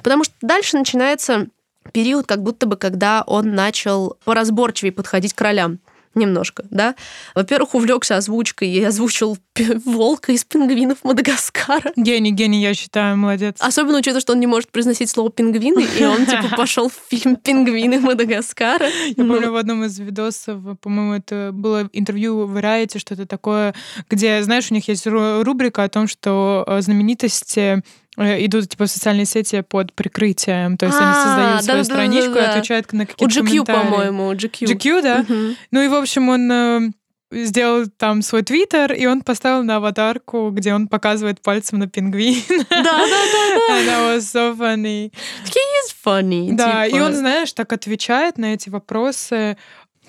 Потому 0.03 0.23
что 0.23 0.33
дальше 0.41 0.77
начинается 0.77 1.47
период, 1.91 2.27
как 2.27 2.43
будто 2.43 2.65
бы, 2.65 2.77
когда 2.77 3.23
он 3.25 3.53
начал 3.53 4.17
поразборчивее 4.23 4.91
подходить 4.91 5.33
к 5.33 5.41
ролям 5.41 5.79
немножко, 6.15 6.63
да. 6.69 6.95
Во-первых, 7.35 7.75
увлекся 7.75 8.17
озвучкой 8.17 8.69
и 8.69 8.83
озвучил 8.83 9.37
волка 9.85 10.31
из 10.31 10.43
пингвинов 10.43 11.03
Мадагаскара. 11.03 11.91
Гений, 11.95 12.31
гений, 12.31 12.61
я 12.61 12.73
считаю, 12.73 13.17
молодец. 13.17 13.57
Особенно 13.59 13.97
учитывая, 13.99 14.21
что 14.21 14.33
он 14.33 14.39
не 14.39 14.47
может 14.47 14.71
произносить 14.71 15.09
слово 15.09 15.29
пингвины, 15.29 15.85
и 15.99 16.03
он 16.05 16.25
типа 16.25 16.49
пошел 16.57 16.89
в 16.89 16.93
фильм 17.09 17.35
Пингвины 17.35 17.99
Мадагаскара. 17.99 18.85
Я 18.87 19.13
Ну, 19.17 19.27
помню 19.33 19.51
в 19.51 19.55
одном 19.55 19.83
из 19.85 19.99
видосов, 19.99 20.59
по-моему, 20.79 21.13
это 21.13 21.51
было 21.53 21.89
интервью 21.93 22.45
в 22.45 22.57
Variety, 22.57 22.99
что-то 22.99 23.25
такое, 23.25 23.73
где, 24.09 24.41
знаешь, 24.43 24.71
у 24.71 24.73
них 24.73 24.87
есть 24.87 25.05
ру- 25.07 25.43
рубрика 25.43 25.83
о 25.83 25.89
том, 25.89 26.07
что 26.07 26.63
э, 26.67 26.81
знаменитости 26.81 27.83
идут 28.23 28.69
типа 28.69 28.85
в 28.85 28.89
социальные 28.89 29.25
сети 29.25 29.61
под 29.61 29.93
прикрытием, 29.93 30.77
то 30.77 30.85
есть 30.87 30.97
они 30.99 31.09
А, 31.09 31.13
создают 31.13 31.63
свою 31.63 31.83
да-да-да-да-да. 31.83 31.83
страничку 31.83 32.39
и 32.39 32.41
отвечают 32.41 32.93
на 32.93 33.03
У 33.03 33.07
какие-то 33.07 33.39
GQ, 33.39 33.43
комментарии. 33.45 33.79
по-моему, 33.89 34.27
у 34.27 34.33
GQ. 34.33 34.65
GQ, 34.67 35.01
да? 35.01 35.25
Мгм. 35.27 35.55
Ну 35.71 35.81
и, 35.81 35.87
в 35.87 35.93
общем, 35.95 36.29
он 36.29 36.51
э, 36.51 36.79
сделал 37.31 37.85
там 37.97 38.21
свой 38.21 38.43
твиттер, 38.43 38.93
и 38.93 39.05
он 39.05 39.21
поставил 39.21 39.63
на 39.63 39.77
аватарку, 39.77 40.49
где 40.51 40.73
он 40.73 40.87
показывает 40.87 41.41
пальцем 41.41 41.79
на 41.79 41.87
пингвин. 41.87 42.41
Да-да-да. 42.49 43.75
And 43.77 43.85
that 43.87 44.15
was 44.15 44.19
so 44.33 44.55
funny. 44.57 45.11
It's 45.45 45.95
funny. 46.05 46.51
Да, 46.53 46.85
и 46.85 46.91
типа. 46.91 47.03
он, 47.03 47.13
знаешь, 47.13 47.51
так 47.53 47.71
отвечает 47.73 48.37
на 48.37 48.53
эти 48.53 48.69
вопросы, 48.69 49.57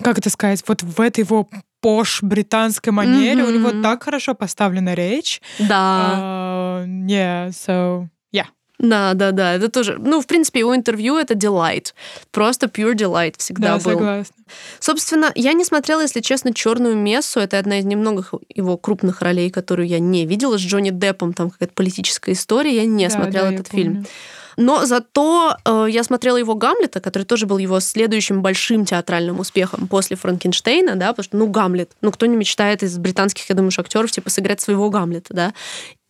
как 0.01 0.17
это 0.17 0.29
сказать, 0.29 0.63
вот 0.67 0.83
в 0.83 0.99
этой 1.01 1.21
его 1.21 1.49
пош 1.83 2.23
британской 2.23 2.91
манере, 2.93 3.43
у 3.43 3.49
него 3.51 3.69
так 3.83 4.03
хорошо 4.03 4.33
поставлена 4.33 4.95
речь. 4.95 5.41
Да. 5.59 5.75
А, 6.15 6.85
Yeah, 6.85 7.49
so, 7.49 8.07
yeah. 8.33 8.45
Да, 8.79 9.13
да, 9.13 9.31
да. 9.31 9.53
Это 9.53 9.69
тоже. 9.69 9.97
Ну, 9.99 10.19
в 10.21 10.25
принципе, 10.27 10.59
его 10.59 10.75
интервью 10.75 11.17
это 11.17 11.33
delight. 11.35 11.93
Просто 12.31 12.65
pure 12.67 12.95
delight 12.95 13.35
всегда 13.37 13.67
Да, 13.67 13.73
был. 13.75 13.91
согласна. 13.91 14.35
Собственно, 14.79 15.31
я 15.35 15.53
не 15.53 15.63
смотрела, 15.65 16.01
если 16.01 16.21
честно, 16.21 16.53
черную 16.53 16.95
мессу. 16.95 17.39
Это 17.39 17.59
одна 17.59 17.79
из 17.79 17.85
немногих 17.85 18.33
его 18.55 18.77
крупных 18.77 19.21
ролей, 19.21 19.49
которую 19.51 19.87
я 19.87 19.99
не 19.99 20.25
видела. 20.25 20.57
С 20.57 20.61
Джонни 20.61 20.89
Деппом 20.91 21.33
там 21.33 21.49
какая-то 21.51 21.73
политическая 21.73 22.31
история. 22.31 22.75
Я 22.75 22.85
не 22.85 23.07
Да, 23.07 23.13
смотрела 23.13 23.47
да, 23.49 23.53
этот 23.53 23.67
фильм. 23.67 23.93
помню. 23.93 24.07
Но 24.57 24.85
зато 24.85 25.57
э, 25.65 25.87
я 25.89 26.03
смотрела 26.03 26.37
его 26.37 26.55
Гамлета, 26.55 26.99
который 26.99 27.23
тоже 27.23 27.45
был 27.45 27.57
его 27.57 27.79
следующим 27.79 28.41
большим 28.41 28.85
театральным 28.85 29.39
успехом 29.39 29.87
после 29.87 30.15
Франкенштейна, 30.15 30.95
да, 30.95 31.09
потому 31.09 31.23
что, 31.23 31.37
ну, 31.37 31.47
Гамлет, 31.47 31.91
ну, 32.01 32.11
кто 32.11 32.25
не 32.25 32.35
мечтает 32.35 32.83
из 32.83 32.97
британских, 32.97 33.49
я 33.49 33.55
думаю, 33.55 33.71
актеров, 33.77 34.11
типа, 34.11 34.29
сыграть 34.29 34.61
своего 34.61 34.89
Гамлета, 34.89 35.33
да. 35.33 35.53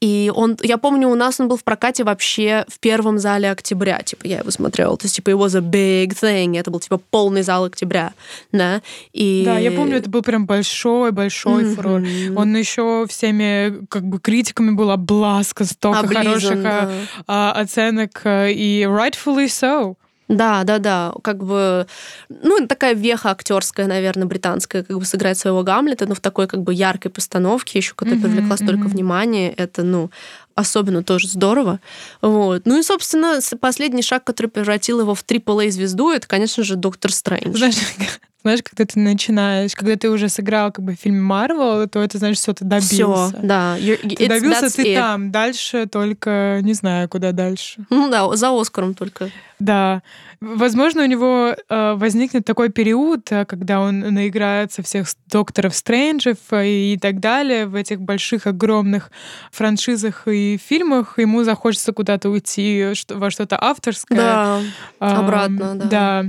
И 0.04 0.30
он, 0.36 0.58
я 0.62 0.78
помню, 0.78 1.08
у 1.08 1.16
нас 1.16 1.40
он 1.40 1.48
был 1.48 1.56
в 1.56 1.64
прокате 1.64 2.04
вообще 2.04 2.66
в 2.68 2.78
первом 2.80 3.20
зале 3.20 3.50
октября, 3.50 4.00
типа, 4.00 4.28
я 4.28 4.40
его 4.40 4.52
смотрела. 4.52 4.98
То 4.98 5.06
есть, 5.06 5.16
типа, 5.16 5.30
его 5.30 5.46
was 5.46 5.58
a 5.58 5.62
big 5.62 6.10
thing, 6.10 6.60
это 6.60 6.72
был, 6.72 6.82
типа, 6.82 6.98
полный 6.98 7.42
зал 7.42 7.64
октября, 7.64 8.12
да. 8.52 8.82
И... 9.14 9.44
Да, 9.46 9.58
я 9.58 9.72
помню, 9.72 9.96
это 9.96 10.10
был 10.10 10.22
прям 10.22 10.46
большой-большой 10.46 11.64
Мгм. 11.64 11.76
фурор. 11.76 12.02
Он 12.36 12.54
еще 12.54 13.06
всеми 13.08 13.86
как 13.88 14.04
бы 14.04 14.20
критиками 14.20 14.72
был 14.72 14.92
обласкан, 14.92 15.66
столько 15.68 16.00
Облизан, 16.00 16.26
хороших 16.26 16.52
а, 16.52 16.62
да. 16.64 16.92
а, 17.28 17.52
оценок, 17.62 18.20
а, 18.26 18.50
и 18.50 18.82
rightfully 18.82 19.46
so. 19.46 19.96
Да, 20.30 20.64
да, 20.64 20.80
да. 20.80 21.14
Как 21.22 21.44
бы, 21.44 21.86
ну, 22.30 22.66
такая 22.68 22.94
веха 22.94 23.32
актерская, 23.32 23.88
наверное, 23.88 24.26
британская, 24.26 24.84
как 24.84 24.98
бы 24.98 25.06
сыграть 25.06 25.38
своего 25.38 25.64
Гамлета, 25.64 26.06
но 26.08 26.16
в 26.16 26.22
такой 26.22 26.48
как 26.48 26.62
бы 26.64 26.74
яркой 26.74 27.12
постановке, 27.12 27.80
еще 27.80 27.94
которая 27.94 28.20
Мгм, 28.20 28.30
привлекла 28.30 28.58
столько 28.58 28.88
внимания, 28.88 29.52
это, 29.52 29.84
ну, 29.84 30.10
особенно 30.56 31.04
тоже 31.04 31.28
здорово. 31.28 31.80
Вот. 32.22 32.64
Ну 32.66 32.80
и, 32.80 32.84
собственно, 32.84 33.40
последний 33.60 34.02
шаг, 34.02 34.24
который 34.24 34.48
превратил 34.48 35.00
его 35.00 35.16
в 35.16 35.24
AAA-звезду, 35.24 36.12
это, 36.12 36.28
конечно 36.28 36.64
же, 36.64 36.76
Доктор 36.76 37.12
Стрэндж. 37.12 37.58
Знаешь, 37.58 37.76
знаешь, 38.44 38.60
когда 38.62 38.86
ты 38.86 39.00
начинаешь, 39.00 39.74
когда 39.74 39.96
ты 39.96 40.10
уже 40.10 40.28
сыграл 40.28 40.72
как 40.72 40.84
бы 40.84 40.96
в 40.96 41.00
фильме 41.00 41.22
Марвел, 41.22 41.88
то 41.88 42.02
это 42.02 42.18
значит, 42.18 42.38
все, 42.38 42.54
ты 42.54 42.66
добился. 42.66 43.30
Все, 43.30 43.32
да. 43.42 43.78
You're, 43.78 44.16
ты 44.16 44.28
добился, 44.28 44.76
ты 44.76 44.94
it. 44.94 44.96
там. 44.96 45.32
Дальше 45.32 45.88
только 45.88 46.60
не 46.62 46.74
знаю, 46.74 47.08
куда 47.08 47.32
дальше. 47.32 47.86
Ну 47.90 48.10
да, 48.10 48.36
за 48.36 48.50
Оскаром 48.60 48.96
только. 48.96 49.30
Да. 49.60 50.04
Возможно, 50.42 51.04
у 51.04 51.06
него 51.06 51.56
э, 51.70 51.94
возникнет 51.94 52.44
такой 52.44 52.70
период, 52.70 53.32
э, 53.32 53.46
когда 53.46 53.80
он 53.80 54.02
наиграется 54.02 54.84
всех 54.84 55.08
докторов 55.28 55.74
Стрэнджев 55.74 56.38
и 56.52 57.00
так 57.02 57.22
далее 57.22 57.66
в 57.66 57.76
этих 57.76 58.02
больших, 58.02 58.46
огромных 58.46 59.10
франшизах 59.54 60.24
и 60.28 60.43
фильмах. 60.58 61.20
Ему 61.20 61.44
захочется 61.44 61.94
куда-то 61.94 62.30
уйти 62.30 62.94
во 63.10 63.30
что-то 63.30 63.58
авторское. 63.62 64.18
Да, 64.18 64.62
э, 65.00 65.06
обратно, 65.06 65.76
да. 65.76 65.86
Да. 65.86 66.26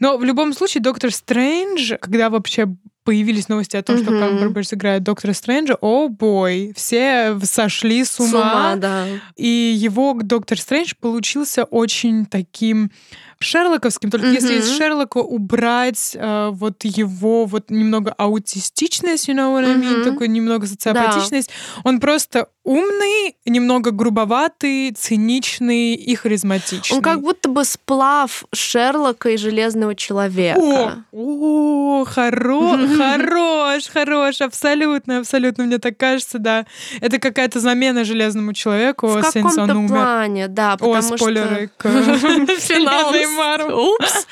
Но 0.00 0.16
в 0.16 0.24
любом 0.24 0.52
случае, 0.52 0.82
Доктор 0.82 1.12
Стрэндж, 1.12 1.96
когда 2.00 2.30
вообще 2.30 2.66
появились 3.06 3.48
новости 3.48 3.76
о 3.76 3.82
том, 3.82 3.96
mm-hmm. 3.96 4.02
что 4.02 4.18
Камбербэтч 4.18 4.74
играет 4.74 5.02
Доктора 5.04 5.32
Стрэнджа, 5.32 5.76
о 5.80 6.08
бой, 6.08 6.72
все 6.74 7.38
сошли 7.44 8.04
с 8.04 8.18
ума. 8.18 8.28
С 8.28 8.34
ума 8.34 8.76
да. 8.76 9.06
И 9.36 9.46
его 9.46 10.18
Доктор 10.20 10.58
Стрэндж 10.58 10.94
получился 11.00 11.64
очень 11.64 12.26
таким 12.26 12.90
шерлоковским, 13.38 14.10
только 14.10 14.26
mm-hmm. 14.26 14.34
если 14.34 14.58
из 14.58 14.76
Шерлока 14.76 15.18
убрать 15.18 16.12
э, 16.14 16.50
вот 16.52 16.84
его 16.84 17.44
вот 17.44 17.70
немного 17.70 18.12
аутистичность, 18.16 19.28
you 19.28 19.34
know 19.34 19.54
what 19.54 19.64
I 19.64 19.76
mean, 19.76 20.00
mm-hmm. 20.00 20.04
такой 20.04 20.28
немного 20.28 20.66
социопатичность, 20.66 21.48
да. 21.48 21.82
он 21.84 22.00
просто 22.00 22.48
умный, 22.64 23.36
немного 23.44 23.92
грубоватый, 23.92 24.90
циничный 24.92 25.94
и 25.94 26.14
харизматичный. 26.16 26.96
Он 26.96 27.02
как 27.02 27.20
будто 27.20 27.48
бы 27.48 27.64
сплав 27.64 28.44
Шерлока 28.52 29.30
и 29.30 29.36
Железного 29.36 29.94
Человека. 29.94 30.58
О, 30.58 30.92
о 31.12 32.04
хоро, 32.04 32.88
хорош, 32.96 33.88
хорош, 33.88 34.40
абсолютно, 34.40 35.18
абсолютно, 35.18 35.64
мне 35.64 35.78
так 35.78 35.96
кажется, 35.96 36.38
да. 36.38 36.66
Это 37.00 37.18
какая-то 37.18 37.60
замена 37.60 38.04
Железному 38.04 38.52
Человеку, 38.52 39.06
В 39.08 39.22
каком-то 39.22 39.86
плане, 39.86 40.48
да, 40.48 40.76
потому 40.76 40.98
О, 40.98 41.02
спойлеры 41.02 41.70
что... 41.78 41.88
к 41.88 43.25
финалу 43.26 43.94
Упс. 43.94 44.26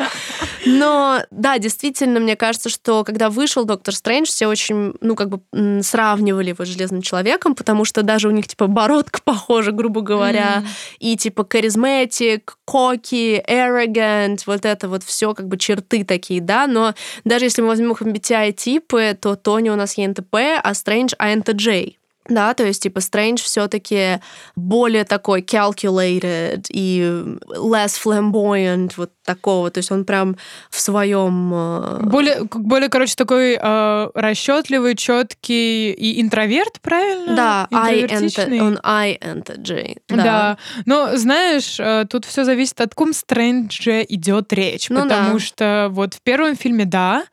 Но, 0.66 1.22
да, 1.30 1.58
действительно, 1.58 2.20
мне 2.20 2.36
кажется, 2.36 2.68
что 2.68 3.04
когда 3.04 3.30
вышел 3.30 3.64
Доктор 3.64 3.94
Стрэндж, 3.94 4.28
все 4.28 4.46
очень, 4.46 4.94
ну, 5.00 5.14
как 5.14 5.28
бы 5.28 5.40
сравнивали 5.82 6.50
его 6.50 6.64
с 6.64 6.68
Железным 6.68 7.02
Человеком, 7.02 7.54
потому 7.54 7.84
что 7.84 8.02
даже 8.02 8.28
у 8.28 8.30
них, 8.30 8.46
типа, 8.48 8.66
бородка 8.66 9.20
похожа, 9.24 9.72
грубо 9.72 10.00
говоря, 10.00 10.62
mm. 10.62 10.66
и, 11.00 11.16
типа, 11.16 11.46
харизматик, 11.48 12.56
коки, 12.64 13.42
arrogant, 13.46 14.42
вот 14.46 14.64
это 14.64 14.88
вот 14.88 15.02
все 15.02 15.34
как 15.34 15.48
бы 15.48 15.58
черты 15.58 16.04
такие, 16.04 16.40
да, 16.40 16.66
но 16.66 16.94
даже 17.24 17.44
если 17.44 17.62
мы 17.62 17.68
возьмем 17.68 17.92
их 17.92 18.02
MBTI-типы, 18.02 19.18
то 19.20 19.36
Тони 19.36 19.70
у 19.70 19.76
нас 19.76 19.96
ЕНТП, 19.98 20.36
а 20.62 20.74
Стрэндж 20.74 21.14
INTJ. 21.18 21.96
Да, 22.26 22.54
то 22.54 22.64
есть, 22.64 22.82
типа, 22.82 22.98
Strange 22.98 23.42
все-таки 23.42 24.20
более 24.56 25.04
такой 25.04 25.42
calculated 25.42 26.66
и 26.70 27.00
less 27.48 27.96
flamboyant, 28.02 28.92
вот 28.96 29.10
такого. 29.24 29.70
То 29.70 29.78
есть 29.78 29.90
он 29.90 30.04
прям 30.04 30.36
в 30.70 30.80
своем... 30.80 31.52
Э, 31.52 32.00
более, 32.02 32.44
более 32.44 32.88
короче, 32.88 33.14
такой 33.16 33.58
э, 33.60 34.08
расчетливый, 34.14 34.96
четкий 34.96 35.92
и 35.92 36.20
интроверт, 36.22 36.80
правильно? 36.80 37.34
Да, 37.34 37.68
I 37.70 38.02
enter, 38.04 38.60
он 38.60 38.78
INTJ. 38.82 39.98
Да. 40.08 40.16
да. 40.16 40.58
Но, 40.86 41.16
знаешь, 41.16 41.78
э, 41.78 42.06
тут 42.08 42.24
все 42.24 42.44
зависит 42.44 42.80
от 42.80 42.94
ком 42.94 43.12
Стрэндже 43.12 44.04
идет 44.08 44.52
речь. 44.52 44.88
Ну, 44.88 45.02
потому 45.02 45.34
да. 45.34 45.38
что 45.38 45.88
вот 45.90 46.14
в 46.14 46.22
первом 46.22 46.56
фильме, 46.56 46.84
да, 46.84 47.24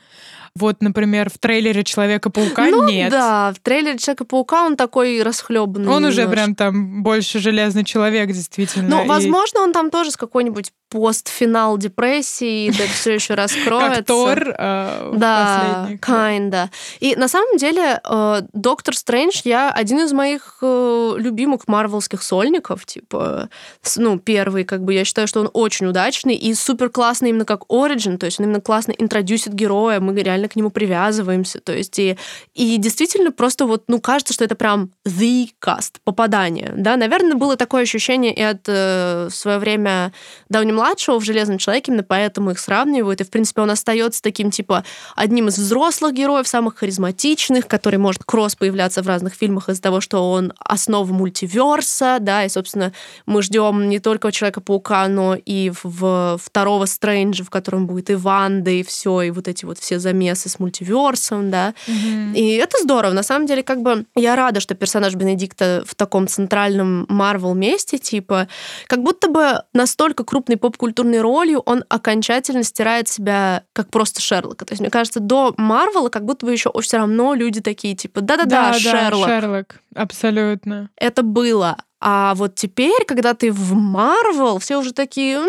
вот, 0.56 0.82
например, 0.82 1.30
в 1.30 1.38
трейлере 1.38 1.84
Человека-паука 1.84 2.68
ну, 2.68 2.88
нет. 2.88 3.12
Да, 3.12 3.54
в 3.54 3.60
трейлере 3.60 3.97
Человека-паука 3.97 4.66
он 4.66 4.76
такой 4.76 5.22
расхлебанный. 5.24 5.88
Он 5.88 6.04
немножко. 6.04 6.22
уже 6.22 6.30
прям 6.30 6.56
там 6.56 7.04
больше 7.04 7.39
железный 7.39 7.86
человек, 7.86 8.28
действительно. 8.28 8.89
Ну, 8.89 9.06
и... 9.06 9.08
возможно, 9.08 9.62
он 9.62 9.72
там 9.72 9.89
тоже 9.89 10.12
с 10.12 10.18
какой-нибудь 10.18 10.74
постфинал 10.91 11.77
депрессии, 11.77 12.69
да 12.69 12.83
все 12.93 13.13
еще 13.13 13.33
раскроется. 13.33 13.95
Как 13.95 14.05
Тор 14.05 14.55
э, 14.57 15.13
Да, 15.15 15.89
kinda. 16.01 16.67
И 16.99 17.15
на 17.15 17.27
самом 17.29 17.57
деле 17.57 18.01
э, 18.03 18.41
Доктор 18.53 18.95
Стрэндж, 18.95 19.41
я 19.45 19.71
один 19.71 20.01
из 20.01 20.11
моих 20.11 20.57
э, 20.61 21.13
любимых 21.17 21.67
марвелских 21.67 22.21
сольников, 22.21 22.85
типа, 22.85 23.49
ну, 23.95 24.19
первый, 24.19 24.65
как 24.65 24.83
бы, 24.83 24.93
я 24.93 25.05
считаю, 25.05 25.27
что 25.27 25.39
он 25.39 25.49
очень 25.53 25.87
удачный 25.87 26.35
и 26.35 26.53
супер 26.53 26.89
классный 26.89 27.29
именно 27.29 27.45
как 27.45 27.61
Origin, 27.69 28.17
то 28.17 28.25
есть 28.25 28.39
он 28.39 28.47
именно 28.47 28.61
классно 28.61 28.91
интродюсит 28.91 29.53
героя, 29.53 30.01
мы 30.01 30.13
реально 30.21 30.49
к 30.49 30.57
нему 30.57 30.71
привязываемся, 30.71 31.61
то 31.61 31.71
есть 31.71 31.97
и, 31.99 32.17
и 32.53 32.77
действительно 32.77 33.31
просто 33.31 33.65
вот, 33.65 33.85
ну, 33.87 34.01
кажется, 34.01 34.33
что 34.33 34.43
это 34.43 34.55
прям 34.55 34.91
the 35.07 35.47
cast, 35.63 35.95
попадание, 36.03 36.73
да, 36.75 36.97
наверное, 36.97 37.35
было 37.35 37.55
такое 37.55 37.83
ощущение 37.83 38.33
и 38.33 38.41
от 38.41 38.67
э, 38.67 39.29
в 39.31 39.35
свое 39.35 39.57
время 39.57 40.11
Дауни 40.49 40.80
младшего 40.82 41.19
в 41.19 41.23
«Железном 41.23 41.59
человеке», 41.59 41.91
именно 41.91 42.03
поэтому 42.03 42.51
их 42.51 42.59
сравнивают. 42.59 43.21
И, 43.21 43.23
в 43.23 43.29
принципе, 43.29 43.61
он 43.61 43.69
остается 43.69 44.21
таким, 44.21 44.49
типа, 44.49 44.84
одним 45.15 45.47
из 45.47 45.57
взрослых 45.59 46.13
героев, 46.13 46.47
самых 46.47 46.77
харизматичных, 46.77 47.67
который 47.67 47.97
может 47.97 48.23
кросс 48.23 48.55
появляться 48.55 49.03
в 49.03 49.07
разных 49.07 49.36
фильмах 49.36 49.69
из-за 49.69 49.82
того, 49.82 50.01
что 50.01 50.32
он 50.32 50.53
основа 50.57 51.11
мультиверса, 51.13 52.17
да, 52.19 52.45
и, 52.45 52.49
собственно, 52.49 52.93
мы 53.27 53.43
ждем 53.43 53.89
не 53.89 53.99
только 53.99 54.32
Человека-паука, 54.32 55.07
но 55.07 55.36
и 55.36 55.71
в 55.84 56.39
второго 56.43 56.86
Стрэнджа, 56.86 57.43
в 57.43 57.49
котором 57.49 57.86
будет 57.86 58.09
и 58.09 58.15
Ванда, 58.15 58.71
и 58.71 58.82
все, 58.82 59.21
и 59.21 59.29
вот 59.29 59.47
эти 59.47 59.65
вот 59.65 59.77
все 59.77 59.99
замесы 59.99 60.49
с 60.49 60.57
мультиверсом, 60.57 61.51
да. 61.51 61.75
Mm-hmm. 61.86 62.34
И 62.34 62.53
это 62.55 62.77
здорово. 62.82 63.11
На 63.13 63.23
самом 63.23 63.45
деле, 63.45 63.61
как 63.61 63.82
бы 63.82 64.05
я 64.15 64.36
рада, 64.36 64.59
что 64.61 64.73
персонаж 64.73 65.13
Бенедикта 65.13 65.84
в 65.86 65.93
таком 65.93 66.27
центральном 66.27 67.05
Марвел 67.09 67.53
месте, 67.53 67.97
типа, 67.97 68.47
как 68.88 69.03
будто 69.03 69.27
бы 69.27 69.61
настолько 69.73 70.23
крупный 70.23 70.57
поп 70.57 70.70
поп-культурной 70.72 71.22
ролью 71.22 71.61
он 71.65 71.84
окончательно 71.89 72.63
стирает 72.63 73.07
себя 73.07 73.63
как 73.74 73.89
просто 73.89 74.22
Шерлока. 74.22 74.65
То 74.65 74.72
есть, 74.72 74.82
мне 74.82 74.89
кажется, 74.89 75.19
до 75.19 75.53
Марвела 75.57 76.09
как 76.09 76.26
будто 76.26 76.45
бы 76.45 76.51
еще 76.51 76.72
все 76.82 76.97
равно 76.97 77.34
люди 77.34 77.61
такие, 77.61 77.95
типа, 77.95 78.22
да-да-да, 78.22 78.74
Шерлок. 78.74 79.28
Да, 79.28 79.41
Шерлок, 79.41 79.82
абсолютно. 79.95 80.89
Это 80.95 81.24
было. 81.24 81.78
А 81.99 82.34
вот 82.36 82.55
теперь, 82.55 83.05
когда 83.05 83.34
ты 83.36 83.51
в 83.51 83.74
Марвел, 83.74 84.57
все 84.57 84.78
уже 84.78 84.91
такие, 84.91 85.39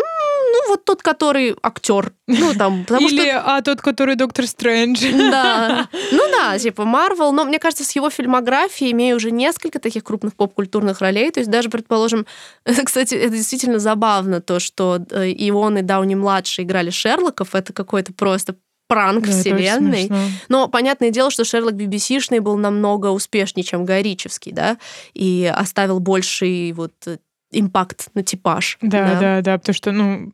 ну, 0.62 0.70
вот 0.70 0.84
тот, 0.84 1.02
который 1.02 1.56
актер. 1.62 2.12
Ну, 2.26 2.54
там, 2.54 2.84
потому 2.84 3.08
Или, 3.08 3.30
что... 3.30 3.56
а 3.56 3.62
тот, 3.62 3.80
который 3.80 4.14
Доктор 4.14 4.46
Стрэндж. 4.46 5.00
Да. 5.12 5.88
Ну 6.12 6.22
да, 6.30 6.58
типа 6.58 6.84
Марвел. 6.84 7.32
Но 7.32 7.44
мне 7.44 7.58
кажется, 7.58 7.84
с 7.84 7.92
его 7.92 8.10
фильмографией, 8.10 8.92
имея 8.92 9.16
уже 9.16 9.30
несколько 9.30 9.78
таких 9.78 10.04
крупных 10.04 10.34
поп-культурных 10.34 11.00
ролей, 11.00 11.30
то 11.30 11.40
есть 11.40 11.50
даже, 11.50 11.68
предположим, 11.70 12.26
это, 12.64 12.82
кстати, 12.84 13.14
это 13.14 13.34
действительно 13.34 13.78
забавно, 13.78 14.40
то, 14.40 14.60
что 14.60 15.00
э, 15.10 15.28
и 15.30 15.50
он, 15.50 15.78
и 15.78 15.82
Дауни-младший 15.82 16.64
играли 16.64 16.90
Шерлоков, 16.90 17.54
это 17.54 17.72
какой-то 17.72 18.12
просто 18.12 18.56
пранк 18.88 19.26
да, 19.26 19.32
вселенной. 19.32 20.10
Но 20.48 20.68
понятное 20.68 21.10
дело, 21.10 21.30
что 21.30 21.44
Шерлок 21.44 21.74
BBC-шный 21.74 22.40
был 22.40 22.56
намного 22.56 23.06
успешнее, 23.06 23.64
чем 23.64 23.84
Горичевский, 23.84 24.52
да, 24.52 24.76
и 25.14 25.50
оставил 25.54 25.98
больший 25.98 26.72
вот 26.72 26.92
э, 27.06 27.16
импакт 27.52 28.08
на 28.14 28.22
типаж. 28.22 28.78
Да, 28.80 29.14
да, 29.14 29.20
да, 29.20 29.42
да 29.42 29.58
потому 29.58 29.74
что, 29.74 29.92
ну, 29.92 30.32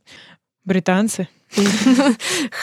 британцы. 0.65 1.29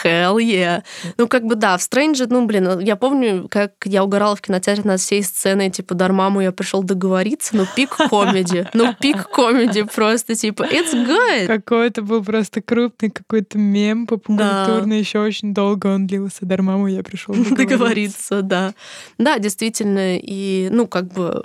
Hell 0.04 0.36
yeah. 0.38 0.82
Ну, 1.18 1.26
как 1.26 1.44
бы 1.44 1.56
да, 1.56 1.76
в 1.76 1.82
Стрэнджи, 1.82 2.26
ну, 2.28 2.46
блин, 2.46 2.78
я 2.78 2.96
помню, 2.96 3.48
как 3.50 3.72
я 3.84 4.04
угорала 4.04 4.36
в 4.36 4.40
кинотеатре 4.40 4.84
над 4.84 5.00
всей 5.00 5.22
сценой, 5.22 5.70
типа, 5.70 5.94
Дармаму 5.94 6.40
я 6.40 6.52
пришел 6.52 6.82
договориться, 6.82 7.56
ну, 7.56 7.66
пик 7.74 7.96
комеди, 8.10 8.68
ну, 8.74 8.94
пик 8.94 9.28
комеди 9.28 9.82
просто, 9.82 10.34
типа, 10.36 10.62
it's 10.62 10.92
good. 10.92 11.46
Какой-то 11.46 12.02
был 12.02 12.22
просто 12.22 12.62
крупный 12.62 13.10
какой-то 13.10 13.58
мем 13.58 14.06
попкультурный, 14.06 14.96
да. 14.96 15.00
еще 15.00 15.18
очень 15.18 15.52
долго 15.52 15.88
он 15.88 16.06
длился, 16.06 16.46
Дормамму 16.46 16.86
я 16.86 17.02
пришел 17.02 17.34
договориться. 17.34 17.56
договориться, 17.56 18.42
да. 18.42 18.74
Да, 19.18 19.38
действительно, 19.38 20.16
и, 20.16 20.68
ну, 20.70 20.86
как 20.86 21.12
бы 21.12 21.42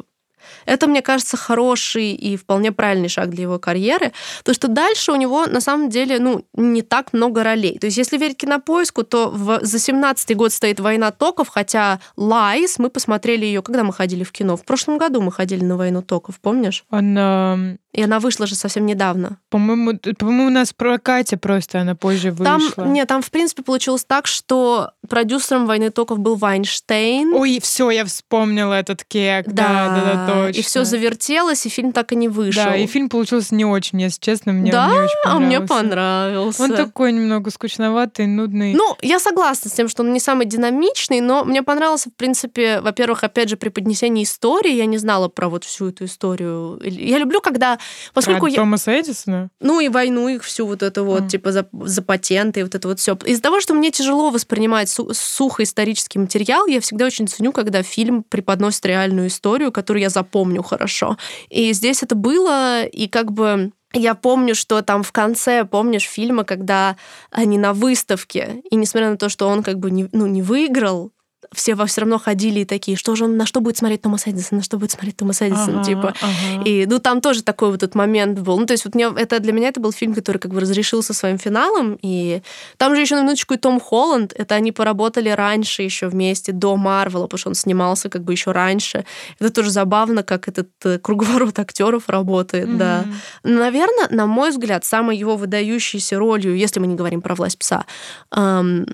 это, 0.65 0.87
мне 0.87 1.01
кажется, 1.01 1.37
хороший 1.37 2.11
и 2.11 2.37
вполне 2.37 2.71
правильный 2.71 3.09
шаг 3.09 3.29
для 3.29 3.43
его 3.43 3.59
карьеры, 3.59 4.11
потому 4.39 4.55
что 4.55 4.67
дальше 4.67 5.11
у 5.11 5.15
него, 5.15 5.45
на 5.45 5.61
самом 5.61 5.89
деле, 5.89 6.19
ну, 6.19 6.45
не 6.53 6.81
так 6.81 7.13
много 7.13 7.43
ролей. 7.43 7.77
То 7.79 7.87
есть, 7.87 7.97
если 7.97 8.17
верить 8.17 8.37
кинопоиску, 8.37 9.03
то 9.03 9.29
в, 9.29 9.59
за 9.61 9.79
17 9.79 10.35
год 10.35 10.53
стоит 10.53 10.79
«Война 10.79 11.11
токов», 11.11 11.47
хотя 11.49 11.99
like 12.15 12.79
мы 12.79 12.89
посмотрели 12.89 13.45
ее, 13.45 13.61
когда 13.61 13.83
мы 13.83 13.93
ходили 13.93 14.23
в 14.23 14.31
кино. 14.31 14.57
В 14.57 14.63
прошлом 14.63 14.97
году 14.97 15.21
мы 15.21 15.31
ходили 15.31 15.63
на 15.63 15.77
«Войну 15.77 16.01
токов», 16.01 16.39
помнишь? 16.39 16.85
Он, 16.89 17.17
э, 17.17 17.77
и 17.93 18.01
она 18.01 18.19
вышла 18.19 18.47
же 18.47 18.55
совсем 18.55 18.85
недавно. 18.85 19.37
По-моему, 19.49 19.97
по-моему, 20.17 20.45
у 20.45 20.49
нас 20.49 20.71
про 20.73 20.97
Катя 20.97 21.37
просто 21.37 21.81
она 21.81 21.95
позже 21.95 22.31
вышла. 22.31 22.59
Там, 22.75 22.93
нет, 22.93 23.07
там, 23.07 23.21
в 23.21 23.29
принципе, 23.29 23.63
получилось 23.63 24.05
так, 24.05 24.27
что 24.27 24.91
продюсером 25.07 25.65
«Войны 25.65 25.89
токов» 25.89 26.19
был 26.19 26.35
Вайнштейн. 26.35 27.33
Ой, 27.33 27.59
все, 27.61 27.89
я 27.89 28.05
вспомнила 28.05 28.73
этот 28.73 29.03
кек. 29.03 29.45
Да, 29.47 29.53
да, 29.53 29.95
да, 29.95 30.13
да 30.13 30.33
точно. 30.45 30.59
И 30.59 30.61
все 30.63 30.83
завертелось, 30.83 31.65
и 31.65 31.69
фильм 31.69 31.91
так 31.91 32.11
и 32.11 32.15
не 32.15 32.27
вышел. 32.27 32.63
Да, 32.63 32.75
и 32.75 32.85
фильм 32.85 33.09
получился 33.09 33.55
не 33.55 33.65
очень, 33.65 34.01
если 34.01 34.19
честно, 34.21 34.51
мне 34.53 34.71
да? 34.71 34.87
не 34.87 34.99
очень 34.99 35.15
а 35.25 35.33
понравился. 35.33 35.47
мне 35.47 35.67
понравился. 35.67 36.63
Он 36.63 36.75
такой 36.75 37.11
немного 37.11 37.51
скучноватый, 37.51 38.27
нудный. 38.27 38.73
Ну, 38.73 38.95
я 39.01 39.19
согласна 39.19 39.69
с 39.69 39.73
тем, 39.73 39.89
что 39.89 40.03
он 40.03 40.13
не 40.13 40.19
самый 40.19 40.45
динамичный, 40.45 41.21
но 41.21 41.43
мне 41.43 41.63
понравился, 41.63 42.09
в 42.09 42.13
принципе, 42.13 42.81
во-первых, 42.81 43.23
опять 43.23 43.49
же, 43.49 43.57
преподнесение 43.57 44.23
истории. 44.23 44.73
Я 44.73 44.85
не 44.85 44.97
знала 44.97 45.27
про 45.27 45.49
вот 45.49 45.63
всю 45.63 45.89
эту 45.89 46.05
историю. 46.05 46.79
Я 46.83 47.17
люблю, 47.17 47.41
когда... 47.41 47.79
Поскольку 48.13 48.41
Про 48.41 48.49
я... 48.49 48.55
Томаса 48.57 48.99
Эдисона? 48.99 49.49
Ну 49.59 49.79
и 49.79 49.89
войну 49.89 50.27
их 50.27 50.43
всю 50.43 50.65
вот 50.65 50.83
это 50.83 51.03
вот, 51.03 51.23
А. 51.23 51.27
типа 51.27 51.51
за, 51.51 51.67
за 51.71 52.01
патенты 52.01 52.59
и 52.59 52.63
вот 52.63 52.75
это 52.75 52.87
вот 52.87 52.99
все. 52.99 53.17
Из-за 53.25 53.41
того, 53.41 53.59
что 53.61 53.73
мне 53.73 53.91
тяжело 53.91 54.29
воспринимать 54.29 54.90
сухо 54.91 55.63
исторический 55.63 56.19
материал, 56.19 56.67
я 56.67 56.81
всегда 56.81 57.05
очень 57.05 57.27
ценю, 57.27 57.51
когда 57.51 57.83
фильм 57.83 58.23
преподносит 58.23 58.85
реальную 58.85 59.27
историю, 59.27 59.71
которую 59.71 60.01
я 60.01 60.09
запомню 60.09 60.63
хорошо. 60.63 61.17
И 61.49 61.73
здесь 61.73 62.03
это 62.03 62.15
было, 62.15 62.83
и 62.83 63.07
как 63.07 63.31
бы 63.31 63.71
я 63.93 64.15
помню, 64.15 64.55
что 64.55 64.81
там 64.81 65.03
в 65.03 65.11
конце, 65.11 65.65
помнишь, 65.65 66.03
фильма, 66.03 66.43
когда 66.43 66.95
они 67.29 67.57
на 67.57 67.73
выставке, 67.73 68.61
и 68.69 68.75
несмотря 68.75 69.09
на 69.09 69.17
то, 69.17 69.29
что 69.29 69.47
он 69.47 69.63
как 69.63 69.79
бы 69.79 69.91
не, 69.91 70.07
ну, 70.11 70.27
не 70.27 70.41
выиграл, 70.41 71.11
все 71.53 71.75
все 71.85 72.01
равно 72.01 72.17
ходили 72.17 72.61
и 72.61 72.65
такие, 72.65 72.95
что 72.95 73.15
же 73.15 73.25
он, 73.25 73.35
на 73.35 73.45
что 73.45 73.59
будет 73.59 73.77
смотреть 73.77 74.01
Томас 74.01 74.25
Эдисон, 74.25 74.59
на 74.59 74.63
что 74.63 74.77
будет 74.77 74.91
смотреть 74.91 75.17
Томас 75.17 75.41
Эдисон, 75.41 75.75
Ага, 75.79 75.83
типа. 75.83 76.13
ага. 76.21 76.63
И, 76.63 76.85
ну, 76.85 76.99
там 76.99 77.19
тоже 77.19 77.43
такой 77.43 77.71
вот 77.71 77.83
этот 77.83 77.95
момент 77.95 78.39
был. 78.39 78.57
Ну, 78.57 78.65
то 78.65 78.71
есть 78.71 78.85
вот 78.85 78.95
мне, 78.95 79.11
это, 79.15 79.39
для 79.39 79.51
меня 79.51 79.67
это 79.67 79.81
был 79.81 79.91
фильм, 79.91 80.13
который 80.13 80.37
как 80.37 80.53
бы 80.53 80.61
разрешился 80.61 81.13
своим 81.13 81.37
финалом. 81.37 81.97
И 82.01 82.41
там 82.77 82.95
же 82.95 83.01
еще 83.01 83.15
на 83.15 83.21
минуточку 83.23 83.53
и 83.53 83.57
Том 83.57 83.79
Холланд. 83.81 84.33
Это 84.37 84.55
они 84.55 84.71
поработали 84.71 85.29
раньше 85.29 85.83
еще 85.83 86.07
вместе, 86.07 86.53
до 86.53 86.77
Марвела, 86.77 87.23
потому 87.23 87.39
что 87.39 87.49
он 87.49 87.55
снимался 87.55 88.09
как 88.09 88.23
бы 88.23 88.31
еще 88.31 88.51
раньше. 88.51 89.05
Это 89.39 89.49
тоже 89.49 89.71
забавно, 89.71 90.23
как 90.23 90.47
этот 90.47 90.69
э, 90.85 90.99
круговорот 90.99 91.59
актеров 91.59 92.07
работает, 92.07 92.77
да. 92.77 93.03
Мгм. 93.43 93.55
Наверное, 93.57 94.07
на 94.09 94.25
мой 94.25 94.51
взгляд, 94.51 94.85
самой 94.85 95.17
его 95.17 95.35
выдающейся 95.35 96.17
ролью, 96.17 96.55
если 96.55 96.79
мы 96.79 96.87
не 96.87 96.95
говорим 96.95 97.21
про 97.21 97.35
«Власть 97.35 97.57
пса», 97.57 97.85
эм, 98.35 98.85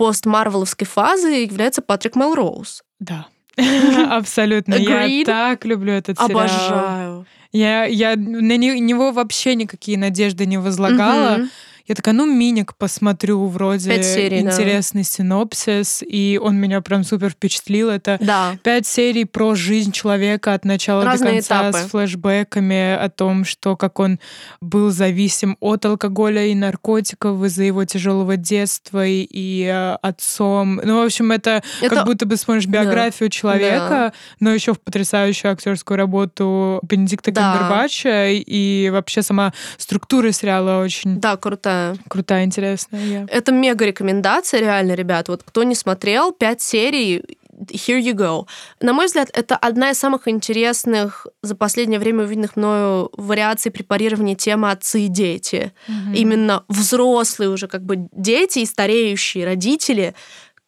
постмарвеловской 0.00 0.86
фазы 0.86 1.28
является 1.28 1.82
Патрик 1.82 2.16
Мелроуз. 2.16 2.82
Да. 3.00 3.26
Абсолютно. 4.10 4.74
Я 4.74 5.24
так 5.26 5.66
люблю 5.66 5.92
этот 5.92 6.18
сериал. 6.18 6.40
Обожаю. 6.40 7.26
Я, 7.52 7.84
я 7.84 8.16
на 8.16 8.56
не- 8.56 8.80
него 8.80 9.12
вообще 9.12 9.54
никакие 9.54 9.98
надежды 9.98 10.46
не 10.46 10.56
возлагала. 10.56 11.36
Мгм. 11.36 11.50
Я 11.90 11.96
такая, 11.96 12.14
ну, 12.14 12.24
миник 12.24 12.76
посмотрю, 12.76 13.46
вроде 13.48 13.90
Пять 13.90 14.04
серий, 14.06 14.42
да. 14.44 14.50
интересный 14.52 15.02
синопсис, 15.02 16.04
и 16.06 16.38
он 16.40 16.54
меня 16.56 16.80
прям 16.82 17.02
супер 17.02 17.30
впечатлил. 17.30 17.90
Это 17.90 18.16
Да. 18.20 18.56
пять 18.62 18.86
серий 18.86 19.24
про 19.24 19.56
жизнь 19.56 19.90
человека 19.90 20.54
от 20.54 20.64
начала 20.64 21.04
Разные 21.04 21.42
до 21.42 21.48
конца 21.48 21.70
этапы. 21.70 21.78
с 21.78 21.90
флешбэками 21.90 22.94
о 22.94 23.08
том, 23.08 23.44
что 23.44 23.74
как 23.76 23.98
он 23.98 24.20
был 24.60 24.92
зависим 24.92 25.56
от 25.58 25.84
алкоголя 25.84 26.46
и 26.46 26.54
наркотиков 26.54 27.42
из-за 27.42 27.64
его 27.64 27.84
тяжелого 27.84 28.36
детства 28.36 29.04
и, 29.04 29.26
и, 29.28 29.64
э, 29.64 29.94
отцом. 30.00 30.76
Ну, 30.84 31.02
в 31.02 31.04
общем, 31.04 31.32
это, 31.32 31.60
Это- 31.82 31.96
как 31.96 32.06
будто 32.06 32.24
бы 32.24 32.36
смотришь 32.36 32.66
Да. 32.66 32.84
биографию 32.84 33.30
человека, 33.30 34.12
но 34.38 34.54
еще 34.54 34.74
в 34.74 34.80
потрясающую 34.80 35.50
актерскую 35.50 35.96
работу 35.98 36.78
Бенедикта 36.84 37.32
Да. 37.32 37.40
Камбербача, 37.58 38.28
и 38.28 38.90
вообще 38.90 39.22
сама 39.22 39.52
структура 39.76 40.30
сериала 40.30 40.84
очень 40.84 41.18
Да, 41.18 41.36
крутая. 41.36 41.79
Крутая, 42.08 42.44
интересная. 42.44 43.04
Я- 43.04 43.26
Это 43.30 43.52
мега 43.52 43.84
рекомендация, 43.86 44.60
реально, 44.60 44.94
ребят. 44.94 45.28
Вот 45.28 45.42
кто 45.44 45.62
не 45.62 45.74
смотрел, 45.74 46.32
пять 46.32 46.60
серий, 46.62 47.22
here 47.68 48.00
you 48.00 48.12
go. 48.14 48.46
На 48.80 48.92
мой 48.92 49.06
взгляд, 49.06 49.28
это 49.34 49.54
одна 49.56 49.90
из 49.90 49.98
самых 49.98 50.28
интересных 50.28 51.26
за 51.42 51.54
последнее 51.54 51.98
время 52.00 52.24
увиденных 52.24 52.56
мною 52.56 53.10
вариаций 53.16 53.70
препарирования 53.70 54.34
темы 54.34 54.70
отцы 54.70 55.02
и 55.02 55.08
дети. 55.08 55.72
Именно 56.14 56.64
взрослые 56.68 57.50
уже 57.50 57.68
как 57.68 57.82
бы 57.82 58.08
дети 58.12 58.60
и 58.60 58.66
стареющие 58.66 59.44
родители, 59.44 60.14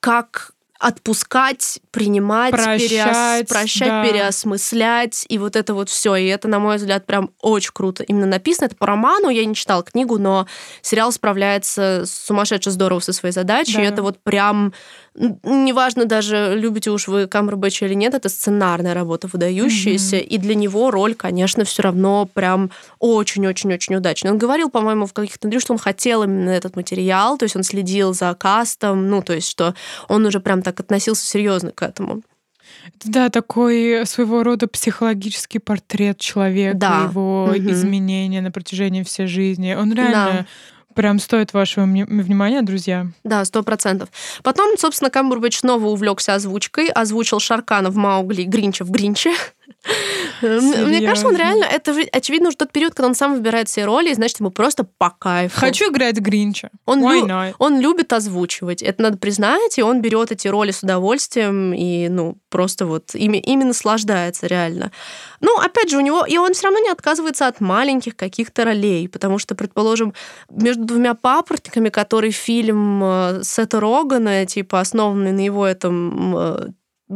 как 0.01 0.52
отпускать, 0.83 1.79
принимать, 1.93 2.51
Прощать, 2.51 2.91
переос- 2.91 3.47
прощать 3.47 3.89
да. 3.89 4.05
переосмыслять, 4.05 5.25
и 5.29 5.39
вот 5.39 5.55
это 5.55 5.75
вот 5.75 5.89
все. 5.89 6.17
И 6.17 6.27
это, 6.27 6.49
на 6.49 6.59
мой 6.59 6.77
взгляд, 6.77 7.07
прям 7.07 7.31
очень 7.41 7.71
круто. 7.73 8.03
Именно 8.03 8.27
написано 8.27 8.67
это 8.67 8.75
по 8.75 8.87
роману, 8.87 9.29
я 9.29 9.45
не 9.45 9.55
читала 9.55 9.85
книгу, 9.85 10.19
но 10.19 10.49
сериал 10.81 11.13
справляется 11.13 12.03
сумасшедше 12.05 12.73
здорово 12.73 12.99
со 12.99 13.13
своей 13.13 13.33
задачей. 13.33 13.75
Да. 13.75 13.83
И 13.83 13.87
это 13.87 14.03
вот 14.03 14.19
прям, 14.25 14.75
неважно 15.15 16.05
даже, 16.07 16.55
любите 16.57 16.91
уж 16.91 17.07
вы 17.09 17.27
Камбербэтча 17.27 17.87
или 17.87 17.95
нет, 17.95 18.15
это 18.15 18.29
сценарная 18.29 18.95
работа 18.95 19.29
выдающаяся, 19.33 20.17
и 20.17 20.39
для 20.39 20.55
него 20.55 20.91
роль, 20.91 21.15
конечно, 21.15 21.65
все 21.65 21.83
равно 21.83 22.27
прям 22.33 22.71
очень-очень-очень 22.99 23.95
удачная. 23.97 24.33
Он 24.33 24.39
говорил, 24.39 24.71
по-моему, 24.71 25.07
в 25.07 25.13
каких-то 25.13 25.47
интервью, 25.49 25.61
что 25.61 25.73
он 25.75 25.79
хотел 25.79 26.23
именно 26.23 26.51
этот 26.51 26.77
материал, 26.77 27.37
то 27.39 27.45
есть 27.45 27.57
он 27.57 27.63
следил 27.63 28.15
за 28.15 28.35
кастом, 28.35 29.09
ну, 29.09 29.23
то 29.23 29.35
есть 29.35 29.49
что 29.51 29.75
он 30.09 30.25
уже 30.25 30.41
прям 30.41 30.63
так 30.63 30.81
относился 30.81 31.27
серьезно 31.27 31.73
к 31.73 31.83
этому. 31.83 32.23
Да, 33.05 33.29
такой 33.29 34.05
своего 34.07 34.43
рода 34.43 34.67
психологический 34.67 35.59
портрет 35.59 36.19
человека, 36.19 36.77
Да. 36.79 37.09
его 37.11 37.47
Мгм. 37.55 37.71
изменения 37.71 38.41
на 38.41 38.51
протяжении 38.51 39.03
всей 39.03 39.27
жизни. 39.27 39.75
Он 39.75 39.93
реально 39.93 40.47
прям 40.95 41.19
стоит 41.19 41.53
вашего 41.53 41.85
вни- 41.85 42.05
внимания, 42.05 42.63
друзья. 42.63 43.07
Да, 43.25 43.45
сто 43.45 43.63
процентов. 43.63 44.09
Потом, 44.43 44.77
собственно, 44.79 45.11
Камбербэтч 45.11 45.59
снова 45.59 45.87
увлекся 45.87 46.35
озвучкой, 46.35 46.89
озвучил 46.89 47.41
Шаркана 47.41 47.91
в 47.91 47.97
Маугли, 47.97 48.43
Гринча 48.45 48.85
в 48.85 48.91
Гринче. 48.91 49.33
Мне 50.41 51.01
кажется, 51.07 51.27
он 51.29 51.37
реально, 51.37 51.65
это 51.65 51.95
очевидно, 52.13 52.49
уже 52.49 52.57
тот 52.57 52.73
период, 52.73 52.95
когда 52.95 53.09
он 53.09 53.15
сам 53.15 53.35
выбирает 53.35 53.69
все 53.69 53.85
роли, 53.85 54.11
и 54.11 54.15
значит, 54.15 54.41
ему 54.41 54.51
просто 54.51 54.85
по 54.85 55.11
кайфу. 55.11 55.59
Хочу 55.59 55.91
играть 55.91 56.17
Гринча. 56.19 56.71
Он, 56.87 57.01
лю- 57.01 57.27
он 57.59 57.81
любит 57.81 58.13
озвучивать, 58.13 58.83
это 58.83 59.03
надо 59.03 59.19
признать, 59.19 59.79
и 59.79 59.83
он 59.83 60.01
берет 60.01 60.33
эти 60.33 60.49
роли 60.49 60.71
с 60.71 60.83
удовольствием 60.83 61.73
и, 61.73 62.09
ну, 62.09 62.37
просто 62.49 62.87
вот 62.87 63.15
ими, 63.15 63.39
ими 63.39 63.65
наслаждается 63.65 64.47
реально. 64.47 64.93
Ну, 65.41 65.59
опять 65.59 65.91
же, 65.91 65.97
у 65.97 66.01
него, 66.01 66.25
и 66.25 66.37
он 66.39 66.53
все 66.55 66.65
равно 66.65 66.81
не 66.81 66.91
отказывается 66.91 67.47
от 67.47 67.61
маленьких 67.61 68.17
каких-то 68.17 68.65
ролей, 68.65 69.09
потому 69.09 69.39
что, 69.39 69.55
предположим, 69.55 70.15
между 70.51 70.85
двумя 70.85 71.15
папоротниками, 71.15 71.89
который 71.89 72.31
фильм 72.31 73.03
э, 73.03 73.41
Сета 73.43 73.81
Рогана, 73.81 74.47
типа, 74.47 74.81
основанный 74.81 75.33
на 75.33 75.45
его 75.45 75.67
этом 75.67 76.37
э, 76.37 76.69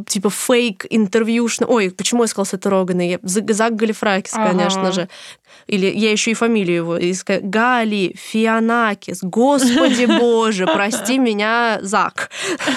типа 0.06 0.30
фейк 0.30 0.86
интервью. 0.90 1.48
Ой, 1.66 1.90
почему 1.90 2.22
я 2.24 2.26
сказала 2.28 2.46
Сета 2.46 2.70
Рогана? 2.70 3.02
Я... 3.08 3.18
Зак 3.22 3.76
Галифракис, 3.76 4.34
Ага. 4.34 4.48
конечно 4.50 4.92
же. 4.92 5.08
Или 5.68 5.86
я 5.86 6.10
еще 6.12 6.32
и 6.32 6.34
фамилию 6.34 6.76
его. 6.76 6.98
иска- 6.98 7.40
Гали 7.42 8.14
Фианакис. 8.16 9.20
Господи 9.22 10.04
боже, 10.20 10.66
прости 10.66 11.18
меня, 11.18 11.78
Зак. 11.82 12.30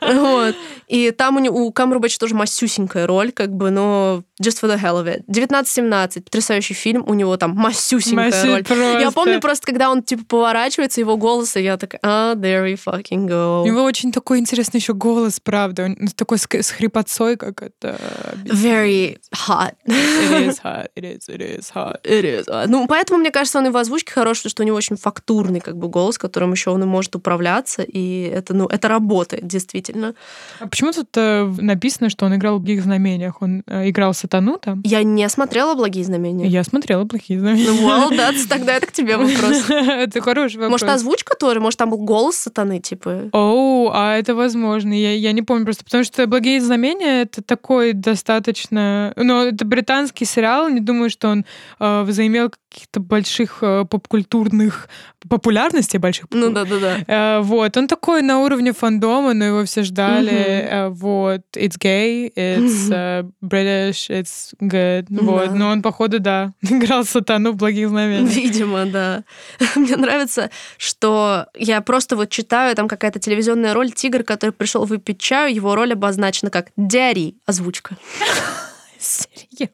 Вот. 0.00 0.54
И 0.86 1.10
там 1.12 1.36
у, 1.36 1.40
него- 1.40 1.58
у 1.64 1.72
Камбербэтча 1.72 2.18
тоже 2.18 2.34
масюсенькая 2.34 3.06
роль, 3.06 3.32
как 3.32 3.50
бы, 3.54 3.70
но 3.70 4.22
just 4.42 4.60
for 4.62 4.68
the 4.68 4.78
hell 4.78 5.02
of 5.02 5.06
it. 5.06 5.22
1917, 5.28 6.24
потрясающий 6.24 6.74
фильм, 6.74 7.02
у 7.06 7.14
него 7.14 7.36
там 7.38 7.52
масюсенькая 7.52 8.30
Масю- 8.30 8.46
роль. 8.48 8.58
Я 8.58 9.00
просто. 9.00 9.12
помню 9.12 9.40
просто, 9.40 9.66
когда 9.66 9.90
он 9.90 10.02
типа 10.02 10.24
поворачивается, 10.28 11.00
его 11.00 11.16
голос, 11.16 11.56
и 11.56 11.62
я 11.62 11.78
такая, 11.78 12.00
а, 12.02 12.34
there 12.34 12.64
we 12.66 12.74
fucking 12.78 13.26
go. 13.26 13.62
У 13.62 13.66
него 13.66 13.82
очень 13.82 14.12
такой 14.12 14.38
интересный 14.38 14.78
еще 14.78 14.92
голос, 14.92 15.40
правда. 15.40 15.84
Он 15.84 15.96
такой 16.14 16.38
с, 16.44 16.62
с 16.62 16.70
хрипотцой, 16.70 17.36
как 17.36 17.62
это... 17.62 17.98
Very 18.44 19.18
hot. 19.32 19.74
It 19.86 20.48
is 20.48 20.60
hot, 20.62 20.88
it 20.96 21.04
is, 21.04 21.28
it 21.28 21.40
is 21.40 21.72
hot. 21.74 22.00
It 22.04 22.24
is. 22.24 22.44
А, 22.48 22.66
Ну, 22.66 22.86
поэтому, 22.86 23.18
мне 23.20 23.30
кажется, 23.30 23.58
он 23.58 23.66
и 23.66 23.70
в 23.70 23.76
озвучке 23.76 24.12
хорош, 24.12 24.38
потому 24.38 24.50
что 24.50 24.62
у 24.62 24.66
него 24.66 24.76
очень 24.76 24.96
фактурный 24.96 25.60
как 25.60 25.76
бы 25.76 25.88
голос, 25.88 26.18
которым 26.18 26.52
еще 26.52 26.70
он 26.70 26.82
и 26.82 26.86
может 26.86 27.14
управляться, 27.16 27.82
и 27.82 28.22
это, 28.22 28.54
ну, 28.54 28.66
это 28.66 28.88
работает, 28.88 29.46
действительно. 29.46 30.14
А 30.60 30.66
почему 30.66 30.92
тут 30.92 31.08
э, 31.16 31.44
написано, 31.58 32.10
что 32.10 32.26
он 32.26 32.34
играл 32.34 32.58
в 32.58 32.62
«Благих 32.62 32.82
знамениях»? 32.82 33.42
Он 33.42 33.62
э, 33.66 33.88
играл 33.90 34.14
сатану 34.14 34.58
там? 34.58 34.82
Я 34.84 35.02
не 35.02 35.28
смотрела 35.28 35.74
«Благие 35.74 36.04
знамения». 36.04 36.46
Я 36.46 36.64
смотрела 36.64 37.04
«Плохие 37.04 37.38
знамения». 37.40 37.70
Ну, 37.70 37.88
well, 37.88 38.10
that's, 38.10 38.46
тогда 38.48 38.74
это 38.74 38.86
к 38.86 38.92
тебе 38.92 39.16
вопрос. 39.16 39.64
Это 39.70 40.20
хороший 40.20 40.56
вопрос. 40.56 40.70
Может, 40.70 40.88
озвучка 40.88 41.36
тоже? 41.36 41.60
Может, 41.60 41.78
там 41.78 41.90
был 41.90 41.98
голос 41.98 42.36
сатаны, 42.36 42.80
типа? 42.80 43.30
Оу, 43.32 43.90
а 43.92 44.16
это 44.16 44.34
возможно. 44.34 44.92
Я, 44.92 45.12
я 45.12 45.32
не 45.32 45.42
помню 45.42 45.64
просто, 45.64 45.84
потому 45.84 46.04
что 46.04 46.26
«Благие 46.34 46.60
знамения»— 46.60 47.22
это 47.22 47.42
такой 47.42 47.92
достаточно... 47.92 49.12
Ну, 49.14 49.44
это 49.44 49.64
британский 49.64 50.24
сериал, 50.24 50.68
не 50.68 50.80
думаю, 50.80 51.08
что 51.08 51.28
он 51.28 51.44
э, 51.78 52.02
возымел 52.02 52.50
каких-то 52.50 52.98
больших 52.98 53.58
э, 53.60 53.84
попкультурных... 53.88 54.88
популярности 55.28 55.96
больших. 55.96 56.26
Ну, 56.30 56.50
да-да-да. 56.50 56.96
Э, 57.06 57.40
вот, 57.40 57.76
он 57.76 57.86
такой 57.86 58.22
на 58.22 58.40
уровне 58.40 58.72
фандома, 58.72 59.32
но 59.32 59.44
его 59.44 59.64
все 59.64 59.84
ждали. 59.84 60.32
э, 60.32 60.88
вот, 60.88 61.42
it's 61.54 61.78
gay, 61.78 62.32
it's 62.34 62.90
uh, 62.90 63.30
British, 63.40 64.10
it's 64.10 64.54
good, 64.60 65.06
да. 65.08 65.22
вот. 65.22 65.54
Но 65.54 65.68
он, 65.68 65.82
походу, 65.82 66.18
да, 66.18 66.52
играл 66.62 67.04
сатану 67.04 67.52
в 67.52 67.56
благих 67.56 67.90
знамениях. 67.90 68.34
Видимо, 68.34 68.86
да. 68.86 69.22
Мне 69.76 69.96
нравится, 69.96 70.50
что 70.78 71.46
я 71.56 71.80
просто 71.80 72.16
вот 72.16 72.30
читаю, 72.30 72.74
там 72.74 72.88
какая-то 72.88 73.20
телевизионная 73.20 73.72
роль 73.72 73.92
«Тигр», 73.92 74.24
который 74.24 74.50
пришел 74.50 74.84
выпить 74.84 75.20
чаю, 75.20 75.54
его 75.54 75.76
роль 75.76 75.92
обозначена 76.14 76.50
как 76.50 76.68
«Дяри», 76.76 77.34
озвучка. 77.46 77.96
Серьезно? 78.98 79.72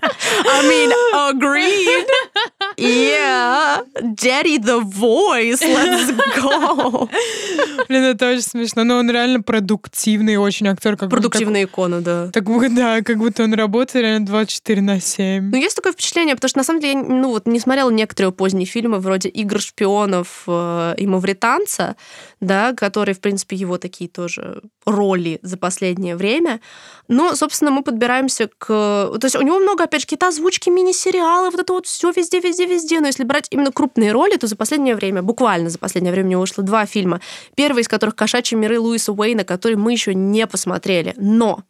I 0.00 0.62
mean, 0.64 0.92
agreed. 1.12 2.06
Yeah. 2.76 3.69
Daddy 4.02 4.58
the 4.58 4.82
voice. 4.82 5.60
Let's 5.60 6.12
go. 6.36 7.08
Блин, 7.88 8.02
это 8.04 8.30
очень 8.30 8.42
смешно. 8.42 8.84
Но 8.84 8.98
он 8.98 9.10
реально 9.10 9.42
продуктивный 9.42 10.36
очень 10.36 10.68
актер. 10.68 10.96
Как 10.96 11.10
Продуктивная 11.10 11.62
как, 11.62 11.72
икона, 11.72 12.00
да. 12.00 12.30
Так 12.32 12.44
да, 12.74 13.02
как 13.02 13.18
будто 13.18 13.44
он 13.44 13.54
работает 13.54 14.04
реально 14.04 14.26
24 14.26 14.82
на 14.82 15.00
7. 15.00 15.50
Ну, 15.50 15.56
есть 15.56 15.76
такое 15.76 15.92
впечатление, 15.92 16.34
потому 16.34 16.48
что, 16.48 16.58
на 16.58 16.64
самом 16.64 16.80
деле, 16.80 16.92
я 16.92 17.02
ну, 17.02 17.30
вот, 17.30 17.46
не 17.46 17.60
смотрела 17.60 17.90
некоторые 17.90 18.32
поздние 18.32 18.66
фильмы, 18.66 18.98
вроде 18.98 19.28
«Игр 19.28 19.60
шпионов» 19.60 20.44
э, 20.46 20.94
и 20.98 21.06
«Мавританца», 21.06 21.96
да, 22.40 22.72
которые, 22.74 23.14
в 23.14 23.20
принципе, 23.20 23.56
его 23.56 23.78
такие 23.78 24.08
тоже 24.08 24.62
роли 24.86 25.38
за 25.42 25.56
последнее 25.56 26.16
время. 26.16 26.60
Но, 27.08 27.34
собственно, 27.34 27.70
мы 27.70 27.82
подбираемся 27.82 28.48
к... 28.58 28.66
То 28.66 29.20
есть 29.22 29.36
у 29.36 29.42
него 29.42 29.58
много, 29.58 29.84
опять 29.84 30.02
же, 30.02 30.06
какие-то 30.06 30.28
озвучки, 30.28 30.70
мини-сериалы, 30.70 31.50
вот 31.50 31.60
это 31.60 31.72
вот 31.72 31.86
все 31.86 32.10
везде, 32.10 32.40
везде, 32.40 32.66
везде. 32.66 33.00
Но 33.00 33.08
если 33.08 33.24
брать 33.24 33.48
именно 33.50 33.69
крупные 33.72 34.12
роли, 34.12 34.36
то 34.36 34.46
за 34.46 34.56
последнее 34.56 34.96
время, 34.96 35.22
буквально 35.22 35.70
за 35.70 35.78
последнее 35.78 36.12
время 36.12 36.28
у 36.28 36.30
него 36.30 36.40
вышло 36.42 36.64
два 36.64 36.86
фильма. 36.86 37.20
Первый 37.54 37.82
из 37.82 37.88
которых 37.88 38.16
«Кошачьи 38.16 38.56
миры» 38.56 38.78
Луиса 38.78 39.12
Уэйна, 39.12 39.44
который 39.44 39.76
мы 39.76 39.92
еще 39.92 40.14
не 40.14 40.46
посмотрели. 40.46 41.14
Но 41.16 41.60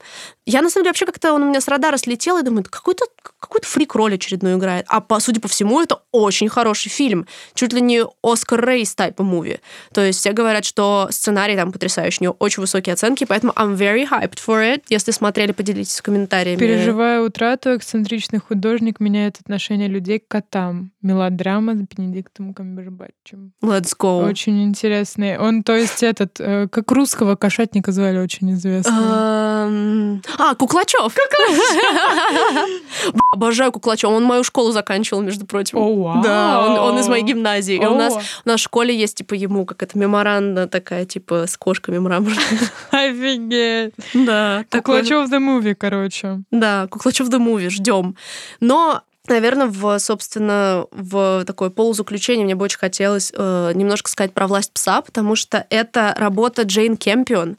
я, 0.46 0.62
на 0.62 0.70
самом 0.70 0.84
деле, 0.84 0.90
вообще 0.90 1.06
как-то 1.06 1.32
он 1.32 1.42
у 1.42 1.48
меня 1.48 1.60
с 1.60 1.68
радара 1.68 1.96
слетел 1.96 2.38
и 2.38 2.42
думаю, 2.42 2.64
какой-то 2.68 3.06
какой-то 3.40 3.66
фрик 3.66 3.94
роль 3.94 4.14
очередную 4.14 4.58
играет. 4.58 4.84
А, 4.88 5.00
по, 5.00 5.18
судя 5.18 5.40
по 5.40 5.48
всему, 5.48 5.80
это 5.80 6.00
очень 6.12 6.48
хороший 6.48 6.90
фильм. 6.90 7.26
Чуть 7.54 7.72
ли 7.72 7.80
не 7.80 8.04
Оскар 8.22 8.64
Рейс 8.64 8.94
тайпа 8.94 9.22
муви. 9.22 9.60
То 9.92 10.02
есть 10.02 10.20
все 10.20 10.32
говорят, 10.32 10.64
что 10.64 11.08
сценарий 11.10 11.56
там 11.56 11.72
потрясающий, 11.72 12.18
у 12.20 12.24
него 12.24 12.36
очень 12.38 12.60
высокие 12.60 12.92
оценки, 12.92 13.24
поэтому 13.24 13.52
I'm 13.54 13.76
very 13.76 14.08
hyped 14.08 14.38
for 14.46 14.62
it. 14.62 14.82
Если 14.88 15.10
смотрели, 15.10 15.52
поделитесь 15.52 15.98
в 15.98 16.02
комментариями. 16.02 16.58
Переживая 16.58 17.22
утрату, 17.22 17.76
эксцентричный 17.76 18.38
художник 18.38 19.00
меняет 19.00 19.38
отношение 19.40 19.88
людей 19.88 20.18
к 20.18 20.28
котам. 20.28 20.92
Мелодрама 21.02 21.74
с 21.74 21.78
Бенедиктом 21.78 22.52
Камбербэтчем. 22.52 23.52
Let's 23.62 23.94
go. 23.98 24.28
Очень 24.28 24.62
интересный. 24.64 25.38
Он, 25.38 25.62
то 25.62 25.74
есть, 25.74 26.02
этот, 26.02 26.38
э, 26.40 26.68
как 26.68 26.90
русского 26.92 27.36
кошатника 27.36 27.92
звали, 27.92 28.18
очень 28.18 28.52
известный. 28.52 28.92
Um... 28.92 30.24
А, 30.38 30.54
Куклачев. 30.54 31.14
Обожаю 33.32 33.70
Куклачева. 33.70 34.10
Он 34.10 34.24
мою 34.24 34.42
школу 34.42 34.72
заканчивал, 34.72 35.22
между 35.22 35.46
прочим. 35.46 35.78
О, 35.78 35.94
вау. 35.94 36.22
Да, 36.22 36.66
он, 36.66 36.94
он 36.94 36.98
из 36.98 37.06
моей 37.06 37.22
гимназии. 37.22 37.76
И 37.76 37.86
у 37.86 37.94
нас, 37.94 38.14
у 38.14 38.48
нас 38.48 38.60
в 38.60 38.64
школе 38.64 38.96
есть, 38.96 39.18
типа, 39.18 39.34
ему 39.34 39.64
как 39.64 39.82
это 39.82 39.96
меморанда 39.96 40.66
такая, 40.66 41.04
типа, 41.04 41.46
с 41.46 41.56
кошками 41.56 41.98
мраморными. 41.98 42.40
Офигеть. 42.90 43.94
Да. 44.14 44.64
Куклачев 44.70 45.30
the 45.30 45.38
movie, 45.38 45.74
короче. 45.74 46.42
Да, 46.50 46.88
Куклачев 46.88 47.28
the 47.28 47.38
movie, 47.38 47.70
ждем. 47.70 48.16
Но 48.58 49.02
Наверное, 49.28 49.66
в, 49.66 49.98
собственно, 50.00 50.86
в 50.90 51.44
такое 51.46 51.70
полузаключение 51.70 52.44
мне 52.44 52.56
бы 52.56 52.64
очень 52.64 52.78
хотелось 52.78 53.32
э, 53.32 53.72
немножко 53.74 54.10
сказать 54.10 54.32
про 54.32 54.48
«Власть 54.48 54.72
пса», 54.72 55.02
потому 55.02 55.36
что 55.36 55.66
это 55.70 56.14
работа 56.18 56.62
Джейн 56.62 56.96
Кемпион, 56.96 57.56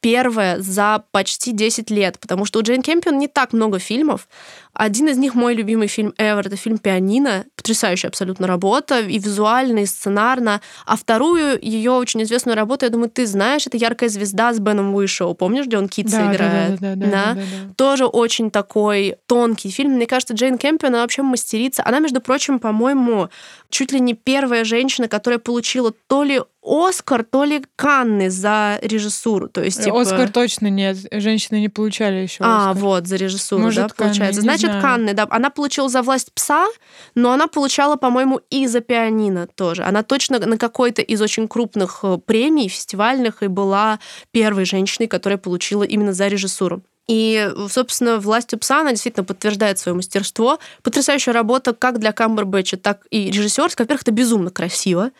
первая 0.00 0.60
за 0.60 1.04
почти 1.12 1.52
10 1.52 1.90
лет, 1.90 2.18
потому 2.18 2.44
что 2.44 2.58
у 2.58 2.62
Джейн 2.62 2.82
Кемпион 2.82 3.18
не 3.18 3.28
так 3.28 3.52
много 3.52 3.78
фильмов. 3.78 4.28
Один 4.72 5.08
из 5.08 5.18
них 5.18 5.34
мой 5.34 5.54
любимый 5.54 5.88
фильм 5.88 6.14
ever, 6.16 6.46
это 6.46 6.56
фильм 6.56 6.78
«Пианино». 6.78 7.44
Потрясающая 7.56 8.08
абсолютно 8.08 8.46
работа, 8.46 9.00
и 9.00 9.18
визуально, 9.18 9.80
и 9.80 9.86
сценарно. 9.86 10.60
А 10.86 10.96
вторую, 10.96 11.58
ее 11.60 11.90
очень 11.90 12.22
известную 12.22 12.56
работу, 12.56 12.86
я 12.86 12.90
думаю, 12.90 13.10
ты 13.10 13.26
знаешь, 13.26 13.66
это 13.66 13.76
«Яркая 13.76 14.08
звезда» 14.08 14.54
с 14.54 14.60
Беном 14.60 14.94
Уишоу. 14.94 15.34
Помнишь, 15.34 15.66
где 15.66 15.76
он 15.76 15.88
Китса 15.88 16.18
да, 16.18 16.32
играет? 16.32 16.80
Да, 16.80 16.94
да, 16.94 16.94
да, 16.94 17.06
да, 17.06 17.10
да, 17.10 17.34
да, 17.34 17.40
да. 17.40 17.74
Тоже 17.76 18.06
очень 18.06 18.50
такой 18.50 19.16
тонкий 19.26 19.70
фильм. 19.70 19.92
Мне 19.92 20.06
кажется, 20.06 20.34
Джейн 20.34 20.56
Кемпион, 20.56 20.94
она 20.94 21.02
вообще 21.02 21.22
мастерица. 21.22 21.82
Она, 21.84 21.98
между 21.98 22.20
прочим, 22.20 22.60
по-моему, 22.60 23.28
чуть 23.70 23.92
ли 23.92 24.00
не 24.00 24.14
первая 24.14 24.64
женщина, 24.64 25.08
которая 25.08 25.40
получила 25.40 25.92
то 26.06 26.22
ли 26.22 26.40
Оскар, 26.62 27.24
то 27.24 27.44
ли 27.44 27.64
Канны 27.76 28.28
за 28.28 28.78
режиссуру. 28.82 29.48
То 29.48 29.62
есть, 29.62 29.82
типа... 29.82 30.02
Оскар 30.02 30.30
точно 30.30 30.68
нет. 30.68 30.98
Женщины 31.10 31.58
не 31.58 31.70
получали 31.70 32.16
еще 32.16 32.44
А, 32.44 32.74
вот, 32.74 33.06
за 33.06 33.16
режиссуру, 33.16 33.62
Может, 33.62 33.82
да, 33.82 33.88
Канны, 33.88 34.12
получается. 34.12 34.40
Значит, 34.42 34.66
знаю. 34.66 34.82
Канны, 34.82 35.14
да. 35.14 35.26
Она 35.30 35.48
получила 35.48 35.88
за 35.88 36.02
власть 36.02 36.32
пса, 36.34 36.66
но 37.14 37.32
она 37.32 37.46
получала, 37.46 37.96
по-моему, 37.96 38.40
и 38.50 38.66
за 38.66 38.80
пианино 38.80 39.46
тоже. 39.46 39.84
Она 39.84 40.02
точно 40.02 40.38
на 40.38 40.58
какой-то 40.58 41.00
из 41.00 41.22
очень 41.22 41.48
крупных 41.48 42.00
э, 42.02 42.18
премий 42.24 42.68
фестивальных 42.68 43.42
и 43.42 43.46
была 43.46 43.98
первой 44.30 44.66
женщиной, 44.66 45.06
которая 45.06 45.38
получила 45.38 45.82
именно 45.82 46.12
за 46.12 46.28
режиссуру. 46.28 46.82
И, 47.10 47.50
собственно, 47.68 48.20
власть 48.20 48.56
пса, 48.60 48.82
она 48.82 48.90
действительно 48.90 49.24
подтверждает 49.24 49.80
свое 49.80 49.96
мастерство. 49.96 50.60
Потрясающая 50.84 51.32
работа 51.32 51.72
как 51.72 51.98
для 51.98 52.12
Камбербэтча, 52.12 52.76
так 52.76 53.04
и 53.10 53.32
режиссерская. 53.32 53.84
Во-первых, 53.84 54.02
это 54.02 54.12
безумно 54.12 54.50
красиво. 54.50 55.10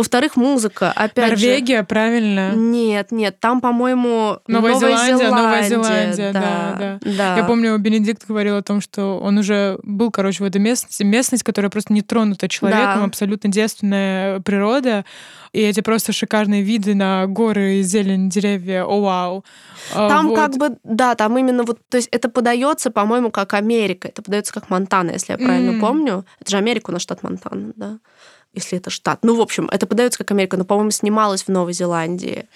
Во-вторых, 0.00 0.36
музыка, 0.36 0.92
опять 0.96 1.30
Норвегия, 1.32 1.78
же... 1.80 1.84
правильно? 1.84 2.52
Нет, 2.54 3.12
нет, 3.12 3.38
там, 3.38 3.60
по-моему, 3.60 4.38
Новая, 4.46 4.72
Новая 4.72 4.74
Зеландия. 4.78 5.16
Зеландия. 5.18 5.42
Новая 5.42 5.62
Зеландия, 5.68 6.32
да, 6.32 6.40
да, 6.40 6.98
да. 7.02 7.12
да. 7.18 7.36
Я 7.36 7.44
помню, 7.44 7.76
Бенедикт 7.76 8.26
говорил 8.26 8.56
о 8.56 8.62
том, 8.62 8.80
что 8.80 9.18
он 9.20 9.36
уже 9.36 9.78
был, 9.82 10.10
короче, 10.10 10.42
в 10.42 10.46
этой 10.46 10.58
местности, 10.58 11.02
местность, 11.02 11.42
которая 11.42 11.70
просто 11.70 11.92
не 11.92 12.00
тронута 12.00 12.48
человеком, 12.48 13.00
Да. 13.00 13.04
абсолютно 13.04 13.50
девственная 13.50 14.40
природа, 14.40 15.04
и 15.52 15.60
эти 15.60 15.80
просто 15.80 16.12
шикарные 16.12 16.62
виды 16.62 16.94
на 16.94 17.26
горы, 17.26 17.82
зелень, 17.82 18.30
деревья, 18.30 18.84
о 18.84 19.00
вау. 19.02 19.44
А, 19.94 20.08
Там 20.08 20.28
вот. 20.28 20.36
как 20.36 20.56
бы, 20.56 20.78
да, 20.82 21.14
там 21.14 21.36
именно 21.36 21.64
вот, 21.64 21.78
то 21.90 21.98
есть 21.98 22.08
это 22.10 22.30
подается, 22.30 22.90
по-моему, 22.90 23.30
как 23.30 23.52
Америка, 23.52 24.08
это 24.08 24.22
подается 24.22 24.54
как 24.54 24.70
Монтана, 24.70 25.10
если 25.10 25.32
я 25.32 25.38
правильно 25.38 25.72
М. 25.72 25.80
помню. 25.80 26.24
Это 26.40 26.52
же 26.52 26.56
Америка, 26.56 26.88
у 26.88 26.92
нас 26.94 27.02
штат 27.02 27.22
Монтана, 27.22 27.72
да? 27.76 27.98
Если 28.52 28.78
это 28.78 28.90
штат. 28.90 29.20
Ну, 29.22 29.36
в 29.36 29.40
общем, 29.40 29.68
это 29.70 29.86
подается 29.86 30.18
как 30.18 30.32
Америка, 30.32 30.56
но, 30.56 30.64
по-моему, 30.64 30.90
снималось 30.90 31.44
в 31.44 31.48
Новой 31.48 31.72
Зеландии. 31.72 32.48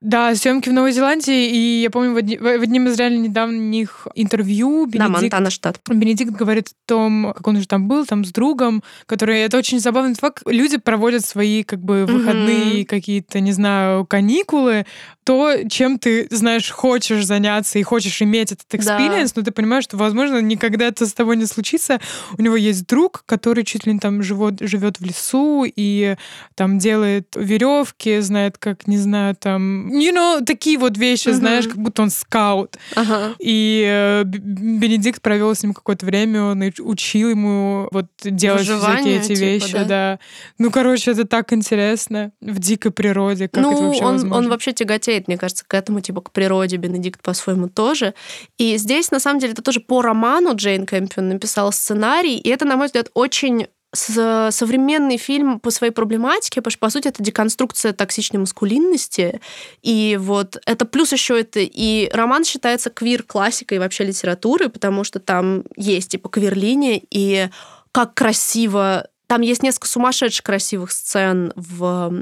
Да, 0.00 0.34
съемки 0.34 0.68
в 0.68 0.72
Новой 0.72 0.92
Зеландии, 0.92 1.48
и 1.50 1.82
я 1.82 1.90
помню 1.90 2.12
в, 2.12 2.16
одни- 2.16 2.38
в 2.38 2.46
одним 2.46 2.86
из 2.88 2.98
реально 2.98 3.22
недавних 3.22 4.06
интервью 4.14 4.86
Да, 4.86 4.92
Бенедикт 5.06 5.22
Монтана 5.22 5.50
штат. 5.50 5.80
Бенедикт 5.88 6.32
говорит 6.32 6.68
о 6.68 6.72
том, 6.86 7.32
как 7.34 7.46
он 7.46 7.56
уже 7.56 7.66
там 7.66 7.88
был, 7.88 8.04
там 8.06 8.24
с 8.24 8.30
другом, 8.30 8.82
который... 9.06 9.40
Это 9.40 9.56
очень 9.58 9.80
забавный 9.80 10.14
факт. 10.14 10.42
Люди 10.46 10.76
проводят 10.76 11.24
свои 11.24 11.62
как 11.62 11.80
бы 11.80 12.04
выходные 12.06 12.84
какие-то, 12.84 13.40
не 13.40 13.52
знаю, 13.52 14.04
каникулы, 14.06 14.86
то, 15.24 15.54
чем 15.68 15.98
ты, 15.98 16.28
знаешь, 16.30 16.70
хочешь 16.70 17.26
заняться 17.26 17.78
и 17.78 17.82
хочешь 17.82 18.22
иметь 18.22 18.52
этот 18.52 18.66
Да. 18.70 18.76
experience, 18.78 19.32
но 19.34 19.42
ты 19.42 19.50
понимаешь, 19.50 19.84
что, 19.84 19.96
возможно, 19.96 20.40
никогда 20.40 20.86
это 20.86 21.04
с 21.04 21.12
тобой 21.12 21.36
не 21.36 21.46
случится. 21.46 22.00
У 22.38 22.42
него 22.42 22.54
есть 22.54 22.86
друг, 22.86 23.24
который 23.26 23.64
чуть 23.64 23.86
ли 23.86 23.92
не 23.94 23.98
там 23.98 24.22
живет, 24.22 24.60
живет 24.60 25.00
в 25.00 25.04
лесу 25.04 25.64
и 25.66 26.16
там 26.54 26.78
делает 26.78 27.34
веревки, 27.34 28.20
знает, 28.20 28.58
как, 28.58 28.86
не 28.86 28.98
знаю, 28.98 29.34
там... 29.34 29.85
You 29.86 30.12
know, 30.14 30.44
такие 30.44 30.78
вот 30.78 30.98
вещи, 30.98 31.28
Мгм. 31.28 31.36
знаешь, 31.36 31.66
как 31.66 31.76
будто 31.76 32.02
он 32.02 32.10
скаут. 32.10 32.76
Ага. 32.94 33.34
И 33.38 33.84
э, 33.86 34.24
Бенедикт 34.24 35.22
провел 35.22 35.54
с 35.54 35.62
ним 35.62 35.74
какое-то 35.74 36.04
время, 36.06 36.42
он 36.42 36.62
учил 36.80 37.30
ему 37.30 37.88
вот 37.90 38.06
делать 38.22 38.62
всякие 38.62 38.78
Выживанию, 38.78 39.16
эти 39.20 39.28
типа, 39.28 39.38
вещи, 39.38 39.72
да? 39.72 39.84
да. 39.84 40.18
Ну, 40.58 40.70
короче, 40.70 41.12
это 41.12 41.24
так 41.26 41.52
интересно 41.52 42.32
в 42.40 42.58
дикой 42.58 42.90
природе, 42.90 43.48
как 43.48 43.62
это 43.62 43.70
ну, 43.70 43.86
вообще 43.86 44.04
он, 44.04 44.12
возможно. 44.12 44.36
он 44.36 44.48
вообще 44.48 44.72
тяготеет, 44.72 45.28
мне 45.28 45.38
кажется, 45.38 45.64
к 45.66 45.74
этому, 45.74 46.00
типа, 46.00 46.20
к 46.20 46.32
природе. 46.32 46.76
Бенедикт 46.76 47.22
по-своему 47.22 47.68
тоже. 47.68 48.14
И 48.58 48.76
здесь, 48.76 49.10
на 49.10 49.20
самом 49.20 49.40
деле, 49.40 49.52
это 49.52 49.62
тоже 49.62 49.80
по 49.80 50.02
роману 50.02 50.54
Джейн 50.54 50.86
Кэмпион 50.86 51.28
написала 51.28 51.70
сценарий, 51.70 52.36
и 52.36 52.48
это, 52.48 52.64
на 52.64 52.76
мой 52.76 52.86
взгляд, 52.86 53.10
очень 53.14 53.66
современный 53.96 55.16
фильм 55.16 55.58
по 55.60 55.70
своей 55.70 55.92
проблематике, 55.92 56.60
потому 56.60 56.70
что, 56.72 56.80
по 56.80 56.90
сути, 56.90 57.08
это 57.08 57.22
деконструкция 57.22 57.92
токсичной 57.92 58.40
маскулинности. 58.40 59.40
И 59.82 60.18
вот 60.20 60.58
это 60.66 60.84
плюс 60.84 61.12
еще 61.12 61.40
это 61.40 61.60
и 61.60 62.10
роман 62.12 62.44
считается 62.44 62.90
квир-классикой 62.90 63.78
вообще 63.78 64.04
литературы, 64.04 64.68
потому 64.68 65.04
что 65.04 65.20
там 65.20 65.64
есть, 65.76 66.10
типа, 66.10 66.28
квир-линия, 66.28 67.00
и 67.10 67.48
как 67.92 68.14
красиво 68.14 69.08
там 69.26 69.40
есть 69.40 69.62
несколько 69.62 69.88
сумасшедших 69.88 70.44
красивых 70.44 70.92
сцен 70.92 71.52
в 71.56 72.12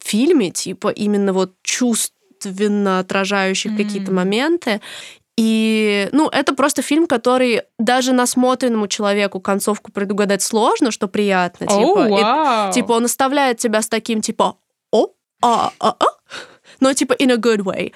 фильме, 0.00 0.50
типа 0.50 0.88
именно 0.88 1.32
вот 1.32 1.52
чувственно 1.62 3.00
отражающих 3.00 3.72
Мгм. 3.72 3.76
какие-то 3.82 4.12
моменты. 4.12 4.80
И, 5.36 6.08
ну, 6.12 6.28
это 6.28 6.54
просто 6.54 6.80
фильм, 6.82 7.06
который 7.06 7.62
даже 7.78 8.12
насмотренному 8.12 8.86
человеку 8.86 9.40
концовку 9.40 9.90
предугадать 9.90 10.42
сложно, 10.42 10.90
что 10.92 11.08
приятно. 11.08 11.66
Оу, 11.68 11.96
типа, 11.96 12.06
И- 12.06 12.22
вау. 12.22 12.72
типа 12.72 12.92
он 12.92 13.04
оставляет 13.06 13.58
тебя 13.58 13.82
с 13.82 13.88
таким, 13.88 14.20
типа, 14.20 14.56
о, 14.92 15.08
а, 15.42 15.72
а, 15.80 15.96
а, 15.98 16.04
но 16.80 16.92
типа 16.92 17.14
in 17.14 17.32
a 17.32 17.36
good 17.36 17.60
way. 17.64 17.92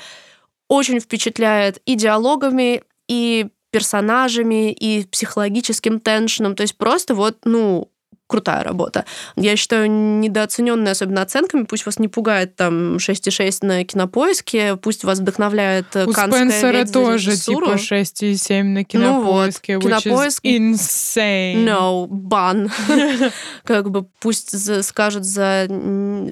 очень 0.68 1.01
впечатляет 1.01 1.80
и 1.86 1.95
диалогами, 1.95 2.82
и 3.07 3.47
персонажами, 3.70 4.70
и 4.72 5.05
психологическим 5.07 6.01
теншеном. 6.01 6.55
То 6.57 6.62
есть 6.62 6.76
просто 6.76 7.14
вот, 7.14 7.39
ну, 7.45 7.89
крутая 8.29 8.62
работа. 8.62 9.05
Я 9.35 9.57
считаю, 9.57 9.91
недооцененная, 9.91 10.93
особенно 10.93 11.22
оценками, 11.22 11.64
пусть 11.64 11.87
вас 11.87 11.99
не 11.99 12.07
пугает 12.07 12.55
там 12.55 12.97
6,6 12.97 13.66
на 13.66 13.85
кинопоиске, 13.85 14.76
пусть 14.76 15.03
вас 15.03 15.18
вдохновляет 15.18 15.87
э, 15.97 16.05
У 16.05 16.12
Спенсера 16.12 16.85
тоже 16.85 17.37
типа 17.37 17.74
6,7 17.74 18.62
на 18.62 18.85
кинопоиске, 18.85 19.79
ну 19.79 19.89
вот, 19.89 20.03
кинопоиск... 20.03 20.45
insane. 20.45 21.64
No, 21.64 22.07
ban. 22.07 22.70
как 23.64 23.91
бы 23.91 24.07
пусть 24.20 24.85
скажут 24.85 25.24
за 25.24 25.66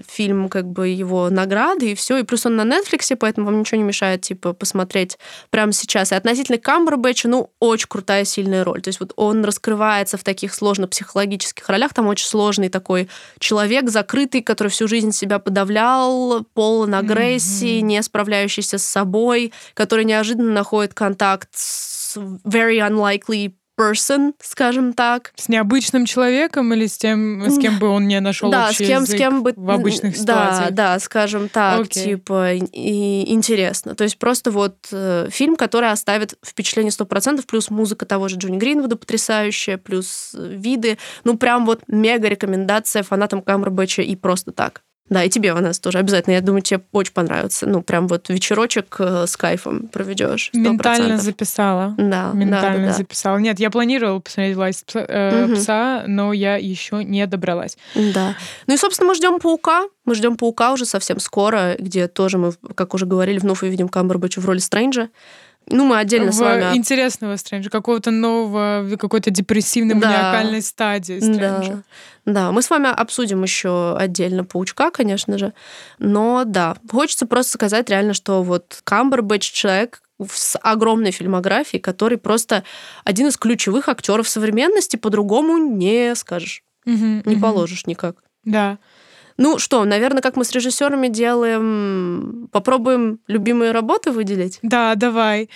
фильм 0.07 0.49
как 0.49 0.66
бы 0.66 0.88
его 0.88 1.30
награды 1.30 1.92
и 1.92 1.94
все, 1.94 2.18
и 2.18 2.22
плюс 2.22 2.47
он 2.47 2.57
на 2.57 2.62
Netflix, 2.62 3.14
поэтому 3.16 3.47
вам 3.47 3.61
ничего 3.61 3.78
не 3.78 3.84
мешает 3.84 4.20
типа 4.22 4.53
посмотреть 4.53 5.18
прямо 5.51 5.72
сейчас. 5.72 6.12
И 6.12 6.14
относительно 6.14 6.59
Камбербэтча, 6.59 7.28
ну, 7.28 7.51
очень 7.61 7.88
крутая, 7.88 8.24
сильная 8.24 8.64
роль. 8.64 8.82
То 8.82 8.88
есть 8.88 9.01
вот 9.01 9.12
он 9.16 9.44
раскрывается 9.44 10.16
в 10.16 10.24
таких 10.24 10.55
сложно 10.55 10.88
психологических 10.88 11.68
ролях, 11.68 11.86
ролях. 11.87 11.95
Там 11.95 12.07
очень 12.07 12.26
сложный 12.26 12.68
такой 12.68 13.09
человек, 13.39 13.89
закрытый, 13.89 14.43
который 14.43 14.68
всю 14.68 14.89
жизнь 14.89 15.12
себя 15.12 15.39
подавлял, 15.39 16.45
полон 16.55 16.95
агрессии, 16.95 17.78
mm-hmm. 17.78 17.82
не 17.82 18.03
справляющийся 18.03 18.78
с 18.78 18.84
собой, 18.84 19.53
который 19.74 20.05
неожиданно 20.05 20.53
находит 20.53 20.95
контакт 20.95 21.49
с 21.53 22.16
very 22.45 22.78
unlikely 22.78 23.53
person, 23.77 24.33
скажем 24.41 24.93
так. 24.93 25.33
С 25.37 25.49
необычным 25.49 26.07
человеком 26.07 26.72
или 26.72 26.87
с 26.87 26.97
тем, 26.97 27.49
с 27.49 27.59
кем 27.59 27.79
бы 27.79 27.89
он 27.89 28.09
не 28.09 28.20
нашел 28.20 28.51
да, 28.51 28.68
общий 28.68 28.85
с 28.85 28.89
кем, 28.89 29.03
язык 29.03 29.16
с 29.16 29.18
кем 29.18 29.43
бы... 29.43 29.53
в 29.57 29.70
обычных 29.70 30.16
ситуациях? 30.16 30.70
Да, 30.70 30.95
да, 30.95 30.99
скажем 30.99 31.49
так, 31.49 31.81
okay. 31.81 32.05
типа, 32.05 32.55
и, 32.55 33.33
интересно. 33.33 33.95
То 33.95 34.05
есть 34.05 34.18
просто 34.18 34.51
вот 34.51 34.77
э, 34.93 35.29
фильм, 35.31 35.57
который 35.57 35.91
оставит 35.91 36.35
впечатление 36.45 36.91
100%, 36.91 37.45
плюс 37.47 37.70
музыка 37.70 38.07
того 38.07 38.29
же 38.29 38.37
Джонни 38.37 38.59
Гринвуда 38.59 38.97
потрясающая, 38.97 39.79
плюс 39.79 40.35
э, 40.35 40.55
виды. 40.55 40.99
Ну, 41.24 41.37
прям 41.37 41.66
вот 41.66 41.83
мега 41.89 42.29
рекомендация 42.29 43.03
фанатам 43.03 43.43
Камбербэтча 43.43 44.03
и 44.03 44.16
просто 44.16 44.53
так. 44.53 44.83
Да, 45.09 45.22
и 45.22 45.28
тебе, 45.28 45.52
Ванесса, 45.52 45.80
тоже 45.80 45.98
обязательно. 45.98 46.34
Я 46.34 46.40
думаю, 46.40 46.62
тебе 46.62 46.80
очень 46.92 47.12
понравится. 47.12 47.66
Ну, 47.66 47.80
прям 47.82 48.09
вот 48.09 48.28
вечерочек 48.28 48.96
э, 48.98 49.26
с 49.26 49.36
кайфом 49.36 49.86
проведешь. 49.86 50.50
Ментально 50.52 51.18
записала. 51.18 51.94
Да, 51.96 52.32
Ментально 52.32 52.86
да, 52.86 52.92
да, 52.92 52.92
записала. 52.92 53.36
Нет, 53.38 53.61
я 53.61 53.70
планировала 53.70 54.18
посмотреть 54.18 54.57
«Власть 54.57 54.84
пса», 54.86 55.04
э, 55.07 55.44
угу. 55.44 55.54
пса, 55.54 56.04
но 56.09 56.32
я 56.32 56.57
еще 56.57 57.04
не 57.04 57.24
добралась. 57.26 57.78
Да. 57.94 58.34
Ну 58.66 58.74
и, 58.74 58.76
собственно, 58.76 59.09
мы 59.09 59.14
ждем 59.14 59.38
«Паука». 59.38 59.84
Мы 60.04 60.14
ждем 60.14 60.36
«Паука» 60.36 60.72
уже 60.72 60.86
совсем 60.86 61.20
скоро, 61.20 61.76
где 61.78 62.09
тоже 62.09 62.38
мы, 62.38 62.52
как 62.74 62.94
уже 62.94 63.07
говорили, 63.07 63.38
вновь 63.38 63.62
увидим 63.62 63.88
Камбербэтча 63.88 64.40
в 64.40 64.46
роли 64.46 64.59
Стрэнджа. 64.59 65.09
Ну, 65.68 65.84
мы 65.84 65.98
отдельно 65.98 66.30
в 66.30 66.34
с 66.34 66.38
вами... 66.38 66.76
интересного 66.76 67.36
Стрэнджа, 67.36 67.70
какого-то 67.70 68.12
нового, 68.12 68.86
какой-то 68.96 69.30
депрессивной, 69.30 69.96
да. 69.96 70.08
маниакальной 70.08 70.62
стадии 70.62 71.18
Стрэнджа. 71.18 71.82
Да. 72.24 72.32
да, 72.32 72.52
мы 72.52 72.62
с 72.62 72.70
вами 72.70 72.88
обсудим 72.88 73.42
еще 73.42 73.96
отдельно 73.96 74.44
Паучка, 74.44 74.90
конечно 74.92 75.38
же. 75.38 75.54
Но 75.98 76.44
да, 76.44 76.76
хочется 76.88 77.26
просто 77.26 77.54
сказать 77.54 77.90
реально, 77.90 78.14
что 78.14 78.44
вот 78.44 78.80
Камбербэтч 78.84 79.50
человек 79.50 80.02
с 80.30 80.56
огромной 80.62 81.10
фильмографией, 81.10 81.80
который 81.80 82.16
просто 82.16 82.62
один 83.04 83.26
из 83.26 83.36
ключевых 83.36 83.88
актеров 83.88 84.28
современности, 84.28 84.96
по-другому 84.96 85.58
не 85.58 86.14
скажешь. 86.14 86.62
Угу, 86.86 87.22
не 87.24 87.34
угу. 87.34 87.40
положишь 87.40 87.86
никак. 87.86 88.16
Да. 88.44 88.78
Ну 89.37 89.59
что, 89.59 89.84
наверное, 89.84 90.22
как 90.22 90.37
мы 90.37 90.45
с 90.45 90.53
режиссерами 90.53 91.09
делаем, 91.09 92.49
попробуем 92.53 93.18
любимые 93.26 93.72
работы 93.72 94.11
выделить? 94.11 94.59
Да, 94.62 94.95
давай. 94.95 95.51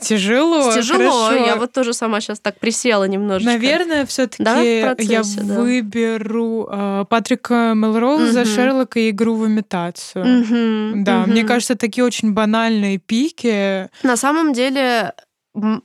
Тяжело. 0.00 0.72
Тяжело. 0.72 1.26
Хорошо. 1.26 1.44
Я 1.46 1.56
вот 1.56 1.72
тоже 1.72 1.94
сама 1.94 2.20
сейчас 2.20 2.38
так 2.38 2.58
присела 2.58 3.04
немножечко. 3.04 3.52
Наверное, 3.52 4.06
все-таки 4.06 4.42
я 4.42 5.22
да. 5.36 5.60
выберу 5.60 6.68
э, 6.70 7.04
Патрика 7.08 7.72
Мелроуза, 7.74 8.42
угу. 8.42 8.48
Шерлока 8.48 9.00
и 9.00 9.10
игру 9.10 9.34
в 9.36 9.46
имитацию. 9.46 10.24
Угу. 10.24 11.04
Да, 11.04 11.22
угу. 11.22 11.30
мне 11.30 11.44
кажется, 11.44 11.74
такие 11.76 12.04
очень 12.04 12.32
банальные 12.32 12.98
пики. 12.98 13.88
На 14.02 14.16
самом 14.16 14.52
деле, 14.52 15.14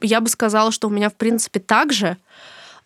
я 0.02 0.22
бы 0.22 0.30
сказала, 0.30 0.72
что 0.72 0.88
у 0.88 0.92
меня, 0.92 1.10
в 1.10 1.16
принципе, 1.16 1.60
так 1.60 1.94
же. 1.94 2.18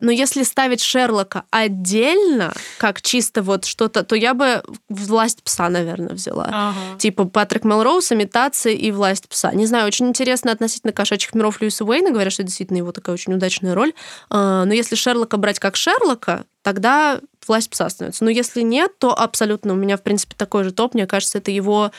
Но 0.04 0.12
если 0.12 0.44
ставить 0.44 0.82
Шерлока 0.82 1.46
отдельно, 1.50 2.54
как 2.78 3.02
чисто 3.02 3.42
вот 3.42 3.64
что-то, 3.64 4.04
то 4.04 4.16
я 4.16 4.34
бы 4.34 4.62
«Власть 4.90 5.42
пса», 5.44 5.70
наверное, 5.70 6.14
взяла. 6.14 6.50
Ага. 6.52 7.00
Типа 7.00 7.24
Патрик 7.24 7.64
Мелроуз, 7.64 8.12
«Имитация» 8.12 8.74
и 8.74 8.92
«Власть 8.92 9.30
пса». 9.30 9.54
Не 9.54 9.66
знаю, 9.66 9.88
очень 9.88 10.08
интересно 10.08 10.52
относительно 10.52 10.92
«Кошачьих 10.92 11.34
миров» 11.34 11.62
Льюиса 11.62 11.86
Уэйна. 11.86 12.12
Говорят, 12.12 12.34
что 12.34 12.42
это 12.42 12.50
действительно 12.50 12.78
его 12.78 12.92
такая 12.92 13.14
очень 13.14 13.34
удачная 13.34 13.76
роль. 13.76 13.94
А, 14.30 14.66
но 14.66 14.74
если 14.74 14.96
Шерлока 14.96 15.38
брать 15.38 15.60
как 15.60 15.78
Шерлока, 15.78 16.44
тогда 16.64 17.22
«Власть 17.48 17.70
пса» 17.70 17.90
становится. 17.90 18.26
Но 18.26 18.30
если 18.30 18.62
нет, 18.62 19.00
то 19.00 19.18
абсолютно 19.18 19.72
у 19.72 19.78
меня, 19.78 19.96
в 19.96 20.04
принципе, 20.04 20.36
такой 20.38 20.66
же 20.66 20.74
топ. 20.74 20.96
Мне 20.96 21.08
кажется, 21.08 21.38
это 21.38 21.50
его 21.50 21.92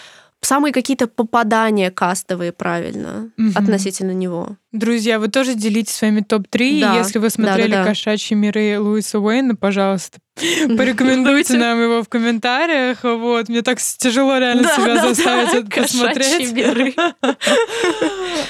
самые 0.44 0.72
какие-то 0.72 1.06
попадания 1.06 1.90
кастовые 1.90 2.52
правильно 2.52 3.30
угу. 3.38 3.50
относительно 3.54 4.12
него. 4.12 4.56
Друзья, 4.72 5.20
вы 5.20 5.28
тоже 5.28 5.54
делитесь 5.54 5.94
своими 5.94 6.20
топ-3. 6.20 6.80
Да. 6.80 6.96
Если 6.96 7.18
вы 7.20 7.30
смотрели 7.30 7.70
да, 7.70 7.76
да, 7.76 7.84
да. 7.84 7.88
«Кошачьи 7.90 8.36
миры» 8.36 8.80
Луиса 8.80 9.20
Уэйна, 9.20 9.54
пожалуйста, 9.54 10.18
порекомендуйте 10.76 11.56
нам 11.56 11.80
его 11.80 12.02
в 12.02 12.08
комментариях. 12.08 13.04
Вот. 13.04 13.48
Мне 13.48 13.62
так 13.62 13.78
тяжело 13.78 14.36
реально 14.36 14.64
себя 14.64 15.00
заставить 15.00 15.54
это 15.54 15.82
посмотреть. 15.82 16.52
миры. 16.52 16.94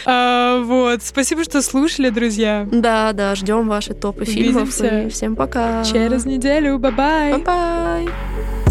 А, 0.07 0.61
вот. 0.63 1.03
Спасибо, 1.03 1.45
что 1.45 1.63
слушали, 1.63 2.11
друзья. 2.11 2.67
Да, 2.71 3.13
да, 3.13 3.35
ждем 3.35 3.69
ваши 3.69 3.95
топы 3.95 4.25
фильмов. 4.25 4.71
Всем 4.71 5.37
пока. 5.37 5.85
Через 5.85 6.25
неделю. 6.25 6.79
Bye-bye. 6.79 7.33
Bye-bye. 7.33 8.64